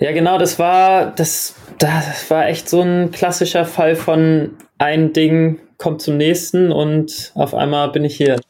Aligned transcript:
Ja, 0.00 0.10
genau, 0.10 0.38
das 0.38 0.58
war, 0.58 1.12
das, 1.12 1.54
das 1.78 2.28
war 2.28 2.48
echt 2.48 2.68
so 2.68 2.80
ein 2.80 3.12
klassischer 3.12 3.64
Fall 3.64 3.94
von 3.94 4.56
ein 4.76 5.12
Ding 5.12 5.60
kommt 5.78 6.02
zum 6.02 6.16
nächsten 6.16 6.72
und 6.72 7.30
auf 7.36 7.54
einmal 7.54 7.90
bin 7.90 8.04
ich 8.04 8.16
hier. 8.16 8.40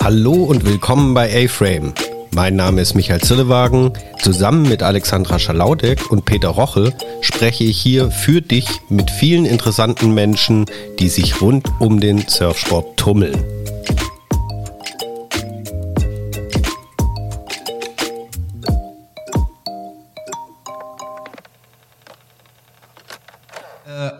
Hallo 0.00 0.44
und 0.44 0.66
willkommen 0.66 1.14
bei 1.14 1.44
A-Frame. 1.44 1.94
Mein 2.34 2.56
Name 2.56 2.82
ist 2.82 2.94
Michael 2.94 3.22
Zillewagen. 3.22 3.92
Zusammen 4.20 4.68
mit 4.68 4.82
Alexandra 4.82 5.38
Schalaudek 5.38 6.10
und 6.10 6.26
Peter 6.26 6.48
Roche 6.48 6.92
spreche 7.22 7.64
ich 7.64 7.80
hier 7.80 8.10
für 8.10 8.42
dich 8.42 8.68
mit 8.90 9.10
vielen 9.10 9.46
interessanten 9.46 10.12
Menschen, 10.12 10.66
die 10.98 11.08
sich 11.08 11.40
rund 11.40 11.66
um 11.78 11.98
den 11.98 12.28
Surfsport 12.28 12.98
tummeln. 12.98 13.57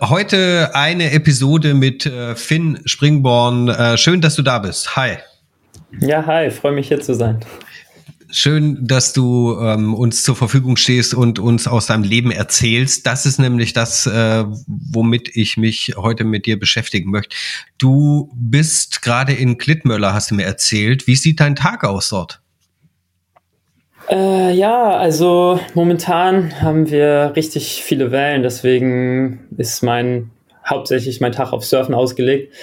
Heute 0.09 0.71
eine 0.75 1.13
Episode 1.13 1.75
mit 1.75 2.07
äh, 2.07 2.35
Finn 2.35 2.81
Springborn. 2.85 3.69
Äh, 3.69 3.99
schön, 3.99 4.21
dass 4.21 4.35
du 4.35 4.43
da 4.43 4.59
bist. 4.59 4.97
Hi. 4.97 5.17
Ja, 6.01 6.25
hi, 6.27 6.51
freue 6.51 6.73
mich 6.73 6.89
hier 6.89 7.01
zu 7.01 7.15
sein. 7.15 7.41
Schön, 8.31 8.87
dass 8.87 9.15
du 9.15 9.59
ähm, 9.59 9.95
uns 9.95 10.23
zur 10.23 10.37
Verfügung 10.37 10.77
stehst 10.77 11.15
und 11.15 11.39
uns 11.39 11.67
aus 11.67 11.87
deinem 11.87 12.03
Leben 12.03 12.31
erzählst. 12.31 13.07
Das 13.07 13.25
ist 13.25 13.39
nämlich 13.39 13.73
das, 13.73 14.07
äh, 14.07 14.45
womit 14.67 15.35
ich 15.35 15.57
mich 15.57 15.95
heute 15.97 16.25
mit 16.25 16.45
dir 16.45 16.59
beschäftigen 16.59 17.11
möchte. 17.11 17.35
Du 17.79 18.31
bist 18.35 19.01
gerade 19.01 19.33
in 19.33 19.57
Klittmöller, 19.57 20.13
hast 20.13 20.31
du 20.31 20.35
mir 20.35 20.45
erzählt. 20.45 21.07
Wie 21.07 21.17
sieht 21.17 21.41
dein 21.41 21.57
Tag 21.57 21.85
aus 21.85 22.11
dort? 22.11 22.43
Äh, 24.11 24.53
ja, 24.53 24.97
also 24.97 25.61
momentan 25.75 26.61
haben 26.63 26.91
wir 26.91 27.33
richtig 27.37 27.83
viele 27.83 28.11
Wellen, 28.11 28.43
deswegen 28.43 29.47
ist 29.57 29.83
mein 29.83 30.31
hauptsächlich 30.69 31.21
mein 31.21 31.33
Tag 31.33 31.53
auf 31.53 31.65
Surfen 31.65 31.95
ausgelegt. 31.95 32.55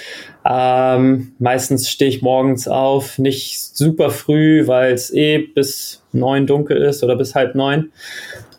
Ähm, 0.44 1.32
meistens 1.38 1.90
stehe 1.90 2.08
ich 2.08 2.22
morgens 2.22 2.68
auf, 2.68 3.18
nicht 3.18 3.58
super 3.58 4.10
früh, 4.10 4.66
weil 4.66 4.92
es 4.92 5.12
eh 5.12 5.38
bis 5.38 6.04
neun 6.12 6.46
dunkel 6.46 6.78
ist 6.78 7.02
oder 7.02 7.16
bis 7.16 7.34
halb 7.34 7.54
neun. 7.54 7.90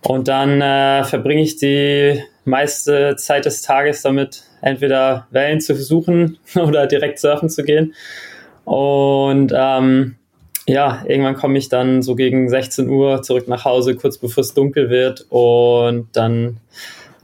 Und 0.04 0.28
dann 0.28 0.62
äh, 0.62 1.04
verbringe 1.04 1.42
ich 1.42 1.58
die 1.58 2.22
meiste 2.46 3.16
Zeit 3.18 3.46
des 3.46 3.62
Tages 3.62 4.02
damit, 4.02 4.44
entweder 4.62 5.28
Wellen 5.32 5.62
zu 5.62 5.76
suchen 5.76 6.38
oder 6.56 6.88
direkt 6.88 7.20
surfen 7.20 7.50
zu 7.50 7.64
gehen. 7.64 7.94
Und 8.66 9.54
ähm, 9.56 10.16
ja, 10.68 11.04
irgendwann 11.08 11.36
komme 11.36 11.58
ich 11.58 11.70
dann 11.70 12.02
so 12.02 12.16
gegen 12.16 12.50
16 12.50 12.90
Uhr 12.90 13.22
zurück 13.22 13.48
nach 13.48 13.64
Hause, 13.64 13.96
kurz 13.96 14.18
bevor 14.18 14.42
es 14.42 14.54
dunkel 14.54 14.90
wird. 14.90 15.26
Und 15.30 16.10
dann 16.14 16.58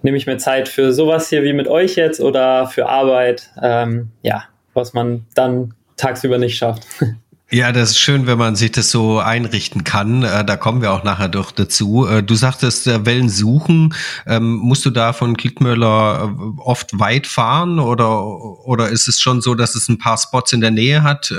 nehme 0.01 0.17
ich 0.17 0.25
mir 0.25 0.37
Zeit 0.37 0.69
für 0.69 0.93
sowas 0.93 1.29
hier 1.29 1.43
wie 1.43 1.53
mit 1.53 1.67
euch 1.67 1.95
jetzt 1.95 2.21
oder 2.21 2.67
für 2.67 2.87
Arbeit. 2.87 3.49
Ähm, 3.61 4.09
ja, 4.21 4.45
was 4.73 4.93
man 4.93 5.25
dann 5.35 5.73
tagsüber 5.97 6.37
nicht 6.37 6.57
schafft. 6.57 6.87
Ja, 7.53 7.71
das 7.71 7.91
ist 7.91 7.99
schön, 7.99 8.25
wenn 8.25 8.39
man 8.39 8.55
sich 8.55 8.71
das 8.71 8.89
so 8.89 9.19
einrichten 9.19 9.83
kann. 9.83 10.23
Äh, 10.23 10.43
da 10.43 10.57
kommen 10.57 10.81
wir 10.81 10.91
auch 10.91 11.03
nachher 11.03 11.29
doch 11.29 11.51
dazu. 11.51 12.07
Äh, 12.07 12.23
du 12.23 12.33
sagtest, 12.33 12.87
äh, 12.87 13.05
Wellen 13.05 13.29
suchen. 13.29 13.93
Ähm, 14.25 14.55
musst 14.55 14.83
du 14.87 14.89
da 14.89 15.13
von 15.13 15.37
Klickmöller 15.37 16.35
oft 16.57 16.99
weit 16.99 17.27
fahren 17.27 17.77
oder, 17.77 18.25
oder 18.65 18.89
ist 18.89 19.07
es 19.07 19.21
schon 19.21 19.39
so, 19.41 19.53
dass 19.53 19.75
es 19.75 19.87
ein 19.87 19.99
paar 19.99 20.17
Spots 20.17 20.51
in 20.53 20.61
der 20.61 20.71
Nähe 20.71 21.03
hat? 21.03 21.31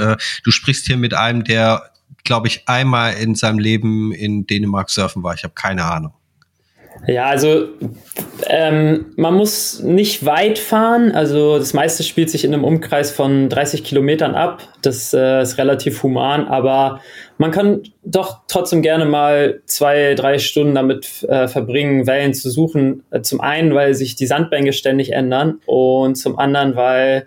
Du 0.44 0.50
sprichst 0.52 0.86
hier 0.86 0.96
mit 0.96 1.14
einem, 1.14 1.42
der, 1.42 1.90
glaube 2.22 2.48
ich, 2.48 2.68
einmal 2.68 3.14
in 3.14 3.34
seinem 3.34 3.58
Leben 3.58 4.12
in 4.12 4.46
Dänemark 4.46 4.90
surfen 4.90 5.22
war. 5.22 5.34
Ich 5.34 5.44
habe 5.44 5.54
keine 5.54 5.84
Ahnung. 5.84 6.12
Ja, 7.06 7.26
also 7.26 7.66
ähm, 8.46 9.06
man 9.16 9.34
muss 9.34 9.82
nicht 9.82 10.24
weit 10.24 10.58
fahren. 10.58 11.12
Also 11.12 11.58
das 11.58 11.74
meiste 11.74 12.02
spielt 12.02 12.30
sich 12.30 12.44
in 12.44 12.54
einem 12.54 12.64
Umkreis 12.64 13.10
von 13.10 13.48
30 13.48 13.84
Kilometern 13.84 14.34
ab. 14.34 14.62
Das 14.80 15.12
äh, 15.12 15.42
ist 15.42 15.58
relativ 15.58 16.02
human, 16.02 16.46
aber 16.46 17.00
man 17.36 17.50
kann 17.50 17.82
doch 18.04 18.42
trotzdem 18.48 18.80
gerne 18.80 19.04
mal 19.04 19.60
zwei, 19.66 20.14
drei 20.14 20.38
Stunden 20.38 20.74
damit 20.74 21.24
äh, 21.24 21.48
verbringen, 21.48 22.06
Wellen 22.06 22.32
zu 22.32 22.48
suchen. 22.50 23.02
Äh, 23.10 23.22
zum 23.22 23.40
einen, 23.40 23.74
weil 23.74 23.94
sich 23.94 24.16
die 24.16 24.26
Sandbänke 24.26 24.72
ständig 24.72 25.12
ändern 25.12 25.60
und 25.66 26.14
zum 26.14 26.38
anderen, 26.38 26.76
weil 26.76 27.26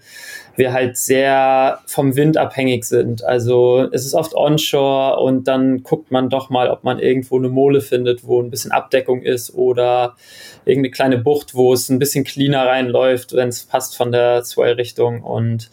wir 0.57 0.73
halt 0.73 0.97
sehr 0.97 1.79
vom 1.85 2.15
Wind 2.15 2.35
abhängig 2.35 2.83
sind. 2.83 3.23
Also 3.23 3.87
es 3.91 4.05
ist 4.05 4.15
oft 4.15 4.35
onshore 4.35 5.19
und 5.19 5.47
dann 5.47 5.83
guckt 5.83 6.11
man 6.11 6.29
doch 6.29 6.49
mal, 6.49 6.69
ob 6.69 6.83
man 6.83 6.99
irgendwo 6.99 7.37
eine 7.37 7.49
Mole 7.49 7.79
findet, 7.79 8.27
wo 8.27 8.41
ein 8.41 8.49
bisschen 8.49 8.71
Abdeckung 8.71 9.21
ist 9.21 9.53
oder 9.53 10.15
irgendeine 10.65 10.91
kleine 10.91 11.17
Bucht, 11.19 11.53
wo 11.53 11.73
es 11.73 11.89
ein 11.89 11.99
bisschen 11.99 12.23
cleaner 12.23 12.65
reinläuft, 12.65 13.33
wenn 13.33 13.49
es 13.49 13.65
passt 13.65 13.95
von 13.95 14.11
der 14.11 14.43
Swell-Richtung. 14.43 15.21
Und 15.23 15.69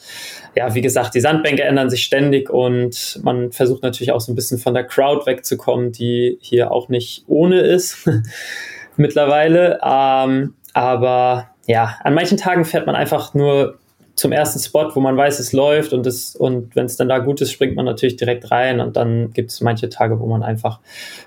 ja, 0.55 0.75
wie 0.75 0.83
gesagt, 0.83 1.15
die 1.15 1.21
Sandbänke 1.21 1.63
ändern 1.63 1.89
sich 1.89 2.05
ständig 2.05 2.51
und 2.51 3.21
man 3.23 3.53
versucht 3.53 3.83
natürlich 3.83 4.13
auch 4.13 4.21
so 4.21 4.33
ein 4.33 4.37
bisschen 4.37 4.59
von 4.59 4.75
der 4.75 4.85
Crowd 4.85 5.25
wegzukommen, 5.25 5.93
die 5.93 6.39
hier 6.43 6.71
auch 6.71 6.91
nicht 6.91 7.25
ohne 7.27 7.61
ist 7.61 8.09
mittlerweile. 8.97 9.81
Ähm, 9.83 10.55
aber 10.75 11.49
ja, 11.67 11.97
an 12.05 12.13
manchen 12.13 12.37
Tagen 12.37 12.67
fährt 12.67 12.87
man 12.87 12.95
einfach 12.95 13.33
nur 13.33 13.79
zum 14.15 14.33
ersten 14.33 14.61
Spot, 14.61 14.91
wo 14.95 15.01
man 15.01 15.17
weiß, 15.17 15.41
es 15.41 15.53
läuft 15.53 15.93
und, 15.93 16.07
das, 16.07 16.37
und 16.37 16.77
wenn 16.77 16.87
es 16.87 16.97
dann 16.97 17.09
da 17.09 17.19
gut 17.19 17.41
ist, 17.41 17.51
springt 17.51 17.75
man 17.75 17.85
natürlich 17.85 18.17
direkt 18.17 18.51
rein 18.51 18.81
und 18.81 18.97
dann 18.97 19.33
gibt 19.33 19.51
es 19.51 19.61
manche 19.61 19.89
Tage, 19.89 20.21
wo 20.21 20.27
man 20.27 20.43
einfach 20.43 20.81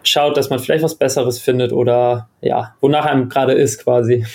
schaut, 0.04 0.38
dass 0.38 0.50
man 0.50 0.60
vielleicht 0.60 0.84
was 0.84 0.96
Besseres 0.96 1.40
findet 1.40 1.74
oder 1.74 2.30
ja, 2.42 2.76
wonach 2.80 3.06
einem 3.06 3.28
gerade 3.30 3.54
ist 3.54 3.84
quasi. 3.84 4.26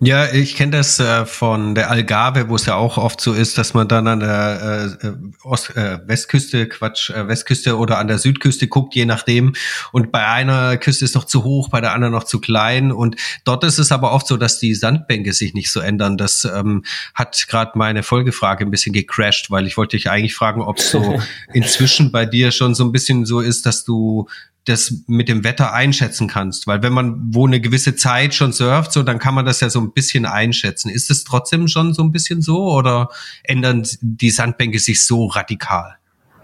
Ja, 0.00 0.32
ich 0.32 0.54
kenne 0.54 0.76
das 0.76 1.00
äh, 1.00 1.26
von 1.26 1.74
der 1.74 1.90
Algarve, 1.90 2.48
wo 2.48 2.54
es 2.54 2.66
ja 2.66 2.76
auch 2.76 2.98
oft 2.98 3.20
so 3.20 3.32
ist, 3.32 3.58
dass 3.58 3.74
man 3.74 3.88
dann 3.88 4.06
an 4.06 4.20
der 4.20 4.96
äh, 5.02 5.06
äh, 5.08 5.12
Ost, 5.42 5.76
äh, 5.76 5.98
Westküste, 6.06 6.68
Quatsch, 6.68 7.10
äh, 7.10 7.26
Westküste 7.26 7.76
oder 7.76 7.98
an 7.98 8.06
der 8.06 8.18
Südküste 8.18 8.68
guckt, 8.68 8.94
je 8.94 9.06
nachdem. 9.06 9.54
Und 9.90 10.12
bei 10.12 10.24
einer 10.24 10.76
Küste 10.76 11.04
ist 11.04 11.16
noch 11.16 11.24
zu 11.24 11.42
hoch, 11.42 11.68
bei 11.68 11.80
der 11.80 11.94
anderen 11.94 12.12
noch 12.12 12.22
zu 12.22 12.40
klein. 12.40 12.92
Und 12.92 13.16
dort 13.42 13.64
ist 13.64 13.78
es 13.78 13.90
aber 13.90 14.12
oft 14.12 14.28
so, 14.28 14.36
dass 14.36 14.60
die 14.60 14.76
Sandbänke 14.76 15.32
sich 15.32 15.52
nicht 15.52 15.72
so 15.72 15.80
ändern. 15.80 16.16
Das 16.16 16.44
ähm, 16.44 16.84
hat 17.12 17.48
gerade 17.48 17.72
meine 17.74 18.04
Folgefrage 18.04 18.64
ein 18.64 18.70
bisschen 18.70 18.92
gecrashed, 18.92 19.50
weil 19.50 19.66
ich 19.66 19.76
wollte 19.76 19.96
dich 19.96 20.08
eigentlich 20.08 20.36
fragen, 20.36 20.62
ob 20.62 20.78
so 20.78 21.20
inzwischen 21.52 22.12
bei 22.12 22.24
dir 22.24 22.52
schon 22.52 22.76
so 22.76 22.84
ein 22.84 22.92
bisschen 22.92 23.26
so 23.26 23.40
ist, 23.40 23.66
dass 23.66 23.84
du 23.84 24.28
das 24.68 25.02
mit 25.06 25.28
dem 25.28 25.44
Wetter 25.44 25.72
einschätzen 25.72 26.28
kannst. 26.28 26.66
Weil 26.66 26.82
wenn 26.82 26.92
man 26.92 27.16
wo 27.30 27.46
eine 27.46 27.60
gewisse 27.60 27.96
Zeit 27.96 28.34
schon 28.34 28.52
surft, 28.52 28.92
so, 28.92 29.02
dann 29.02 29.18
kann 29.18 29.34
man 29.34 29.44
das 29.44 29.60
ja 29.60 29.70
so 29.70 29.80
ein 29.80 29.92
bisschen 29.92 30.26
einschätzen. 30.26 30.90
Ist 30.90 31.10
es 31.10 31.24
trotzdem 31.24 31.68
schon 31.68 31.94
so 31.94 32.02
ein 32.02 32.12
bisschen 32.12 32.42
so 32.42 32.70
oder 32.70 33.10
ändern 33.44 33.86
die 34.00 34.30
Sandbänke 34.30 34.78
sich 34.78 35.04
so 35.04 35.26
radikal? 35.26 35.96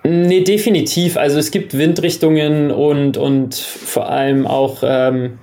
Nee, 0.03 0.43
definitiv. 0.43 1.17
Also 1.17 1.39
es 1.39 1.51
gibt 1.51 1.77
Windrichtungen 1.77 2.71
und, 2.71 3.17
und 3.17 3.55
vor 3.55 4.11
allem 4.11 4.47
auch 4.47 4.83
ähm, 4.83 5.39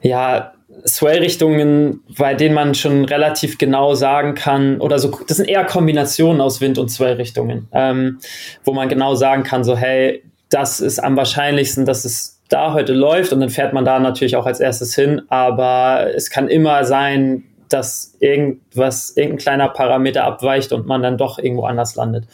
ja, 0.00 0.52
Swell-Richtungen, 0.86 2.00
bei 2.16 2.34
denen 2.34 2.54
man 2.54 2.74
schon 2.74 3.04
relativ 3.04 3.58
genau 3.58 3.94
sagen 3.94 4.34
kann, 4.34 4.80
oder 4.80 4.98
so, 4.98 5.18
das 5.26 5.38
sind 5.38 5.48
eher 5.48 5.64
Kombinationen 5.64 6.40
aus 6.40 6.60
Wind- 6.60 6.78
und 6.78 6.90
Swell-Richtungen, 6.90 7.68
ähm, 7.72 8.18
wo 8.64 8.72
man 8.72 8.88
genau 8.88 9.14
sagen 9.14 9.44
kann, 9.44 9.64
so, 9.64 9.76
hey, 9.76 10.22
das 10.50 10.80
ist 10.80 10.98
am 10.98 11.16
wahrscheinlichsten, 11.16 11.84
dass 11.84 12.04
es 12.04 12.40
da 12.48 12.72
heute 12.72 12.92
läuft 12.92 13.32
und 13.32 13.40
dann 13.40 13.50
fährt 13.50 13.72
man 13.72 13.84
da 13.84 13.98
natürlich 13.98 14.36
auch 14.36 14.46
als 14.46 14.60
erstes 14.60 14.94
hin. 14.94 15.22
Aber 15.28 16.06
es 16.14 16.30
kann 16.30 16.48
immer 16.48 16.84
sein, 16.84 17.44
dass 17.68 18.14
irgendwas, 18.20 19.16
irgendein 19.16 19.38
kleiner 19.38 19.68
Parameter 19.68 20.24
abweicht 20.24 20.72
und 20.72 20.86
man 20.86 21.02
dann 21.02 21.18
doch 21.18 21.38
irgendwo 21.38 21.64
anders 21.64 21.96
landet. 21.96 22.26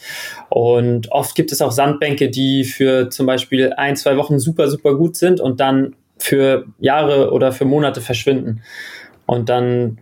Und 0.49 1.11
oft 1.11 1.35
gibt 1.35 1.51
es 1.51 1.61
auch 1.61 1.71
Sandbänke, 1.71 2.29
die 2.29 2.63
für 2.63 3.09
zum 3.09 3.25
Beispiel 3.25 3.73
ein, 3.73 3.95
zwei 3.95 4.17
Wochen 4.17 4.39
super, 4.39 4.67
super 4.67 4.95
gut 4.95 5.15
sind 5.15 5.39
und 5.39 5.59
dann 5.59 5.95
für 6.19 6.65
Jahre 6.79 7.31
oder 7.31 7.51
für 7.51 7.65
Monate 7.65 8.01
verschwinden. 8.01 8.61
Und 9.25 9.49
dann 9.49 9.97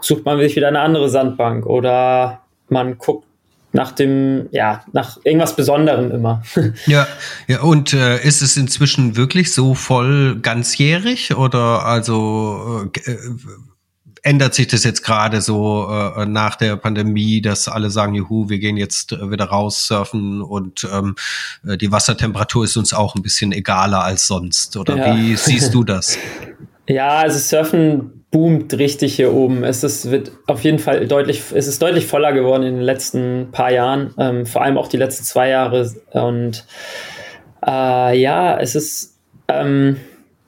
sucht 0.00 0.24
man 0.24 0.38
sich 0.38 0.56
wieder 0.56 0.68
eine 0.68 0.80
andere 0.80 1.08
Sandbank 1.08 1.66
oder 1.66 2.40
man 2.68 2.98
guckt 2.98 3.26
nach 3.74 3.90
dem, 3.90 4.48
ja, 4.52 4.84
nach 4.92 5.18
irgendwas 5.24 5.56
Besonderem 5.56 6.12
immer. 6.12 6.42
ja, 6.86 7.06
ja, 7.48 7.60
und 7.60 7.92
äh, 7.92 8.22
ist 8.22 8.40
es 8.40 8.56
inzwischen 8.56 9.16
wirklich 9.16 9.52
so 9.52 9.74
voll 9.74 10.38
ganzjährig 10.40 11.34
oder 11.34 11.84
also 11.84 12.88
äh, 12.94 13.10
äh, 13.10 13.18
ändert 14.22 14.54
sich 14.54 14.68
das 14.68 14.84
jetzt 14.84 15.02
gerade 15.02 15.40
so 15.40 15.88
äh, 15.90 16.24
nach 16.24 16.54
der 16.54 16.76
Pandemie, 16.76 17.42
dass 17.42 17.66
alle 17.66 17.90
sagen, 17.90 18.14
juhu, 18.14 18.48
wir 18.48 18.60
gehen 18.60 18.76
jetzt 18.76 19.12
äh, 19.12 19.30
wieder 19.30 19.46
raus 19.46 19.88
surfen 19.88 20.40
und 20.40 20.88
ähm, 20.92 21.16
äh, 21.66 21.76
die 21.76 21.90
Wassertemperatur 21.90 22.64
ist 22.64 22.76
uns 22.76 22.94
auch 22.94 23.16
ein 23.16 23.22
bisschen 23.22 23.50
egaler 23.50 24.04
als 24.04 24.28
sonst? 24.28 24.76
Oder 24.76 24.96
ja. 24.96 25.16
wie 25.16 25.34
siehst 25.34 25.74
du 25.74 25.82
das? 25.82 26.16
Ja, 26.86 27.18
also 27.18 27.38
Surfen 27.38 28.24
boomt 28.30 28.76
richtig 28.78 29.14
hier 29.14 29.32
oben. 29.32 29.64
Es 29.64 29.84
ist, 29.84 30.10
wird 30.10 30.32
auf 30.46 30.64
jeden 30.64 30.78
Fall 30.78 31.06
deutlich, 31.06 31.44
es 31.54 31.66
ist 31.66 31.80
deutlich 31.80 32.06
voller 32.06 32.32
geworden 32.32 32.64
in 32.64 32.74
den 32.74 32.82
letzten 32.82 33.48
paar 33.52 33.70
Jahren, 33.70 34.12
ähm, 34.18 34.44
vor 34.44 34.62
allem 34.62 34.76
auch 34.76 34.88
die 34.88 34.96
letzten 34.96 35.24
zwei 35.24 35.50
Jahre. 35.50 35.88
Und 36.12 36.66
äh, 37.64 38.18
ja, 38.18 38.58
es 38.58 38.74
ist 38.74 39.20
ähm, 39.48 39.98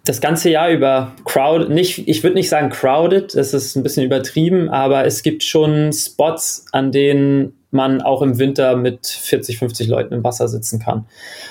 das 0.07 0.21
ganze 0.21 0.51
Jahr 0.51 0.71
über 0.71 1.13
crowded, 1.25 1.69
nicht, 1.69 2.07
ich 2.07 2.23
würde 2.23 2.37
nicht 2.37 2.49
sagen 2.49 2.71
crowded, 2.71 3.35
das 3.35 3.53
ist 3.53 3.77
ein 3.77 3.83
bisschen 3.83 4.05
übertrieben, 4.05 4.69
aber 4.71 5.05
es 5.05 5.23
gibt 5.23 5.43
schon 5.43 5.93
Spots, 5.93 6.65
an 6.73 6.93
denen 6.93 7.55
man 7.73 8.01
auch 8.01 8.23
im 8.23 8.39
Winter 8.39 8.77
mit 8.77 9.07
40, 9.07 9.59
50 9.59 9.89
Leuten 9.89 10.15
im 10.15 10.25
Wasser 10.25 10.47
sitzen 10.47 10.79
kann. 10.79 11.07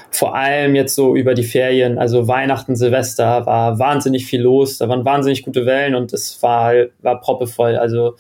Vor 0.09 0.35
allem 0.35 0.73
jetzt 0.73 0.95
so 0.95 1.15
über 1.15 1.33
die 1.33 1.43
Ferien, 1.43 1.99
also 1.99 2.29
Weihnachten, 2.29 2.77
Silvester, 2.77 3.45
war 3.45 3.77
wahnsinnig 3.77 4.25
viel 4.25 4.41
los, 4.41 4.77
da 4.77 4.87
waren 4.87 5.03
wahnsinnig 5.03 5.43
gute 5.43 5.65
Wellen 5.65 5.93
und 5.93 6.13
es 6.13 6.41
war, 6.41 6.73
war 7.01 7.19
proppevoll. 7.19 7.75
Also 7.75 8.15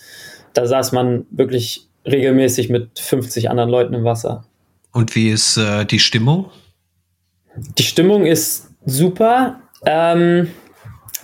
da 0.53 0.67
saß 0.67 0.91
man 0.91 1.25
wirklich 1.31 1.87
regelmäßig 2.05 2.69
mit 2.69 2.99
50 2.99 3.49
anderen 3.49 3.69
Leuten 3.69 3.93
im 3.93 4.03
Wasser. 4.03 4.43
Und 4.91 5.15
wie 5.15 5.29
ist 5.29 5.57
äh, 5.57 5.85
die 5.85 5.99
Stimmung? 5.99 6.51
Die 7.77 7.83
Stimmung 7.83 8.25
ist 8.25 8.69
super. 8.85 9.61
Ähm, 9.85 10.49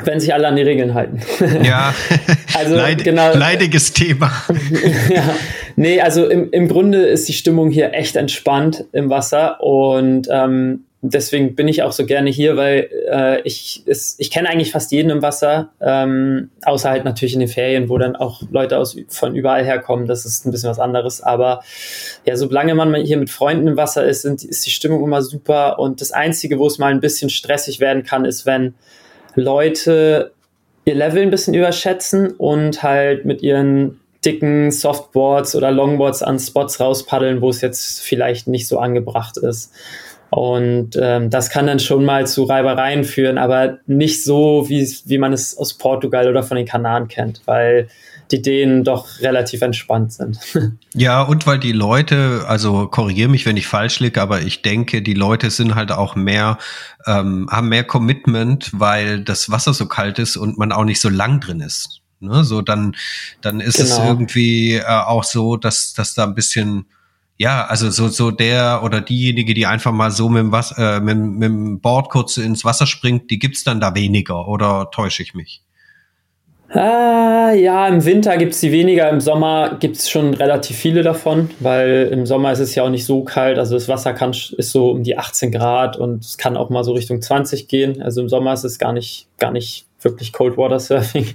wenn 0.06 0.20
sich 0.20 0.34
alle 0.34 0.48
an 0.48 0.56
die 0.56 0.62
Regeln 0.62 0.94
halten. 0.94 1.20
Ja, 1.64 1.94
also 2.58 2.76
Leid, 2.76 3.04
genau, 3.04 3.34
leidiges 3.34 3.94
Thema. 3.94 4.32
ja, 5.14 5.36
nee, 5.76 6.02
also 6.02 6.28
im, 6.28 6.50
im 6.52 6.68
Grunde 6.68 7.00
ist 7.06 7.28
die 7.28 7.34
Stimmung 7.34 7.70
hier 7.70 7.94
echt 7.94 8.16
entspannt 8.16 8.86
im 8.94 9.10
Wasser 9.10 9.62
und 9.62 10.28
ähm, 10.32 10.86
deswegen 11.02 11.56
bin 11.56 11.68
ich 11.68 11.84
auch 11.84 11.92
so 11.92 12.06
gerne 12.06 12.30
hier, 12.30 12.58
weil 12.58 12.90
äh, 13.10 13.42
ich, 13.42 13.86
ist, 13.88 14.20
ich 14.20 14.30
kenne 14.30 14.50
eigentlich 14.50 14.72
fast 14.72 14.92
jeden 14.92 15.10
im 15.10 15.22
Wasser, 15.22 15.72
ähm, 15.82 16.52
außer 16.64 16.90
halt 16.90 17.06
natürlich 17.06 17.34
in 17.34 17.40
den 17.40 17.50
Ferien, 17.50 17.90
wo 17.90 17.98
dann 17.98 18.16
auch 18.16 18.42
Leute 18.52 18.78
aus, 18.78 18.96
von 19.08 19.36
überall 19.36 19.66
herkommen. 19.66 20.08
Das 20.08 20.26
ist 20.26 20.46
ein 20.46 20.52
bisschen 20.52 20.70
was 20.70 20.80
anderes. 20.80 21.22
Aber 21.22 21.62
ja, 22.26 22.36
solange 22.36 22.76
man 22.76 22.94
hier 22.96 23.18
mit 23.18 23.30
Freunden 23.30 23.68
im 23.68 23.78
Wasser 23.78 24.06
ist, 24.06 24.22
sind, 24.22 24.44
ist 24.44 24.66
die 24.66 24.72
Stimmung 24.72 25.04
immer 25.04 25.22
super. 25.22 25.80
Und 25.80 26.02
das 26.02 26.12
Einzige, 26.12 26.60
wo 26.60 26.68
es 26.68 26.78
mal 26.78 26.92
ein 26.92 27.02
bisschen 27.02 27.30
stressig 27.30 27.80
werden 27.80 28.04
kann, 28.04 28.26
ist, 28.26 28.46
wenn 28.46 28.76
Leute 29.36 30.34
ihr 30.86 30.96
Level 30.96 31.22
ein 31.22 31.32
bisschen 31.32 31.54
überschätzen 31.54 32.32
und 32.32 32.84
halt 32.84 33.26
mit 33.26 33.42
ihren 33.42 34.00
dicken 34.24 34.72
Softboards 34.72 35.56
oder 35.56 35.72
Longboards 35.72 36.22
an 36.22 36.40
Spots 36.40 36.80
rauspaddeln, 36.80 37.42
wo 37.42 37.50
es 37.50 37.62
jetzt 37.62 38.02
vielleicht 38.02 38.48
nicht 38.48 38.68
so 38.68 38.78
angebracht 38.78 39.38
ist. 39.38 39.74
Und 40.32 40.98
ähm, 41.00 41.30
das 41.30 41.50
kann 41.50 41.68
dann 41.68 41.80
schon 41.80 42.06
mal 42.06 42.26
zu 42.26 42.46
Reibereien 42.46 43.04
führen, 43.04 43.38
aber 43.38 43.80
nicht 43.86 44.24
so, 44.24 44.70
wie, 44.70 44.90
wie 45.06 45.18
man 45.18 45.34
es 45.34 45.58
aus 45.58 45.74
Portugal 45.74 46.30
oder 46.30 46.42
von 46.42 46.56
den 46.56 46.66
Kanaren 46.66 47.10
kennt, 47.10 47.42
weil 47.46 47.90
die 48.32 48.42
Dänen 48.42 48.86
doch 48.86 49.20
relativ 49.20 49.62
entspannt 49.62 50.14
sind. 50.14 50.40
Ja, 50.94 51.22
und 51.22 51.48
weil 51.48 51.58
die 51.58 51.72
Leute, 51.72 52.44
also 52.48 52.88
korrigiere 52.88 53.30
mich, 53.30 53.46
wenn 53.46 53.56
ich 53.56 53.66
falsch 53.66 54.02
liege, 54.02 54.22
aber 54.22 54.42
ich 54.42 54.62
denke, 54.62 55.02
die 55.02 55.14
Leute 55.14 55.50
sind 55.50 55.76
halt 55.76 55.94
auch 55.94 56.16
mehr, 56.16 56.58
ähm, 57.06 57.48
haben 57.50 57.70
mehr 57.70 57.86
Commitment, 57.86 58.72
weil 58.74 59.24
das 59.24 59.52
Wasser 59.52 59.74
so 59.74 59.86
kalt 59.88 60.20
ist 60.20 60.36
und 60.36 60.58
man 60.58 60.74
auch 60.74 60.84
nicht 60.84 61.00
so 61.00 61.08
lang 61.08 61.40
drin 61.40 61.62
ist. 61.62 62.02
Ne? 62.20 62.44
So 62.44 62.62
dann, 62.62 62.94
dann 63.40 63.62
ist 63.62 63.78
genau. 63.78 63.90
es 63.90 63.98
irgendwie 64.00 64.76
äh, 64.76 64.84
auch 64.86 65.24
so, 65.24 65.56
dass, 65.56 65.94
dass 65.94 66.14
da 66.14 66.26
ein 66.26 66.36
bisschen 66.36 66.88
ja, 67.42 67.66
also 67.66 67.90
so, 67.90 68.08
so 68.08 68.30
der 68.30 68.82
oder 68.84 69.02
diejenige, 69.02 69.56
die 69.56 69.66
einfach 69.66 69.92
mal 69.92 70.12
so 70.12 70.30
mit 70.30 70.42
dem, 70.42 70.52
Wasser, 70.52 70.98
äh, 70.98 71.00
mit, 71.00 71.18
mit 71.18 71.44
dem 71.44 71.80
Board 71.82 72.12
kurz 72.12 72.38
ins 72.38 72.64
Wasser 72.64 72.86
springt, 72.86 73.32
die 73.32 73.40
gibt's 73.40 73.64
dann 73.64 73.80
da 73.80 73.96
weniger 73.96 74.48
oder 74.48 74.92
täusche 74.92 75.24
ich 75.24 75.34
mich? 75.34 75.64
Ah, 76.70 77.52
ja, 77.52 77.88
im 77.88 78.06
Winter 78.06 78.38
gibt 78.38 78.54
es 78.54 78.60
die 78.60 78.72
weniger, 78.72 79.10
im 79.10 79.22
Sommer 79.22 79.78
gibt 79.80 79.98
es 79.98 80.08
schon 80.08 80.36
relativ 80.36 80.78
viele 80.78 81.02
davon, 81.02 81.50
weil 81.60 82.10
im 82.12 82.28
Sommer 82.28 82.52
ist 82.52 82.60
es 82.60 82.76
ja 82.76 82.84
auch 82.84 82.92
nicht 82.92 83.08
so 83.08 83.24
kalt. 83.24 83.58
Also 83.58 83.74
das 83.74 83.90
Wasser 83.90 84.14
kann, 84.14 84.34
ist 84.34 84.72
so 84.72 84.92
um 84.92 85.02
die 85.02 85.18
18 85.18 85.52
Grad 85.52 85.98
und 85.98 86.24
es 86.24 86.38
kann 86.38 86.56
auch 86.56 86.70
mal 86.70 86.84
so 86.84 86.94
Richtung 86.94 87.24
20 87.24 87.68
gehen. 87.68 88.04
Also 88.04 88.22
im 88.22 88.30
Sommer 88.30 88.54
ist 88.54 88.66
es 88.66 88.78
gar 88.78 88.94
nicht, 88.94 89.26
gar 89.40 89.52
nicht 89.52 89.88
wirklich 90.00 90.32
Cold 90.32 90.58
Water 90.58 90.80
Surfing. 90.80 91.26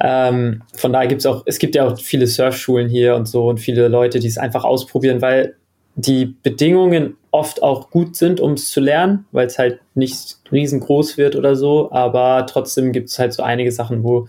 Ähm, 0.00 0.62
von 0.74 0.92
daher 0.92 1.08
gibt 1.08 1.20
es 1.20 1.26
auch, 1.26 1.42
es 1.46 1.58
gibt 1.58 1.74
ja 1.74 1.86
auch 1.86 1.98
viele 1.98 2.26
Surfschulen 2.26 2.88
hier 2.88 3.16
und 3.16 3.26
so 3.26 3.48
und 3.48 3.58
viele 3.58 3.88
Leute, 3.88 4.20
die 4.20 4.28
es 4.28 4.38
einfach 4.38 4.64
ausprobieren, 4.64 5.20
weil 5.22 5.54
die 5.96 6.26
Bedingungen 6.26 7.16
oft 7.32 7.62
auch 7.62 7.90
gut 7.90 8.14
sind, 8.14 8.40
um 8.40 8.52
es 8.52 8.70
zu 8.70 8.80
lernen, 8.80 9.26
weil 9.32 9.48
es 9.48 9.58
halt 9.58 9.80
nicht 9.94 10.38
riesengroß 10.52 11.18
wird 11.18 11.34
oder 11.34 11.56
so. 11.56 11.90
Aber 11.90 12.46
trotzdem 12.46 12.92
gibt 12.92 13.08
es 13.08 13.18
halt 13.18 13.32
so 13.32 13.42
einige 13.42 13.72
Sachen, 13.72 14.04
wo 14.04 14.28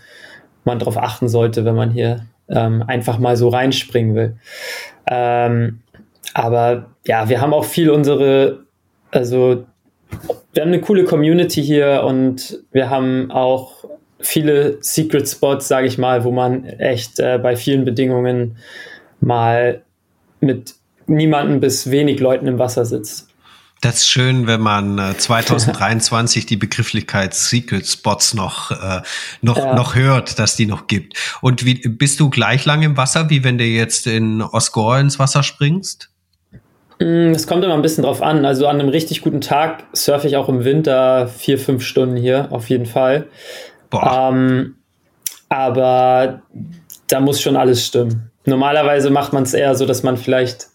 man 0.65 0.79
darauf 0.79 0.97
achten 0.97 1.29
sollte, 1.29 1.65
wenn 1.65 1.75
man 1.75 1.91
hier 1.91 2.25
ähm, 2.49 2.83
einfach 2.87 3.19
mal 3.19 3.37
so 3.37 3.49
reinspringen 3.49 4.15
will. 4.15 4.37
Ähm, 5.09 5.81
aber 6.33 6.87
ja, 7.05 7.29
wir 7.29 7.39
haben 7.39 7.53
auch 7.53 7.65
viel 7.65 7.91
unsere, 7.91 8.63
also 9.11 9.65
wir 10.53 10.63
haben 10.63 10.69
eine 10.69 10.81
coole 10.81 11.03
Community 11.03 11.63
hier 11.63 12.03
und 12.03 12.63
wir 12.71 12.89
haben 12.89 13.29
auch 13.29 13.78
viele 14.19 14.77
Secret 14.81 15.27
Spots, 15.27 15.67
sage 15.67 15.87
ich 15.87 15.97
mal, 15.97 16.23
wo 16.23 16.31
man 16.31 16.65
echt 16.65 17.19
äh, 17.19 17.39
bei 17.41 17.55
vielen 17.55 17.85
Bedingungen 17.85 18.57
mal 19.21 19.81
mit 20.41 20.75
niemanden 21.07 21.59
bis 21.59 21.89
wenig 21.89 22.19
Leuten 22.19 22.47
im 22.47 22.59
Wasser 22.59 22.85
sitzt. 22.85 23.29
Das 23.81 23.99
ist 23.99 24.09
schön, 24.09 24.45
wenn 24.45 24.59
man 24.59 24.99
äh, 24.99 25.13
2023 25.17 26.45
die 26.45 26.57
Begrifflichkeit 26.57 27.33
Secret 27.33 27.87
Spots 27.87 28.33
noch, 28.33 28.71
äh, 28.71 29.01
noch, 29.41 29.57
ja. 29.57 29.73
noch 29.73 29.95
hört, 29.95 30.37
dass 30.37 30.55
die 30.55 30.65
noch 30.65 30.87
gibt. 30.87 31.13
Und 31.41 31.65
wie, 31.65 31.75
bist 31.75 32.19
du 32.19 32.29
gleich 32.29 32.65
lang 32.65 32.81
im 32.83 32.97
Wasser, 32.97 33.29
wie 33.29 33.43
wenn 33.43 33.57
du 33.57 33.63
jetzt 33.63 34.07
in 34.07 34.41
Osgore 34.41 34.99
ins 34.99 35.17
Wasser 35.17 35.43
springst? 35.43 36.09
Mm, 36.99 37.31
es 37.31 37.47
kommt 37.47 37.63
immer 37.63 37.73
ein 37.73 37.81
bisschen 37.81 38.03
drauf 38.03 38.21
an. 38.21 38.45
Also 38.45 38.67
an 38.67 38.79
einem 38.79 38.89
richtig 38.89 39.21
guten 39.21 39.41
Tag 39.41 39.85
surfe 39.93 40.27
ich 40.27 40.35
auch 40.35 40.49
im 40.49 40.65
Winter 40.65 41.27
vier, 41.27 41.57
fünf 41.57 41.83
Stunden 41.83 42.17
hier, 42.17 42.49
auf 42.51 42.69
jeden 42.69 42.85
Fall. 42.85 43.27
Ähm, 43.93 44.75
aber 45.49 46.41
da 47.07 47.19
muss 47.19 47.41
schon 47.41 47.55
alles 47.55 47.85
stimmen. 47.85 48.31
Normalerweise 48.45 49.09
macht 49.09 49.33
man 49.33 49.43
es 49.43 49.53
eher 49.53 49.75
so, 49.75 49.85
dass 49.85 50.03
man 50.03 50.17
vielleicht 50.17 50.67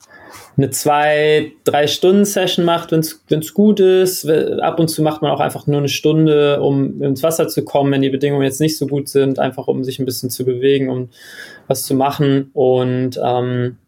eine 0.57 0.71
zwei, 0.71 1.53
drei 1.65 1.87
Stunden 1.87 2.25
Session 2.25 2.65
macht, 2.65 2.93
wenn 2.93 3.01
es 3.01 3.55
gut 3.55 3.81
ist. 3.81 4.29
Ab 4.29 4.79
und 4.79 4.89
zu 4.89 5.03
macht 5.03 5.21
man 5.21 5.33
auch 5.33 5.41
einfach 5.41 5.67
nur 5.67 5.79
eine 5.79 5.89
Stunde, 5.89 6.61
um 6.61 7.03
ins 7.03 7.23
Wasser 7.23 7.49
zu 7.49 7.65
kommen, 7.65 7.91
wenn 7.93 8.03
die 8.03 8.11
Bedingungen 8.11 8.45
jetzt 8.45 8.61
nicht 8.61 8.79
so 8.79 8.87
gut 8.87 9.09
sind, 9.09 9.39
einfach 9.39 9.67
um 9.67 9.83
sich 9.83 9.99
ein 9.99 10.05
bisschen 10.05 10.31
zu 10.31 10.45
bewegen, 10.45 10.91
um 10.91 11.09
was 11.67 11.83
zu 11.83 11.95
machen. 11.95 12.51
Und 12.53 13.19
ähm, 13.23 13.79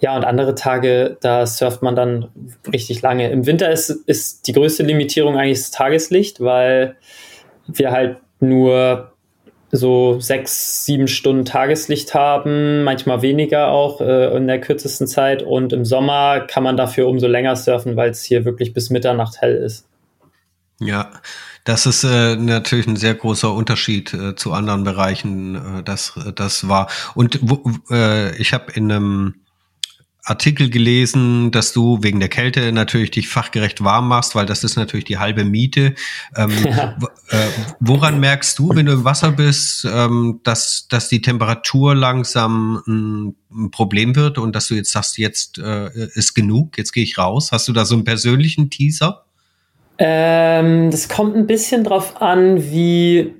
ja, 0.00 0.16
und 0.16 0.24
andere 0.24 0.54
Tage, 0.54 1.16
da 1.20 1.46
surft 1.46 1.80
man 1.80 1.96
dann 1.96 2.28
richtig 2.70 3.00
lange. 3.00 3.30
Im 3.30 3.46
Winter 3.46 3.70
ist, 3.70 3.88
ist 3.88 4.46
die 4.48 4.52
größte 4.52 4.82
Limitierung 4.82 5.38
eigentlich 5.38 5.60
das 5.60 5.70
Tageslicht, 5.70 6.40
weil 6.40 6.96
wir 7.66 7.90
halt 7.90 8.16
nur 8.42 9.12
so 9.74 10.20
sechs, 10.20 10.84
sieben 10.84 11.08
Stunden 11.08 11.46
Tageslicht 11.46 12.12
haben, 12.12 12.84
manchmal 12.84 13.22
weniger 13.22 13.68
auch 13.68 14.02
äh, 14.02 14.36
in 14.36 14.46
der 14.46 14.60
kürzesten 14.60 15.06
Zeit. 15.06 15.42
Und 15.42 15.72
im 15.72 15.86
Sommer 15.86 16.40
kann 16.40 16.62
man 16.62 16.76
dafür 16.76 17.08
umso 17.08 17.26
länger 17.26 17.56
surfen, 17.56 17.96
weil 17.96 18.10
es 18.10 18.22
hier 18.22 18.44
wirklich 18.44 18.74
bis 18.74 18.90
Mitternacht 18.90 19.40
hell 19.40 19.56
ist. 19.56 19.88
Ja, 20.78 21.10
das 21.64 21.86
ist 21.86 22.04
äh, 22.04 22.36
natürlich 22.36 22.86
ein 22.86 22.96
sehr 22.96 23.14
großer 23.14 23.52
Unterschied 23.52 24.12
äh, 24.12 24.34
zu 24.34 24.52
anderen 24.52 24.84
Bereichen. 24.84 25.78
Äh, 25.78 25.82
das, 25.84 26.18
das 26.34 26.68
war. 26.68 26.88
Und 27.14 27.40
äh, 27.90 28.36
ich 28.36 28.52
habe 28.52 28.72
in 28.72 28.92
einem 28.92 29.34
Artikel 30.24 30.70
gelesen, 30.70 31.50
dass 31.50 31.72
du 31.72 31.98
wegen 32.02 32.20
der 32.20 32.28
Kälte 32.28 32.70
natürlich 32.70 33.10
dich 33.10 33.28
fachgerecht 33.28 33.82
warm 33.82 34.06
machst, 34.06 34.36
weil 34.36 34.46
das 34.46 34.62
ist 34.62 34.76
natürlich 34.76 35.04
die 35.04 35.18
halbe 35.18 35.44
Miete. 35.44 35.94
Ähm, 36.36 36.50
ja. 36.64 36.96
äh, 37.30 37.36
woran 37.80 38.20
merkst 38.20 38.56
du, 38.58 38.70
wenn 38.70 38.86
du 38.86 38.92
im 38.92 39.04
Wasser 39.04 39.32
bist, 39.32 39.84
ähm, 39.84 40.40
dass, 40.44 40.86
dass 40.88 41.08
die 41.08 41.22
Temperatur 41.22 41.96
langsam 41.96 42.82
ein, 42.86 43.34
ein, 43.50 43.70
Problem 43.72 44.14
wird 44.14 44.38
und 44.38 44.54
dass 44.54 44.68
du 44.68 44.74
jetzt 44.74 44.92
sagst, 44.92 45.18
jetzt 45.18 45.58
äh, 45.58 45.88
ist 46.14 46.34
genug, 46.34 46.78
jetzt 46.78 46.92
gehe 46.92 47.02
ich 47.02 47.18
raus? 47.18 47.50
Hast 47.50 47.66
du 47.66 47.72
da 47.72 47.84
so 47.84 47.96
einen 47.96 48.04
persönlichen 48.04 48.70
Teaser? 48.70 49.24
Ähm, 49.98 50.90
das 50.92 51.08
kommt 51.08 51.34
ein 51.34 51.48
bisschen 51.48 51.82
drauf 51.82 52.22
an, 52.22 52.70
wie, 52.70 53.34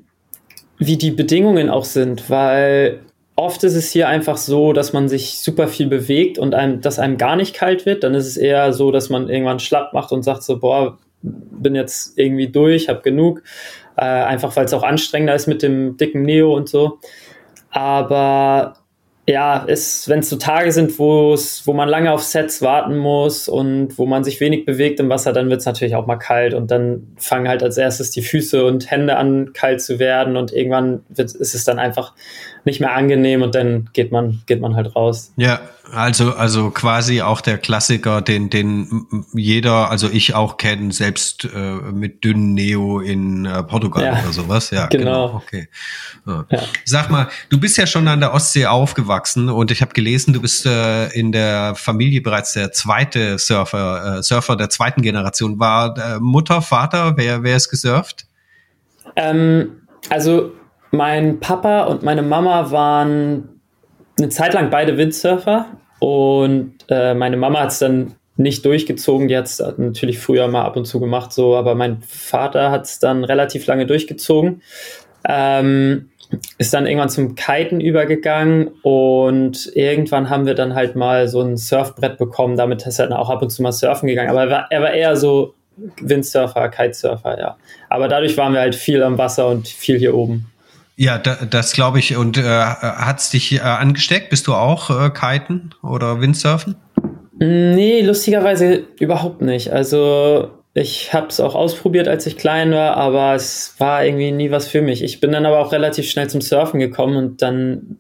wie 0.79 0.97
die 0.97 1.13
Bedingungen 1.13 1.71
auch 1.71 1.85
sind, 1.85 2.29
weil 2.29 3.01
oft 3.37 3.65
ist 3.65 3.75
es 3.75 3.91
hier 3.91 4.09
einfach 4.09 4.37
so, 4.37 4.73
dass 4.73 4.93
man 4.93 5.09
sich 5.09 5.39
super 5.39 5.69
viel 5.69 5.87
bewegt 5.87 6.39
und 6.39 6.55
einem, 6.55 6.81
dass 6.81 6.99
einem 6.99 7.17
gar 7.17 7.37
nicht 7.37 7.55
kalt 7.55 7.87
wird. 7.87 8.05
Dann 8.05 8.15
ist 8.15 8.27
es 8.27 8.37
eher 8.37 8.73
so, 8.73 8.91
dass 8.91 9.09
man 9.11 9.29
irgendwann 9.29 9.59
schlapp 9.59 9.93
macht 9.93 10.13
und 10.13 10.23
sagt 10.23 10.43
so, 10.43 10.59
boah, 10.59 10.99
bin 11.23 11.75
jetzt 11.75 12.19
irgendwie 12.19 12.49
durch, 12.49 12.89
hab 12.89 13.03
genug. 13.03 13.43
Äh, 13.97 14.05
einfach 14.05 14.55
weil 14.57 14.65
es 14.65 14.75
auch 14.75 14.83
anstrengender 14.83 15.35
ist 15.35 15.47
mit 15.47 15.63
dem 15.63 15.97
dicken 15.97 16.23
Neo 16.23 16.55
und 16.55 16.69
so. 16.69 16.99
Aber 17.71 18.75
ja, 19.29 19.65
wenn 19.67 20.19
es 20.19 20.29
so 20.29 20.37
Tage 20.37 20.73
sind, 20.73 20.99
wo 20.99 21.37
man 21.73 21.89
lange 21.89 22.11
auf 22.11 22.25
Sets 22.25 22.61
warten 22.61 22.99
muss 22.99 23.49
und 23.49 23.97
wo 23.97 24.05
man 24.05 24.25
sich 24.25 24.41
wenig 24.41 24.65
bewegt 24.65 24.99
im 24.99 25.09
Wasser, 25.11 25.33
dann 25.33 25.49
wird 25.49 25.61
es 25.61 25.67
natürlich 25.67 25.95
auch 25.95 26.07
mal 26.07 26.17
kalt 26.17 26.55
und 26.55 26.73
dann 26.73 27.15
fangen 27.19 27.49
halt 27.49 27.63
als 27.63 27.79
erstes 27.79 28.11
die 28.11 28.23
Füße 28.23 28.65
und 28.65 28.91
Hände 28.91 29.17
an 29.17 29.53
kalt 29.53 29.81
zu 29.81 30.01
werden 30.01 30.37
und 30.37 30.53
irgendwann 30.53 31.05
wird, 31.09 31.35
ist 31.37 31.55
es 31.55 31.65
dann 31.65 31.79
einfach 31.79 32.15
nicht 32.65 32.81
mehr 32.81 32.95
angenehm 32.95 33.43
und 33.43 33.55
dann 33.55 33.91
geht 33.93 34.13
man, 34.13 34.43
geht 34.47 34.61
man 34.61 34.77
halt 34.77 34.95
raus. 34.95 35.33
Ja, 35.37 35.61
also, 35.93 36.35
also 36.35 36.71
quasi 36.71 37.21
auch 37.21 37.41
der 37.41 37.59
Klassiker, 37.59 38.23
den, 38.23 38.49
den 38.51 39.07
jeder, 39.35 39.91
also 39.91 40.09
ich 40.09 40.35
auch 40.35 40.57
kenne, 40.57 40.93
selbst 40.93 41.45
äh, 41.45 41.59
mit 41.59 42.25
dünnen 42.25 42.55
Neo 42.55 43.01
in 43.01 43.45
äh, 43.45 43.63
Portugal 43.63 44.05
ja, 44.05 44.23
oder 44.23 44.33
sowas. 44.33 44.71
Ja, 44.71 44.87
genau. 44.87 45.27
genau. 45.27 45.37
Okay. 45.37 45.69
Ja. 46.27 46.47
Ja. 46.51 46.63
Sag 46.85 47.11
mal, 47.11 47.29
du 47.51 47.61
bist 47.61 47.77
ja 47.77 47.87
schon 47.87 48.09
an 48.09 48.21
der 48.21 48.33
Ostsee 48.33 48.67
aufgewachsen 48.67 49.51
und 49.51 49.71
ich 49.71 49.83
habe 49.83 49.93
gelesen, 49.93 50.33
du 50.33 50.41
bist 50.41 50.65
äh, 50.65 51.09
in 51.09 51.33
der 51.33 51.75
Familie 51.75 52.23
bereits 52.23 52.55
der 52.55 52.73
zweite 52.73 53.39
Surfer, 53.39 54.19
äh, 54.19 54.23
Surfer 54.23 54.57
der 54.57 54.71
zweiten 54.71 55.03
Generation. 55.03 55.59
War 55.59 55.97
äh, 55.99 56.21
Mutter, 56.21 56.63
Vater, 56.63 57.17
wer, 57.17 57.43
wer 57.43 57.57
ist 57.57 57.69
gesurft? 57.69 58.27
Ähm, 59.17 59.83
also 60.09 60.53
mein 60.93 61.41
Papa 61.41 61.85
und 61.85 62.03
meine 62.03 62.23
Mama 62.23 62.71
waren 62.71 63.61
eine 64.19 64.29
Zeit 64.29 64.55
lang 64.55 64.71
beide 64.71 64.97
Windsurfer 64.97 65.67
und 65.99 66.75
äh, 66.89 67.15
meine 67.15 67.37
Mama 67.37 67.61
hat 67.61 67.71
es 67.71 67.79
dann 67.79 68.15
nicht 68.37 68.65
durchgezogen, 68.65 69.29
die 69.29 69.37
hat 69.37 69.47
es 69.47 69.63
natürlich 69.77 70.19
früher 70.19 70.49
mal 70.49 70.65
ab 70.65 70.77
und 70.77 70.85
zu 70.85 71.01
gemacht, 71.01 71.33
so, 71.33 71.57
aber 71.57 71.75
mein 71.75 72.03
Vater 72.03 72.71
hat 72.71 72.85
es 72.85 72.99
dann 72.99 73.25
relativ 73.25 73.67
lange 73.67 73.87
durchgezogen. 73.87 74.63
Ähm, 75.29 76.11
ist 76.59 76.73
dann 76.73 76.87
irgendwann 76.87 77.11
zum 77.11 77.35
Kiten 77.35 77.81
übergegangen 77.81 78.69
und 78.83 79.71
irgendwann 79.75 80.31
haben 80.31 80.47
wir 80.47 80.55
dann 80.55 80.75
halt 80.75 80.97
mal 80.97 81.29
so 81.29 81.41
ein 81.41 81.57
Surfbrett 81.57 82.17
bekommen. 82.17 82.57
Damit 82.57 82.87
ist 82.87 82.99
er 82.99 83.09
dann 83.09 83.19
auch 83.19 83.29
ab 83.29 83.43
und 83.43 83.51
zu 83.51 83.63
mal 83.63 83.73
surfen 83.73 84.09
gegangen. 84.09 84.31
Aber 84.31 84.45
er 84.45 84.51
war, 84.51 84.67
er 84.71 84.81
war 84.81 84.93
eher 84.93 85.17
so 85.17 85.55
Windsurfer, 86.01 86.69
Kitesurfer, 86.71 87.39
ja. 87.39 87.57
Aber 87.89 88.09
dadurch 88.09 88.37
waren 88.37 88.55
wir 88.55 88.61
halt 88.61 88.75
viel 88.75 89.03
am 89.03 89.19
Wasser 89.19 89.49
und 89.49 89.69
viel 89.69 89.99
hier 89.99 90.15
oben. 90.15 90.52
Ja, 90.97 91.19
da, 91.19 91.37
das 91.49 91.73
glaube 91.73 91.99
ich. 91.99 92.17
Und 92.17 92.39
äh, 92.39 92.43
hat 92.43 93.19
es 93.19 93.31
dich 93.31 93.53
äh, 93.55 93.61
angesteckt? 93.61 94.31
Bist 94.31 94.47
du 94.47 94.55
auch 94.55 94.91
äh, 94.91 95.11
Kiten 95.11 95.71
oder 95.83 96.21
Windsurfen? 96.21 96.77
Nee, 97.39 98.03
lustigerweise 98.03 98.85
überhaupt 99.01 99.43
nicht. 99.43 99.73
Also 99.73 100.51
ich 100.75 101.13
habe 101.13 101.27
es 101.27 101.41
auch 101.41 101.55
ausprobiert, 101.55 102.09
als 102.09 102.27
ich 102.27 102.37
klein 102.37 102.73
war, 102.73 102.97
aber 102.97 103.35
es 103.35 103.75
war 103.79 104.05
irgendwie 104.05 104.33
nie 104.33 104.51
was 104.51 104.69
für 104.69 104.81
mich. 104.81 105.03
Ich 105.03 105.21
bin 105.21 105.33
dann 105.33 105.45
aber 105.45 105.59
auch 105.59 105.73
relativ 105.73 106.09
schnell 106.09 106.31
zum 106.31 106.41
Surfen 106.41 106.81
gekommen 106.81 107.17
und 107.17 107.43
dann 107.43 107.97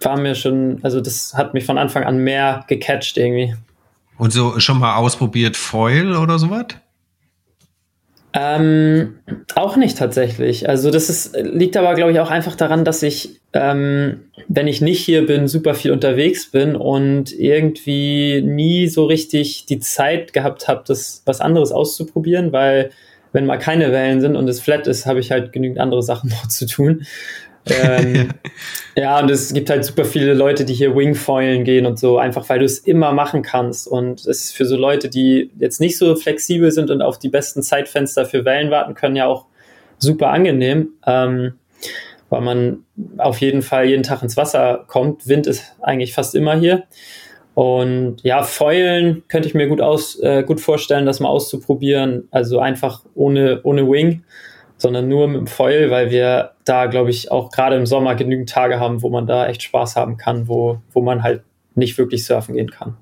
war 0.00 0.18
mir 0.18 0.34
schon, 0.34 0.78
also 0.82 1.00
das 1.00 1.34
hat 1.34 1.54
mich 1.54 1.64
von 1.64 1.78
Anfang 1.78 2.04
an 2.04 2.18
mehr 2.18 2.64
gecatcht 2.66 3.18
irgendwie. 3.18 3.54
Und 4.16 4.32
so 4.32 4.58
schon 4.58 4.78
mal 4.78 4.96
ausprobiert 4.96 5.56
Foil 5.56 6.16
oder 6.16 6.38
sowas? 6.38 6.66
Ähm, 8.40 9.18
auch 9.56 9.76
nicht 9.76 9.98
tatsächlich. 9.98 10.68
Also 10.68 10.92
das 10.92 11.10
ist, 11.10 11.36
liegt 11.36 11.76
aber, 11.76 11.94
glaube 11.94 12.12
ich, 12.12 12.20
auch 12.20 12.30
einfach 12.30 12.54
daran, 12.54 12.84
dass 12.84 13.02
ich, 13.02 13.40
ähm, 13.52 14.20
wenn 14.46 14.68
ich 14.68 14.80
nicht 14.80 15.04
hier 15.04 15.26
bin, 15.26 15.48
super 15.48 15.74
viel 15.74 15.90
unterwegs 15.90 16.48
bin 16.48 16.76
und 16.76 17.32
irgendwie 17.32 18.40
nie 18.42 18.86
so 18.86 19.06
richtig 19.06 19.66
die 19.66 19.80
Zeit 19.80 20.32
gehabt 20.32 20.68
habe, 20.68 20.84
das 20.86 21.22
was 21.24 21.40
anderes 21.40 21.72
auszuprobieren, 21.72 22.52
weil 22.52 22.90
wenn 23.32 23.44
mal 23.44 23.58
keine 23.58 23.90
Wellen 23.90 24.20
sind 24.20 24.36
und 24.36 24.46
es 24.48 24.60
flat 24.60 24.86
ist, 24.86 25.04
habe 25.04 25.18
ich 25.18 25.32
halt 25.32 25.52
genügend 25.52 25.80
andere 25.80 26.04
Sachen 26.04 26.30
noch 26.30 26.46
zu 26.46 26.66
tun. 26.66 27.06
Ähm, 27.70 28.30
ja, 28.96 29.18
und 29.20 29.30
es 29.30 29.52
gibt 29.52 29.70
halt 29.70 29.84
super 29.84 30.04
viele 30.04 30.34
Leute, 30.34 30.64
die 30.64 30.74
hier 30.74 30.94
Wingfoilen 30.94 31.64
gehen 31.64 31.86
und 31.86 31.98
so, 31.98 32.18
einfach 32.18 32.48
weil 32.48 32.58
du 32.58 32.64
es 32.64 32.78
immer 32.78 33.12
machen 33.12 33.42
kannst. 33.42 33.86
Und 33.86 34.20
es 34.20 34.44
ist 34.44 34.56
für 34.56 34.64
so 34.64 34.76
Leute, 34.76 35.08
die 35.08 35.50
jetzt 35.58 35.80
nicht 35.80 35.98
so 35.98 36.14
flexibel 36.16 36.70
sind 36.70 36.90
und 36.90 37.02
auf 37.02 37.18
die 37.18 37.28
besten 37.28 37.62
Zeitfenster 37.62 38.26
für 38.26 38.44
Wellen 38.44 38.70
warten 38.70 38.94
können, 38.94 39.16
ja 39.16 39.26
auch 39.26 39.46
super 39.98 40.28
angenehm, 40.28 40.90
ähm, 41.06 41.54
weil 42.30 42.40
man 42.40 42.84
auf 43.16 43.40
jeden 43.40 43.62
Fall 43.62 43.86
jeden 43.86 44.02
Tag 44.02 44.22
ins 44.22 44.36
Wasser 44.36 44.84
kommt. 44.86 45.26
Wind 45.26 45.46
ist 45.46 45.64
eigentlich 45.80 46.14
fast 46.14 46.34
immer 46.34 46.56
hier. 46.56 46.84
Und 47.54 48.22
ja, 48.22 48.44
Foilen 48.44 49.24
könnte 49.26 49.48
ich 49.48 49.54
mir 49.54 49.66
gut, 49.66 49.80
aus, 49.80 50.20
äh, 50.20 50.44
gut 50.44 50.60
vorstellen, 50.60 51.06
das 51.06 51.18
mal 51.18 51.28
auszuprobieren. 51.28 52.28
Also 52.30 52.60
einfach 52.60 53.02
ohne, 53.14 53.60
ohne 53.64 53.90
Wing 53.90 54.22
sondern 54.78 55.08
nur 55.08 55.28
mit 55.28 55.36
dem 55.36 55.46
Foil, 55.46 55.90
weil 55.90 56.10
wir 56.10 56.52
da, 56.64 56.86
glaube 56.86 57.10
ich, 57.10 57.30
auch 57.30 57.50
gerade 57.50 57.76
im 57.76 57.86
Sommer 57.86 58.14
genügend 58.14 58.48
Tage 58.48 58.80
haben, 58.80 59.02
wo 59.02 59.10
man 59.10 59.26
da 59.26 59.46
echt 59.46 59.62
Spaß 59.62 59.96
haben 59.96 60.16
kann, 60.16 60.48
wo, 60.48 60.80
wo 60.92 61.02
man 61.02 61.22
halt 61.22 61.42
nicht 61.74 61.98
wirklich 61.98 62.24
surfen 62.24 62.54
gehen 62.54 62.70
kann. 62.70 62.96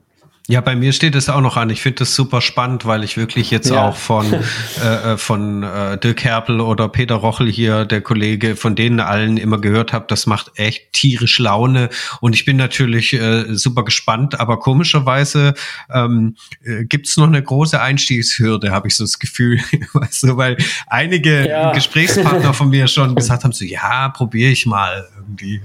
Ja, 0.48 0.60
bei 0.60 0.76
mir 0.76 0.92
steht 0.92 1.16
es 1.16 1.28
auch 1.28 1.40
noch 1.40 1.56
an. 1.56 1.70
Ich 1.70 1.82
finde 1.82 2.00
das 2.00 2.14
super 2.14 2.40
spannend, 2.40 2.86
weil 2.86 3.02
ich 3.02 3.16
wirklich 3.16 3.50
jetzt 3.50 3.70
ja. 3.70 3.88
auch 3.88 3.96
von, 3.96 4.32
äh, 4.82 5.12
äh, 5.12 5.16
von 5.16 5.64
äh, 5.64 5.98
Dirk 5.98 6.22
Herpel 6.22 6.60
oder 6.60 6.88
Peter 6.88 7.16
Rochel 7.16 7.50
hier, 7.50 7.84
der 7.84 8.00
Kollege, 8.00 8.54
von 8.54 8.76
denen 8.76 9.00
allen 9.00 9.38
immer 9.38 9.60
gehört 9.60 9.92
habe, 9.92 10.04
das 10.08 10.26
macht 10.26 10.52
echt 10.54 10.92
tierisch 10.92 11.40
Laune. 11.40 11.88
Und 12.20 12.34
ich 12.34 12.44
bin 12.44 12.56
natürlich 12.56 13.12
äh, 13.14 13.56
super 13.56 13.84
gespannt, 13.84 14.38
aber 14.38 14.60
komischerweise 14.60 15.54
ähm, 15.92 16.36
äh, 16.62 16.84
gibt 16.84 17.08
es 17.08 17.16
noch 17.16 17.26
eine 17.26 17.42
große 17.42 17.80
Einstiegshürde, 17.80 18.70
habe 18.70 18.86
ich 18.86 18.94
so 18.94 19.02
das 19.02 19.18
Gefühl. 19.18 19.58
weißt 19.94 20.22
du, 20.24 20.36
weil 20.36 20.58
einige 20.86 21.48
ja. 21.48 21.72
Gesprächspartner 21.72 22.54
von 22.54 22.68
mir 22.70 22.86
schon 22.86 23.16
gesagt 23.16 23.42
haben, 23.42 23.52
so 23.52 23.64
ja, 23.64 24.10
probiere 24.10 24.52
ich 24.52 24.64
mal 24.64 25.08
irgendwie. 25.16 25.60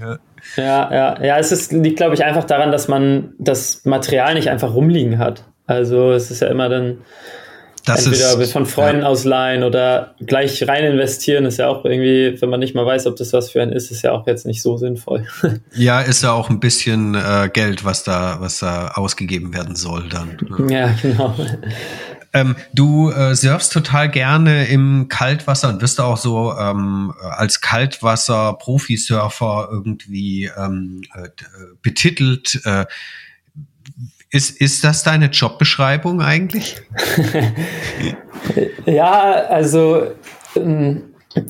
Ja, 0.56 0.92
ja, 0.92 1.22
ja, 1.24 1.38
es 1.38 1.52
ist, 1.52 1.72
liegt, 1.72 1.96
glaube 1.96 2.14
ich, 2.14 2.24
einfach 2.24 2.44
daran, 2.44 2.72
dass 2.72 2.88
man 2.88 3.34
das 3.38 3.84
Material 3.84 4.34
nicht 4.34 4.50
einfach 4.50 4.74
rumliegen 4.74 5.18
hat. 5.18 5.44
Also 5.66 6.12
es 6.12 6.30
ist 6.30 6.40
ja 6.42 6.48
immer 6.48 6.68
dann 6.68 6.98
das 7.84 8.06
entweder 8.06 8.40
ist, 8.40 8.52
von 8.52 8.64
Freunden 8.64 9.02
ja. 9.02 9.08
ausleihen 9.08 9.64
oder 9.64 10.14
gleich 10.20 10.66
rein 10.68 10.84
investieren, 10.84 11.46
ist 11.46 11.58
ja 11.58 11.68
auch 11.68 11.84
irgendwie, 11.84 12.40
wenn 12.40 12.48
man 12.48 12.60
nicht 12.60 12.74
mal 12.76 12.86
weiß, 12.86 13.06
ob 13.06 13.16
das 13.16 13.32
was 13.32 13.50
für 13.50 13.60
einen 13.60 13.72
ist, 13.72 13.90
ist 13.90 14.02
ja 14.02 14.12
auch 14.12 14.26
jetzt 14.26 14.46
nicht 14.46 14.62
so 14.62 14.76
sinnvoll. 14.76 15.26
Ja, 15.74 16.00
ist 16.00 16.22
ja 16.22 16.32
auch 16.32 16.50
ein 16.50 16.60
bisschen 16.60 17.14
äh, 17.14 17.48
Geld, 17.52 17.84
was 17.84 18.04
da, 18.04 18.36
was 18.40 18.58
da 18.58 18.92
ausgegeben 18.94 19.54
werden 19.54 19.74
soll 19.74 20.08
dann. 20.08 20.36
Ne? 20.58 20.72
Ja, 20.72 20.94
genau. 21.00 21.34
Ähm, 22.34 22.56
du 22.72 23.10
äh, 23.10 23.34
surfst 23.34 23.70
total 23.72 24.08
gerne 24.08 24.66
im 24.66 25.08
Kaltwasser 25.08 25.68
und 25.68 25.82
wirst 25.82 26.00
auch 26.00 26.16
so 26.16 26.56
ähm, 26.58 27.12
als 27.20 27.60
Kaltwasser-Profisurfer 27.60 29.68
irgendwie 29.70 30.50
ähm, 30.56 31.02
äh, 31.14 31.28
betitelt. 31.82 32.62
Äh, 32.64 32.86
ist, 34.30 34.58
ist 34.62 34.82
das 34.82 35.02
deine 35.02 35.26
Jobbeschreibung 35.26 36.22
eigentlich? 36.22 36.76
ja, 38.86 39.44
also 39.48 40.10
ähm, 40.56 41.02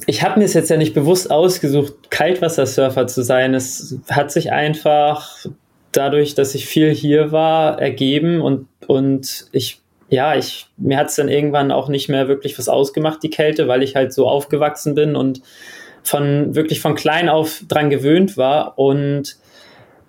ich 0.06 0.24
habe 0.24 0.40
mir 0.40 0.46
es 0.46 0.54
jetzt 0.54 0.70
ja 0.70 0.76
nicht 0.76 0.94
bewusst 0.94 1.30
ausgesucht, 1.30 2.10
Kaltwassersurfer 2.10 3.06
zu 3.06 3.22
sein. 3.22 3.54
Es 3.54 4.00
hat 4.10 4.32
sich 4.32 4.50
einfach 4.50 5.46
dadurch, 5.92 6.34
dass 6.34 6.56
ich 6.56 6.66
viel 6.66 6.92
hier 6.92 7.30
war, 7.30 7.80
ergeben 7.80 8.40
und, 8.40 8.66
und 8.86 9.46
ich 9.52 9.81
ja, 10.12 10.36
ich, 10.36 10.66
mir 10.76 10.98
hat 10.98 11.08
es 11.08 11.16
dann 11.16 11.30
irgendwann 11.30 11.72
auch 11.72 11.88
nicht 11.88 12.10
mehr 12.10 12.28
wirklich 12.28 12.58
was 12.58 12.68
ausgemacht, 12.68 13.22
die 13.22 13.30
Kälte, 13.30 13.66
weil 13.66 13.82
ich 13.82 13.96
halt 13.96 14.12
so 14.12 14.28
aufgewachsen 14.28 14.94
bin 14.94 15.16
und 15.16 15.40
von 16.02 16.54
wirklich 16.54 16.82
von 16.82 16.94
klein 16.94 17.30
auf 17.30 17.62
dran 17.66 17.88
gewöhnt 17.88 18.36
war 18.36 18.78
und 18.78 19.36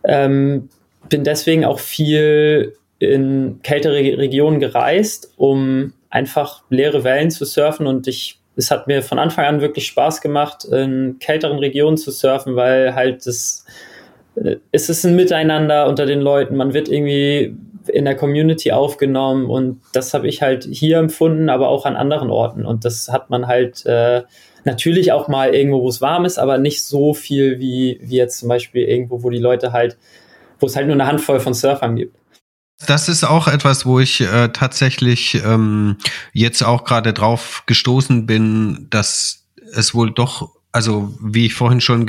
ähm, 0.03 0.67
bin 1.07 1.23
deswegen 1.23 1.63
auch 1.63 1.79
viel 1.79 2.75
in 2.99 3.61
kältere 3.63 4.17
Regionen 4.17 4.59
gereist, 4.59 5.31
um 5.37 5.93
einfach 6.09 6.63
leere 6.69 7.05
Wellen 7.05 7.31
zu 7.31 7.45
surfen 7.45 7.87
und 7.87 8.05
ich 8.05 8.39
es 8.55 8.71
hat 8.71 8.87
mir 8.87 9.01
von 9.01 9.19
Anfang 9.19 9.45
an 9.45 9.61
wirklich 9.61 9.87
Spaß 9.87 10.19
gemacht, 10.19 10.65
in 10.65 11.15
kälteren 11.19 11.59
Regionen 11.59 11.97
zu 11.97 12.11
surfen, 12.11 12.57
weil 12.57 12.93
halt 12.93 13.25
das 13.25 13.65
äh, 14.35 14.57
es 14.73 14.89
ist 14.89 15.05
ein 15.05 15.15
Miteinander 15.15 15.87
unter 15.87 16.05
den 16.05 16.19
Leuten. 16.19 16.57
Man 16.57 16.73
wird 16.73 16.89
irgendwie 16.89 17.55
in 17.89 18.05
der 18.05 18.15
Community 18.15 18.71
aufgenommen 18.71 19.45
und 19.49 19.81
das 19.93 20.13
habe 20.13 20.27
ich 20.27 20.41
halt 20.41 20.67
hier 20.69 20.97
empfunden, 20.97 21.49
aber 21.49 21.69
auch 21.69 21.85
an 21.85 21.95
anderen 21.95 22.29
Orten. 22.29 22.65
Und 22.65 22.85
das 22.85 23.09
hat 23.09 23.29
man 23.29 23.47
halt 23.47 23.85
äh, 23.85 24.23
natürlich 24.63 25.11
auch 25.11 25.27
mal 25.27 25.53
irgendwo, 25.53 25.81
wo 25.81 25.89
es 25.89 26.01
warm 26.01 26.25
ist, 26.25 26.39
aber 26.39 26.57
nicht 26.57 26.83
so 26.83 27.13
viel 27.13 27.59
wie, 27.59 27.99
wie 28.01 28.15
jetzt 28.15 28.39
zum 28.39 28.49
Beispiel 28.49 28.83
irgendwo, 28.83 29.23
wo 29.23 29.29
die 29.29 29.39
Leute 29.39 29.71
halt, 29.71 29.97
wo 30.59 30.67
es 30.67 30.75
halt 30.75 30.87
nur 30.87 30.95
eine 30.95 31.07
Handvoll 31.07 31.39
von 31.39 31.53
Surfern 31.53 31.95
gibt. 31.95 32.17
Das 32.85 33.07
ist 33.07 33.23
auch 33.23 33.47
etwas, 33.47 33.85
wo 33.85 33.99
ich 33.99 34.21
äh, 34.21 34.49
tatsächlich 34.49 35.41
ähm, 35.45 35.97
jetzt 36.33 36.63
auch 36.63 36.83
gerade 36.83 37.13
drauf 37.13 37.63
gestoßen 37.65 38.25
bin, 38.25 38.87
dass 38.89 39.45
es 39.73 39.93
wohl 39.93 40.11
doch 40.11 40.49
also 40.73 41.13
wie 41.21 41.45
ich 41.45 41.53
vorhin 41.53 41.81
schon 41.81 42.05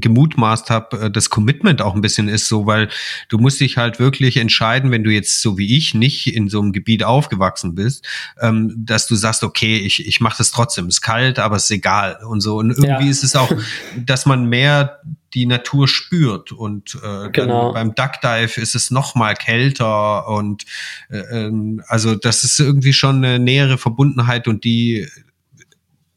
gemutmaßt 0.00 0.68
habe, 0.68 1.00
äh, 1.00 1.10
das 1.10 1.30
Commitment 1.30 1.80
auch 1.80 1.94
ein 1.94 2.00
bisschen 2.00 2.28
ist 2.28 2.48
so, 2.48 2.66
weil 2.66 2.88
du 3.28 3.38
musst 3.38 3.60
dich 3.60 3.76
halt 3.76 4.00
wirklich 4.00 4.36
entscheiden, 4.36 4.90
wenn 4.90 5.04
du 5.04 5.10
jetzt 5.10 5.40
so 5.40 5.56
wie 5.56 5.76
ich 5.76 5.94
nicht 5.94 6.26
in 6.34 6.48
so 6.48 6.60
einem 6.60 6.72
Gebiet 6.72 7.04
aufgewachsen 7.04 7.76
bist, 7.76 8.04
ähm, 8.40 8.74
dass 8.76 9.06
du 9.06 9.14
sagst, 9.14 9.44
okay, 9.44 9.76
ich, 9.76 10.06
ich 10.06 10.20
mache 10.20 10.38
das 10.38 10.50
trotzdem, 10.50 10.88
ist 10.88 11.02
kalt, 11.02 11.38
aber 11.38 11.56
ist 11.56 11.70
egal 11.70 12.18
und 12.28 12.40
so. 12.40 12.56
Und 12.56 12.72
irgendwie 12.72 13.04
ja. 13.04 13.10
ist 13.10 13.22
es 13.22 13.36
auch, 13.36 13.52
dass 14.04 14.26
man 14.26 14.48
mehr 14.48 14.98
die 15.32 15.46
Natur 15.46 15.86
spürt. 15.86 16.50
Und 16.50 16.98
äh, 17.04 17.30
genau. 17.30 17.72
beim 17.72 17.94
Duckdive 17.94 18.60
ist 18.60 18.74
es 18.74 18.90
noch 18.90 19.14
mal 19.14 19.34
kälter 19.34 20.26
und 20.26 20.64
äh, 21.10 21.18
ähm, 21.18 21.80
also 21.86 22.16
das 22.16 22.42
ist 22.42 22.58
irgendwie 22.58 22.92
schon 22.92 23.24
eine 23.24 23.38
nähere 23.38 23.78
Verbundenheit 23.78 24.48
und 24.48 24.64
die 24.64 25.06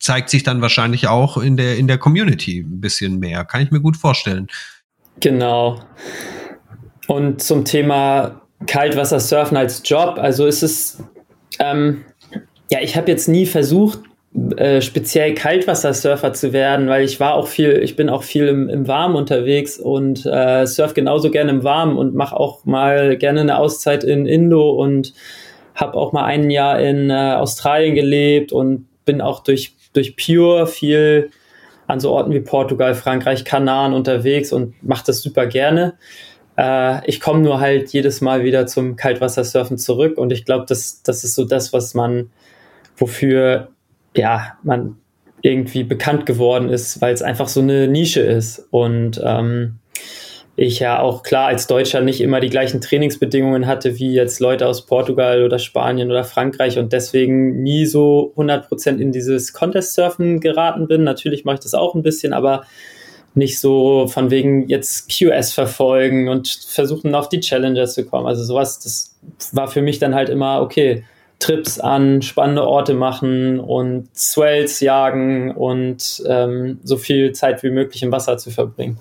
zeigt 0.03 0.29
sich 0.29 0.43
dann 0.43 0.61
wahrscheinlich 0.61 1.07
auch 1.07 1.37
in 1.37 1.57
der 1.57 1.77
in 1.77 1.87
der 1.87 1.97
Community 1.97 2.59
ein 2.59 2.81
bisschen 2.81 3.19
mehr. 3.19 3.45
Kann 3.45 3.61
ich 3.61 3.71
mir 3.71 3.81
gut 3.81 3.97
vorstellen. 3.97 4.47
Genau. 5.19 5.79
Und 7.07 7.41
zum 7.41 7.65
Thema 7.65 8.41
Kaltwassersurfen 8.67 9.57
als 9.57 9.81
Job, 9.85 10.17
also 10.17 10.45
ist 10.45 10.63
es 10.63 11.03
ähm, 11.59 12.05
ja, 12.71 12.79
ich 12.81 12.97
habe 12.97 13.11
jetzt 13.11 13.27
nie 13.27 13.45
versucht, 13.45 13.99
äh, 14.57 14.81
speziell 14.81 15.35
Kaltwassersurfer 15.35 16.33
zu 16.33 16.53
werden, 16.53 16.87
weil 16.87 17.03
ich 17.03 17.19
war 17.19 17.35
auch 17.35 17.47
viel, 17.47 17.83
ich 17.83 17.95
bin 17.95 18.09
auch 18.09 18.23
viel 18.23 18.47
im, 18.47 18.67
im 18.67 18.87
Warmen 18.87 19.15
unterwegs 19.15 19.77
und 19.77 20.25
äh, 20.25 20.65
surf 20.65 20.95
genauso 20.95 21.29
gerne 21.29 21.51
im 21.51 21.63
Warmen 21.63 21.97
und 21.97 22.15
mache 22.15 22.35
auch 22.35 22.65
mal 22.65 23.15
gerne 23.17 23.41
eine 23.41 23.59
Auszeit 23.59 24.03
in 24.03 24.25
Indo 24.25 24.71
und 24.71 25.13
habe 25.75 25.95
auch 25.95 26.13
mal 26.13 26.23
ein 26.23 26.49
Jahr 26.49 26.79
in 26.79 27.11
äh, 27.11 27.35
Australien 27.35 27.93
gelebt 27.93 28.51
und 28.51 28.87
bin 29.05 29.21
auch 29.21 29.43
durch, 29.43 29.75
durch 29.93 30.15
Pure 30.15 30.67
viel 30.67 31.29
an 31.87 31.99
so 31.99 32.11
Orten 32.11 32.33
wie 32.33 32.39
Portugal, 32.39 32.95
Frankreich, 32.95 33.45
Kanaren 33.45 33.93
unterwegs 33.93 34.51
und 34.51 34.81
mache 34.83 35.03
das 35.07 35.21
super 35.21 35.47
gerne. 35.47 35.95
Äh, 36.57 37.07
ich 37.09 37.19
komme 37.19 37.41
nur 37.41 37.59
halt 37.59 37.91
jedes 37.91 38.21
Mal 38.21 38.43
wieder 38.43 38.67
zum 38.67 38.95
Kaltwassersurfen 38.95 39.77
zurück 39.77 40.17
und 40.17 40.31
ich 40.31 40.45
glaube, 40.45 40.65
das, 40.67 41.03
das 41.03 41.23
ist 41.23 41.35
so 41.35 41.45
das, 41.45 41.73
was 41.73 41.93
man, 41.93 42.29
wofür 42.95 43.69
ja, 44.15 44.57
man 44.63 44.97
irgendwie 45.43 45.83
bekannt 45.83 46.25
geworden 46.25 46.69
ist, 46.69 47.01
weil 47.01 47.13
es 47.13 47.21
einfach 47.21 47.47
so 47.47 47.59
eine 47.59 47.87
Nische 47.87 48.21
ist. 48.21 48.65
Und 48.71 49.21
ähm, 49.23 49.79
ich 50.55 50.79
ja 50.79 50.99
auch 50.99 51.23
klar 51.23 51.47
als 51.47 51.65
Deutscher 51.65 52.01
nicht 52.01 52.21
immer 52.21 52.39
die 52.39 52.49
gleichen 52.49 52.79
Trainingsbedingungen 52.79 53.65
hatte 53.65 53.97
wie 53.97 54.13
jetzt 54.13 54.39
Leute 54.39 54.67
aus 54.67 54.85
Portugal 54.85 55.43
oder 55.43 55.57
Spanien 55.57 56.11
oder 56.11 56.23
Frankreich 56.23 56.77
und 56.77 56.93
deswegen 56.93 57.63
nie 57.63 57.87
so 57.87 58.33
100% 58.37 58.97
in 58.97 59.11
dieses 59.11 59.53
Contest-Surfen 59.53 60.41
geraten 60.41 60.87
bin. 60.87 61.03
Natürlich 61.03 61.43
mache 61.43 61.55
ich 61.55 61.61
das 61.61 61.73
auch 61.73 61.95
ein 61.95 62.03
bisschen, 62.03 62.33
aber 62.33 62.65
nicht 63.35 63.59
so 63.59 64.07
von 64.07 64.29
wegen 64.29 64.67
jetzt 64.69 65.09
QS 65.09 65.53
verfolgen 65.53 66.29
und 66.29 66.47
versuchen 66.47 67.15
auf 67.15 67.29
die 67.29 67.39
Challengers 67.39 67.95
zu 67.95 68.05
kommen. 68.05 68.27
Also 68.27 68.43
sowas, 68.43 68.79
das 68.79 69.15
war 69.53 69.67
für 69.67 69.81
mich 69.81 69.97
dann 69.97 70.13
halt 70.13 70.29
immer, 70.29 70.61
okay, 70.61 71.03
Trips 71.39 71.79
an 71.79 72.21
spannende 72.21 72.65
Orte 72.65 72.93
machen 72.93 73.59
und 73.59 74.07
Swells 74.15 74.79
jagen 74.81 75.51
und 75.51 76.23
ähm, 76.27 76.79
so 76.83 76.95
viel 76.95 77.33
Zeit 77.33 77.63
wie 77.63 77.71
möglich 77.71 78.03
im 78.03 78.11
Wasser 78.11 78.37
zu 78.37 78.51
verbringen. 78.51 78.99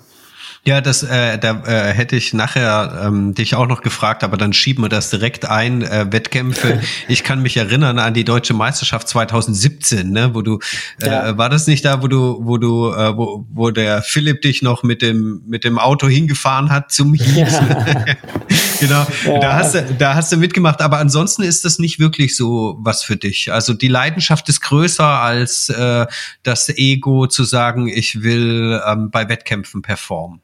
Ja, 0.64 0.80
das 0.80 1.02
äh, 1.02 1.38
da 1.38 1.64
äh, 1.66 1.92
hätte 1.92 2.14
ich 2.14 2.34
nachher 2.34 3.02
ähm, 3.04 3.34
dich 3.34 3.56
auch 3.56 3.66
noch 3.66 3.80
gefragt, 3.80 4.22
aber 4.22 4.36
dann 4.36 4.52
schieben 4.52 4.84
wir 4.84 4.88
das 4.88 5.10
direkt 5.10 5.44
ein. 5.44 5.82
Äh, 5.82 6.06
Wettkämpfe. 6.12 6.80
ich 7.08 7.24
kann 7.24 7.42
mich 7.42 7.56
erinnern 7.56 7.98
an 7.98 8.14
die 8.14 8.22
deutsche 8.22 8.54
Meisterschaft 8.54 9.08
2017, 9.08 10.10
ne, 10.10 10.36
wo 10.36 10.42
du 10.42 10.60
äh, 11.00 11.08
ja. 11.08 11.36
war 11.36 11.50
das 11.50 11.66
nicht 11.66 11.84
da, 11.84 12.00
wo 12.00 12.06
du 12.06 12.38
wo 12.42 12.58
du 12.58 12.92
äh, 12.92 13.16
wo, 13.16 13.44
wo 13.50 13.72
der 13.72 14.02
Philipp 14.02 14.42
dich 14.42 14.62
noch 14.62 14.84
mit 14.84 15.02
dem 15.02 15.42
mit 15.48 15.64
dem 15.64 15.80
Auto 15.80 16.06
hingefahren 16.06 16.70
hat 16.70 16.92
zum 16.92 17.14
Heat. 17.18 17.50
Ja. 17.50 18.04
genau. 18.78 19.06
Ja. 19.24 19.38
Da 19.40 19.54
hast 19.54 19.74
du 19.74 19.84
da 19.98 20.14
hast 20.14 20.30
du 20.30 20.36
mitgemacht, 20.36 20.80
aber 20.80 20.98
ansonsten 20.98 21.42
ist 21.42 21.64
das 21.64 21.80
nicht 21.80 21.98
wirklich 21.98 22.36
so 22.36 22.78
was 22.78 23.02
für 23.02 23.16
dich. 23.16 23.52
Also 23.52 23.74
die 23.74 23.88
Leidenschaft 23.88 24.48
ist 24.48 24.60
größer 24.60 25.08
als 25.08 25.70
äh, 25.70 26.06
das 26.44 26.68
Ego 26.68 27.26
zu 27.26 27.42
sagen, 27.42 27.88
ich 27.88 28.22
will 28.22 28.80
ähm, 28.86 29.10
bei 29.10 29.28
Wettkämpfen 29.28 29.82
performen. 29.82 30.40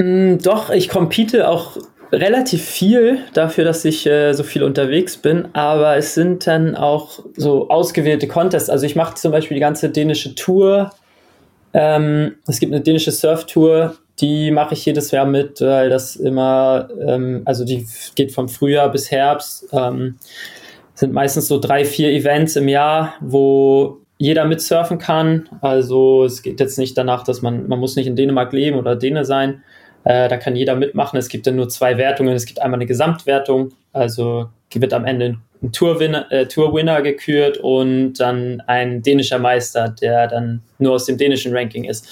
Mm, 0.00 0.38
doch, 0.38 0.70
ich 0.70 0.88
compete 0.88 1.46
auch 1.46 1.76
relativ 2.10 2.64
viel 2.64 3.18
dafür, 3.34 3.64
dass 3.64 3.84
ich 3.84 4.06
äh, 4.06 4.32
so 4.32 4.42
viel 4.42 4.62
unterwegs 4.62 5.18
bin, 5.18 5.48
aber 5.52 5.96
es 5.96 6.14
sind 6.14 6.46
dann 6.46 6.74
auch 6.74 7.20
so 7.36 7.68
ausgewählte 7.68 8.26
Contests. 8.26 8.70
Also 8.70 8.86
ich 8.86 8.96
mache 8.96 9.14
zum 9.16 9.30
Beispiel 9.30 9.56
die 9.56 9.60
ganze 9.60 9.90
dänische 9.90 10.34
Tour. 10.34 10.90
Ähm, 11.74 12.36
es 12.48 12.58
gibt 12.60 12.72
eine 12.72 12.82
dänische 12.82 13.12
Surf-Tour, 13.12 13.94
die 14.20 14.50
mache 14.50 14.74
ich 14.74 14.86
jedes 14.86 15.10
Jahr 15.10 15.26
mit, 15.26 15.60
weil 15.60 15.90
das 15.90 16.16
immer, 16.16 16.88
ähm, 17.06 17.42
also 17.44 17.64
die 17.64 17.86
geht 18.14 18.32
vom 18.32 18.48
Frühjahr 18.48 18.90
bis 18.90 19.10
Herbst. 19.10 19.68
Ähm, 19.72 20.16
sind 20.94 21.12
meistens 21.12 21.46
so 21.46 21.60
drei, 21.60 21.84
vier 21.84 22.10
Events 22.10 22.56
im 22.56 22.68
Jahr, 22.68 23.14
wo 23.20 23.98
jeder 24.18 24.46
mitsurfen 24.46 24.98
kann. 24.98 25.48
Also 25.60 26.24
es 26.24 26.42
geht 26.42 26.58
jetzt 26.58 26.78
nicht 26.78 26.96
danach, 26.96 27.22
dass 27.22 27.42
man, 27.42 27.68
man 27.68 27.78
muss 27.78 27.96
nicht 27.96 28.06
in 28.06 28.16
Dänemark 28.16 28.52
leben 28.52 28.78
oder 28.78 28.96
Däne 28.96 29.24
sein, 29.24 29.62
äh, 30.04 30.28
da 30.28 30.36
kann 30.36 30.56
jeder 30.56 30.76
mitmachen. 30.76 31.18
Es 31.18 31.28
gibt 31.28 31.46
dann 31.46 31.56
nur 31.56 31.68
zwei 31.68 31.98
Wertungen. 31.98 32.34
Es 32.34 32.46
gibt 32.46 32.60
einmal 32.62 32.78
eine 32.78 32.86
Gesamtwertung, 32.86 33.72
also 33.92 34.48
wird 34.72 34.92
am 34.92 35.04
Ende 35.04 35.38
ein 35.62 35.72
Tourwinner, 35.72 36.30
äh, 36.30 36.46
Tourwinner 36.46 37.02
gekürt 37.02 37.58
und 37.58 38.14
dann 38.14 38.62
ein 38.66 39.02
dänischer 39.02 39.38
Meister, 39.38 39.88
der 39.88 40.28
dann 40.28 40.62
nur 40.78 40.94
aus 40.94 41.06
dem 41.06 41.18
dänischen 41.18 41.54
Ranking 41.54 41.84
ist. 41.84 42.08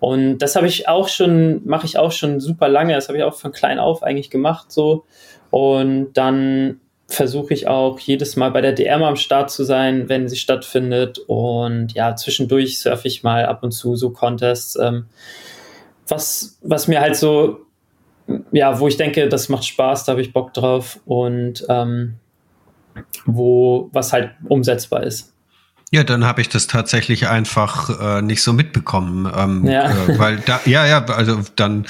Und 0.00 0.38
das 0.38 0.54
habe 0.56 0.68
ich 0.68 0.88
auch 0.88 1.08
schon, 1.08 1.66
mache 1.66 1.86
ich 1.86 1.98
auch 1.98 2.12
schon 2.12 2.40
super 2.40 2.68
lange. 2.68 2.94
Das 2.94 3.08
habe 3.08 3.18
ich 3.18 3.24
auch 3.24 3.34
von 3.34 3.52
klein 3.52 3.78
auf 3.78 4.02
eigentlich 4.02 4.30
gemacht 4.30 4.70
so. 4.70 5.04
Und 5.50 6.12
dann 6.14 6.80
versuche 7.08 7.54
ich 7.54 7.66
auch 7.66 7.98
jedes 7.98 8.36
Mal 8.36 8.50
bei 8.50 8.60
der 8.60 8.72
DM 8.72 9.02
am 9.02 9.16
Start 9.16 9.50
zu 9.50 9.64
sein, 9.64 10.08
wenn 10.08 10.28
sie 10.28 10.36
stattfindet. 10.36 11.18
Und 11.18 11.94
ja, 11.94 12.14
zwischendurch 12.14 12.78
surfe 12.78 13.08
ich 13.08 13.22
mal 13.22 13.46
ab 13.46 13.62
und 13.62 13.72
zu 13.72 13.96
so 13.96 14.10
Contests. 14.10 14.76
Ähm, 14.76 15.06
was, 16.08 16.58
was 16.62 16.88
mir 16.88 17.00
halt 17.00 17.16
so, 17.16 17.66
ja, 18.52 18.78
wo 18.78 18.88
ich 18.88 18.96
denke, 18.96 19.28
das 19.28 19.48
macht 19.48 19.64
Spaß, 19.64 20.04
da 20.04 20.12
habe 20.12 20.20
ich 20.20 20.32
Bock 20.32 20.52
drauf 20.52 21.00
und 21.06 21.64
ähm, 21.68 22.14
wo 23.26 23.88
was 23.92 24.12
halt 24.12 24.32
umsetzbar 24.48 25.02
ist. 25.04 25.34
Ja, 25.90 26.04
dann 26.04 26.26
habe 26.26 26.42
ich 26.42 26.50
das 26.50 26.66
tatsächlich 26.66 27.28
einfach 27.28 28.18
äh, 28.18 28.20
nicht 28.20 28.42
so 28.42 28.52
mitbekommen, 28.52 29.30
ähm, 29.34 29.66
ja. 29.66 29.90
Äh, 29.90 30.18
weil 30.18 30.36
da, 30.36 30.60
ja, 30.66 30.86
ja, 30.86 31.02
also 31.06 31.40
dann, 31.56 31.86